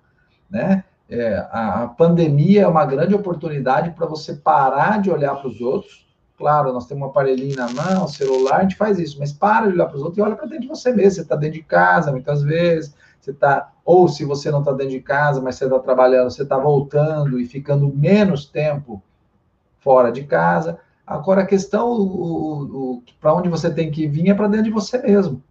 Né? 0.49 0.85
É, 1.09 1.35
a, 1.51 1.83
a 1.83 1.89
pandemia 1.89 2.63
é 2.63 2.69
uma 2.69 2.87
grande 2.87 3.13
oportunidade 3.13 3.91
para 3.91 4.07
você 4.07 4.35
parar 4.37 5.03
de 5.03 5.11
olhar 5.11 5.35
para 5.35 5.49
os 5.49 5.61
outros 5.61 6.09
Claro, 6.41 6.73
nós 6.73 6.87
temos 6.87 7.03
um 7.03 7.11
aparelhinho 7.11 7.55
na 7.55 7.71
mão, 7.71 8.09
celular, 8.09 8.61
a 8.61 8.63
gente 8.63 8.75
faz 8.75 8.99
isso, 8.99 9.19
mas 9.19 9.31
para 9.31 9.67
de 9.67 9.75
olhar 9.75 9.85
para 9.85 9.97
os 9.97 10.01
outros 10.01 10.17
e 10.17 10.23
olha 10.23 10.35
para 10.35 10.47
dentro 10.47 10.63
de 10.63 10.69
você 10.69 10.91
mesmo. 10.91 11.11
Você 11.11 11.21
está 11.21 11.37
dentro 11.37 11.59
de 11.59 11.63
casa, 11.63 12.11
muitas 12.11 12.43
vezes, 12.43 12.97
você 13.21 13.31
está 13.31 13.71
ou 13.85 14.09
se 14.09 14.25
você 14.25 14.51
não 14.51 14.61
está 14.61 14.73
dentro 14.73 14.93
de 14.93 15.01
casa, 15.01 15.43
mas 15.43 15.57
você 15.57 15.67
está 15.67 15.79
trabalhando, 15.79 16.31
você 16.31 16.43
está 16.43 16.57
voltando 16.57 17.39
e 17.39 17.45
ficando 17.45 17.95
menos 17.95 18.47
tempo 18.47 19.03
fora 19.81 20.11
de 20.11 20.25
casa. 20.25 20.79
Agora, 21.07 21.43
a 21.43 21.47
questão, 21.47 22.99
para 23.21 23.35
onde 23.35 23.51
você 23.51 23.69
tem 23.69 23.91
que 23.91 24.09
vir 24.09 24.31
é 24.31 24.35
para 24.35 24.49
dentro 24.49 24.65
de 24.65 24.71
você 24.71 24.97
mesmo, 24.97 25.43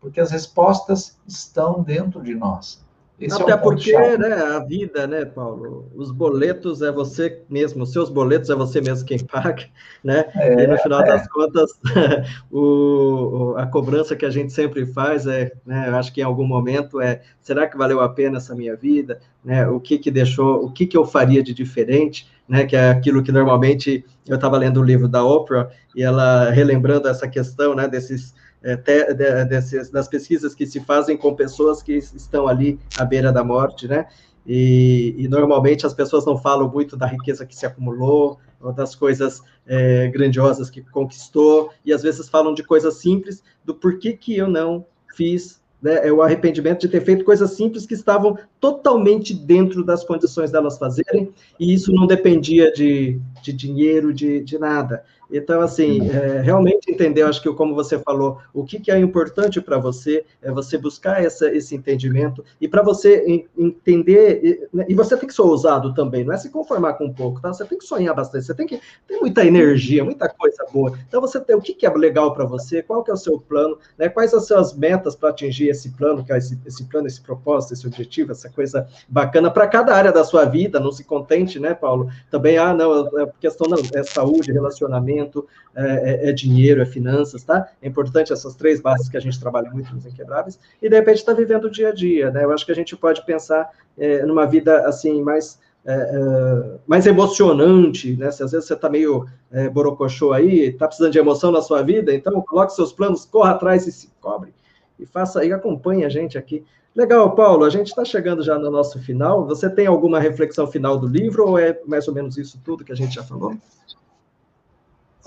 porque 0.00 0.20
as 0.20 0.30
respostas 0.30 1.18
estão 1.26 1.82
dentro 1.82 2.22
de 2.22 2.36
nós. 2.36 2.85
Esse 3.18 3.40
Até 3.40 3.52
é 3.52 3.54
um 3.54 3.60
porque 3.60 3.92
né, 4.18 4.34
a 4.34 4.58
vida, 4.58 5.06
né, 5.06 5.24
Paulo? 5.24 5.90
Os 5.94 6.10
boletos 6.10 6.82
é 6.82 6.92
você 6.92 7.42
mesmo, 7.48 7.84
os 7.84 7.92
seus 7.92 8.10
boletos 8.10 8.50
é 8.50 8.54
você 8.54 8.78
mesmo 8.80 9.06
quem 9.06 9.18
paga, 9.24 9.64
né? 10.04 10.26
É, 10.34 10.64
e 10.64 10.66
no 10.66 10.76
final 10.78 11.00
é. 11.00 11.06
das 11.06 11.26
contas, 11.28 11.80
o, 12.52 13.54
a 13.56 13.66
cobrança 13.66 14.14
que 14.14 14.26
a 14.26 14.30
gente 14.30 14.52
sempre 14.52 14.84
faz 14.84 15.26
é, 15.26 15.50
né, 15.64 15.88
eu 15.88 15.96
acho 15.96 16.12
que 16.12 16.20
em 16.20 16.24
algum 16.24 16.46
momento 16.46 17.00
é, 17.00 17.22
será 17.40 17.66
que 17.66 17.78
valeu 17.78 18.02
a 18.02 18.08
pena 18.08 18.36
essa 18.36 18.54
minha 18.54 18.76
vida? 18.76 19.18
Né? 19.42 19.66
O 19.66 19.80
que 19.80 19.96
que 19.98 20.10
deixou, 20.10 20.66
o 20.66 20.70
que 20.70 20.86
que 20.86 20.96
eu 20.96 21.06
faria 21.06 21.42
de 21.42 21.54
diferente? 21.54 22.28
Né, 22.48 22.64
que 22.64 22.76
é 22.76 22.90
aquilo 22.90 23.24
que 23.24 23.32
normalmente 23.32 24.04
eu 24.24 24.36
estava 24.36 24.56
lendo 24.56 24.80
o 24.80 24.84
livro 24.84 25.08
da 25.08 25.24
Oprah 25.24 25.68
e 25.96 26.02
ela 26.04 26.48
relembrando 26.50 27.08
essa 27.08 27.26
questão, 27.26 27.74
né, 27.74 27.88
desses 27.88 28.32
é, 28.62 28.76
te, 28.76 29.14
de, 29.14 29.44
desses, 29.44 29.90
das 29.90 30.08
pesquisas 30.08 30.54
que 30.54 30.66
se 30.66 30.80
fazem 30.80 31.16
com 31.16 31.34
pessoas 31.34 31.82
que 31.82 31.94
estão 31.94 32.48
ali 32.48 32.78
à 32.98 33.04
beira 33.04 33.32
da 33.32 33.44
morte, 33.44 33.86
né? 33.86 34.06
E, 34.46 35.14
e, 35.18 35.28
normalmente 35.28 35.86
as 35.86 35.94
pessoas 35.94 36.24
não 36.24 36.36
falam 36.36 36.68
muito 36.68 36.96
da 36.96 37.06
riqueza 37.06 37.44
que 37.44 37.54
se 37.54 37.66
acumulou, 37.66 38.38
ou 38.60 38.72
das 38.72 38.94
coisas 38.94 39.42
é, 39.66 40.08
grandiosas 40.08 40.70
que 40.70 40.82
conquistou, 40.82 41.70
e 41.84 41.92
às 41.92 42.02
vezes 42.02 42.28
falam 42.28 42.54
de 42.54 42.62
coisas 42.62 42.94
simples, 42.98 43.42
do 43.64 43.74
porquê 43.74 44.12
que 44.12 44.36
eu 44.36 44.48
não 44.48 44.86
fiz 45.14 45.60
né, 45.80 46.06
é 46.06 46.12
o 46.12 46.22
arrependimento 46.22 46.80
de 46.80 46.88
ter 46.88 47.00
feito 47.02 47.24
coisas 47.24 47.52
simples 47.52 47.86
que 47.86 47.94
estavam 47.94 48.38
totalmente 48.60 49.34
dentro 49.34 49.84
das 49.84 50.04
condições 50.04 50.50
delas 50.50 50.78
fazerem, 50.78 51.32
e 51.58 51.72
isso 51.72 51.92
não 51.92 52.06
dependia 52.06 52.72
de, 52.72 53.20
de 53.42 53.52
dinheiro, 53.52 54.12
de, 54.12 54.40
de 54.40 54.58
nada. 54.58 55.04
Então, 55.30 55.60
assim, 55.60 56.08
é, 56.08 56.40
realmente 56.40 56.90
entender, 56.90 57.22
acho 57.22 57.42
que 57.42 57.52
como 57.52 57.74
você 57.74 57.98
falou, 57.98 58.38
o 58.54 58.64
que, 58.64 58.78
que 58.78 58.90
é 58.90 58.98
importante 58.98 59.60
para 59.60 59.78
você, 59.78 60.24
é 60.40 60.50
você 60.50 60.78
buscar 60.78 61.24
essa, 61.24 61.48
esse 61.54 61.74
entendimento, 61.74 62.44
e 62.60 62.68
para 62.68 62.82
você 62.82 63.44
entender, 63.56 64.40
e, 64.44 64.76
né, 64.76 64.86
e, 64.88 64.94
você 64.94 65.16
tem 65.16 65.26
que 65.28 65.34
ser 65.34 65.42
ousado 65.42 65.94
também, 65.94 66.24
não 66.24 66.32
é 66.32 66.36
se 66.36 66.50
conformar 66.50 66.94
com 66.94 67.06
um 67.06 67.12
pouco, 67.12 67.40
tá? 67.40 67.52
Você 67.52 67.64
tem 67.64 67.78
que 67.78 67.84
sonhar 67.84 68.14
bastante, 68.14 68.46
você 68.46 68.54
tem 68.54 68.66
que 68.66 68.80
ter 69.06 69.16
muita 69.18 69.44
energia, 69.44 70.04
muita 70.04 70.28
coisa 70.28 70.64
boa. 70.72 70.96
Então, 71.08 71.20
você 71.20 71.40
tem 71.40 71.56
o 71.56 71.60
que, 71.60 71.74
que 71.74 71.86
é 71.86 71.90
legal 71.90 72.32
para 72.32 72.44
você, 72.44 72.82
qual 72.82 73.02
que 73.02 73.10
é 73.10 73.14
o 73.14 73.16
seu 73.16 73.38
plano, 73.40 73.78
né? 73.98 74.08
quais 74.08 74.32
as 74.32 74.46
suas 74.46 74.74
metas 74.74 75.16
para 75.16 75.30
atingir 75.30 75.68
esse 75.68 75.90
plano, 75.90 76.24
que 76.24 76.32
é 76.32 76.38
esse, 76.38 76.58
esse 76.64 76.84
plano, 76.84 77.06
esse 77.06 77.20
propósito, 77.20 77.74
esse 77.74 77.86
objetivo, 77.86 78.32
essa 78.32 78.48
coisa 78.48 78.86
bacana 79.08 79.50
para 79.50 79.66
cada 79.66 79.94
área 79.94 80.12
da 80.12 80.24
sua 80.24 80.44
vida, 80.44 80.78
não 80.78 80.92
se 80.92 81.04
contente, 81.04 81.58
né, 81.58 81.74
Paulo? 81.74 82.08
Também, 82.30 82.58
ah, 82.58 82.74
não, 82.74 83.06
é 83.20 83.26
questão 83.40 83.66
não, 83.68 83.78
é 83.94 84.02
saúde, 84.02 84.52
relacionamento, 84.52 85.15
é, 85.20 86.26
é, 86.26 86.28
é, 86.28 86.32
dinheiro, 86.32 86.82
é 86.82 86.86
finanças, 86.86 87.42
tá? 87.42 87.68
É 87.80 87.88
importante 87.88 88.32
essas 88.32 88.54
três 88.54 88.80
bases 88.80 89.08
que 89.08 89.16
a 89.16 89.20
gente 89.20 89.38
trabalha 89.38 89.70
muito 89.70 89.94
nos 89.94 90.06
Inquebráveis, 90.06 90.58
e 90.80 90.88
de 90.88 90.96
repente 90.96 91.18
está 91.18 91.32
vivendo 91.32 91.64
o 91.64 91.70
dia 91.70 91.88
a 91.88 91.92
dia, 91.92 92.30
né? 92.30 92.44
Eu 92.44 92.52
acho 92.52 92.64
que 92.64 92.72
a 92.72 92.74
gente 92.74 92.96
pode 92.96 93.24
pensar 93.24 93.70
é, 93.98 94.24
numa 94.24 94.46
vida, 94.46 94.86
assim, 94.86 95.22
mais... 95.22 95.58
É, 95.88 95.92
é, 95.92 96.78
mais 96.84 97.06
emocionante, 97.06 98.16
né? 98.16 98.32
Se 98.32 98.42
às 98.42 98.50
vezes 98.50 98.66
você 98.66 98.74
está 98.74 98.88
meio 98.90 99.24
é, 99.52 99.68
borocochô 99.68 100.32
aí, 100.32 100.70
está 100.70 100.88
precisando 100.88 101.12
de 101.12 101.18
emoção 101.20 101.52
na 101.52 101.62
sua 101.62 101.80
vida, 101.80 102.12
então 102.12 102.42
coloque 102.42 102.72
seus 102.72 102.92
planos, 102.92 103.24
corra 103.24 103.52
atrás 103.52 103.86
e 103.86 103.92
se 103.92 104.10
cobre. 104.20 104.52
E 104.98 105.06
faça 105.06 105.44
e 105.44 105.52
acompanhe 105.52 106.04
a 106.04 106.08
gente 106.08 106.36
aqui. 106.36 106.64
Legal, 106.92 107.36
Paulo, 107.36 107.64
a 107.64 107.70
gente 107.70 107.88
está 107.88 108.04
chegando 108.04 108.42
já 108.42 108.58
no 108.58 108.70
nosso 108.70 108.98
final. 108.98 109.46
Você 109.46 109.68
tem 109.68 109.86
alguma 109.86 110.18
reflexão 110.18 110.66
final 110.66 110.98
do 110.98 111.06
livro 111.06 111.46
ou 111.46 111.58
é 111.58 111.78
mais 111.86 112.08
ou 112.08 112.14
menos 112.14 112.38
isso 112.38 112.58
tudo 112.64 112.84
que 112.84 112.90
a 112.90 112.96
gente 112.96 113.14
já 113.14 113.22
falou? 113.22 113.54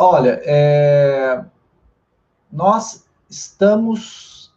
Olha, 0.01 0.39
é, 0.45 1.43
nós 2.49 3.05
estamos 3.29 4.49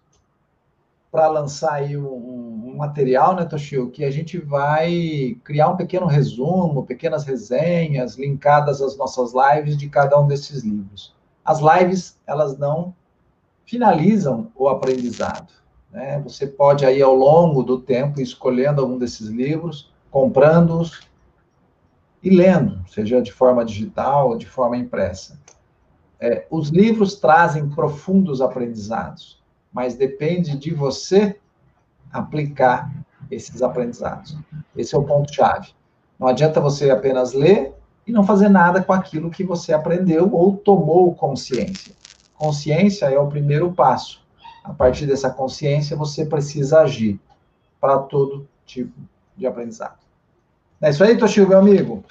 para 1.10 1.26
lançar 1.26 1.72
aí 1.72 1.96
um, 1.96 2.04
um, 2.06 2.76
material, 2.76 3.34
né, 3.34 3.44
Toshio, 3.44 3.90
que 3.90 4.04
a 4.04 4.10
gente 4.10 4.38
vai 4.38 5.36
criar 5.42 5.70
um 5.70 5.76
pequeno 5.76 6.06
resumo, 6.06 6.86
pequenas 6.86 7.24
resenhas 7.24 8.14
linkadas 8.16 8.80
às 8.80 8.96
nossas 8.96 9.32
lives 9.34 9.76
de 9.76 9.88
cada 9.88 10.16
um 10.20 10.28
desses 10.28 10.62
livros. 10.62 11.12
As 11.44 11.58
lives, 11.58 12.20
elas 12.24 12.56
não 12.56 12.94
finalizam 13.64 14.52
o 14.54 14.68
aprendizado. 14.68 15.52
Né? 15.90 16.20
Você 16.20 16.46
pode 16.46 16.86
aí, 16.86 17.02
ao 17.02 17.16
longo 17.16 17.64
do 17.64 17.80
tempo, 17.80 18.20
escolhendo 18.20 18.80
algum 18.80 18.96
desses 18.96 19.26
livros, 19.26 19.92
comprando-os, 20.08 21.00
e 22.22 22.30
lendo, 22.30 22.84
seja 22.88 23.20
de 23.20 23.32
forma 23.32 23.64
digital 23.64 24.30
ou 24.30 24.38
de 24.38 24.46
forma 24.46 24.76
impressa. 24.76 25.38
É, 26.20 26.46
os 26.50 26.68
livros 26.68 27.16
trazem 27.16 27.68
profundos 27.68 28.40
aprendizados, 28.40 29.42
mas 29.72 29.96
depende 29.96 30.56
de 30.56 30.72
você 30.72 31.36
aplicar 32.12 32.92
esses 33.30 33.62
aprendizados. 33.62 34.36
Esse 34.76 34.94
é 34.94 34.98
o 34.98 35.04
ponto-chave. 35.04 35.70
Não 36.18 36.28
adianta 36.28 36.60
você 36.60 36.90
apenas 36.90 37.32
ler 37.32 37.74
e 38.06 38.12
não 38.12 38.24
fazer 38.24 38.48
nada 38.48 38.82
com 38.82 38.92
aquilo 38.92 39.30
que 39.30 39.42
você 39.42 39.72
aprendeu 39.72 40.32
ou 40.32 40.56
tomou 40.56 41.14
consciência. 41.14 41.92
Consciência 42.34 43.06
é 43.06 43.18
o 43.18 43.28
primeiro 43.28 43.72
passo. 43.72 44.22
A 44.62 44.72
partir 44.72 45.06
dessa 45.06 45.30
consciência, 45.30 45.96
você 45.96 46.24
precisa 46.24 46.80
agir 46.80 47.18
para 47.80 47.98
todo 47.98 48.48
tipo 48.64 48.94
de 49.36 49.46
aprendizado. 49.46 50.01
É 50.82 50.90
isso 50.90 51.04
aí, 51.04 51.16
Toshio, 51.16 51.48
meu 51.48 51.60
amigo. 51.60 52.04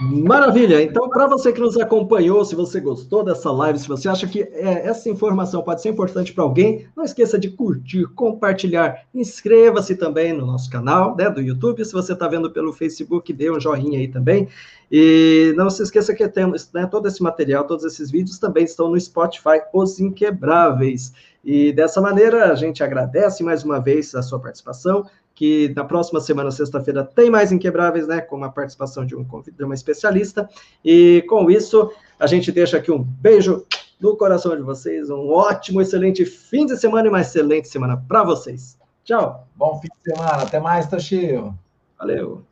Maravilha! 0.00 0.80
Então, 0.80 1.08
para 1.08 1.26
você 1.26 1.52
que 1.52 1.60
nos 1.60 1.76
acompanhou, 1.76 2.44
se 2.44 2.54
você 2.54 2.78
gostou 2.78 3.24
dessa 3.24 3.50
live, 3.50 3.76
se 3.76 3.88
você 3.88 4.08
acha 4.08 4.24
que 4.24 4.42
é, 4.42 4.86
essa 4.86 5.08
informação 5.08 5.62
pode 5.62 5.82
ser 5.82 5.88
importante 5.88 6.32
para 6.32 6.44
alguém, 6.44 6.86
não 6.96 7.04
esqueça 7.04 7.36
de 7.36 7.50
curtir, 7.50 8.06
compartilhar, 8.14 9.04
inscreva-se 9.12 9.96
também 9.96 10.32
no 10.32 10.46
nosso 10.46 10.70
canal 10.70 11.16
né, 11.16 11.28
do 11.28 11.40
YouTube. 11.40 11.84
Se 11.84 11.92
você 11.92 12.12
está 12.12 12.28
vendo 12.28 12.52
pelo 12.52 12.72
Facebook, 12.72 13.32
dê 13.32 13.50
um 13.50 13.58
joinha 13.58 13.98
aí 13.98 14.06
também. 14.06 14.48
E 14.92 15.52
não 15.56 15.68
se 15.68 15.82
esqueça 15.82 16.14
que 16.14 16.28
temos 16.28 16.70
né, 16.72 16.86
todo 16.86 17.08
esse 17.08 17.20
material, 17.20 17.64
todos 17.64 17.84
esses 17.84 18.12
vídeos 18.12 18.38
também 18.38 18.62
estão 18.62 18.88
no 18.88 19.00
Spotify, 19.00 19.60
Os 19.72 19.98
Inquebráveis. 19.98 21.12
E 21.44 21.72
dessa 21.72 22.00
maneira, 22.00 22.52
a 22.52 22.54
gente 22.54 22.82
agradece 22.82 23.42
mais 23.42 23.64
uma 23.64 23.80
vez 23.80 24.14
a 24.14 24.22
sua 24.22 24.38
participação 24.38 25.04
que 25.34 25.72
na 25.74 25.84
próxima 25.84 26.20
semana, 26.20 26.50
sexta-feira, 26.50 27.04
tem 27.04 27.28
mais 27.28 27.50
Inquebráveis, 27.50 28.06
né, 28.06 28.20
com 28.20 28.42
a 28.44 28.48
participação 28.48 29.04
de, 29.04 29.16
um, 29.16 29.24
de 29.24 29.64
uma 29.64 29.74
especialista. 29.74 30.48
E 30.84 31.24
com 31.28 31.50
isso, 31.50 31.90
a 32.18 32.26
gente 32.26 32.52
deixa 32.52 32.76
aqui 32.76 32.92
um 32.92 33.02
beijo 33.02 33.66
no 34.00 34.16
coração 34.16 34.54
de 34.54 34.62
vocês, 34.62 35.10
um 35.10 35.30
ótimo, 35.30 35.80
excelente 35.80 36.24
fim 36.24 36.66
de 36.66 36.76
semana 36.76 37.06
e 37.06 37.10
uma 37.10 37.20
excelente 37.20 37.68
semana 37.68 37.96
para 38.08 38.22
vocês. 38.22 38.78
Tchau. 39.04 39.46
Bom 39.56 39.80
fim 39.80 39.88
de 39.88 40.12
semana. 40.12 40.42
Até 40.42 40.60
mais, 40.60 40.86
Toshio. 40.88 41.54
Valeu. 41.98 42.42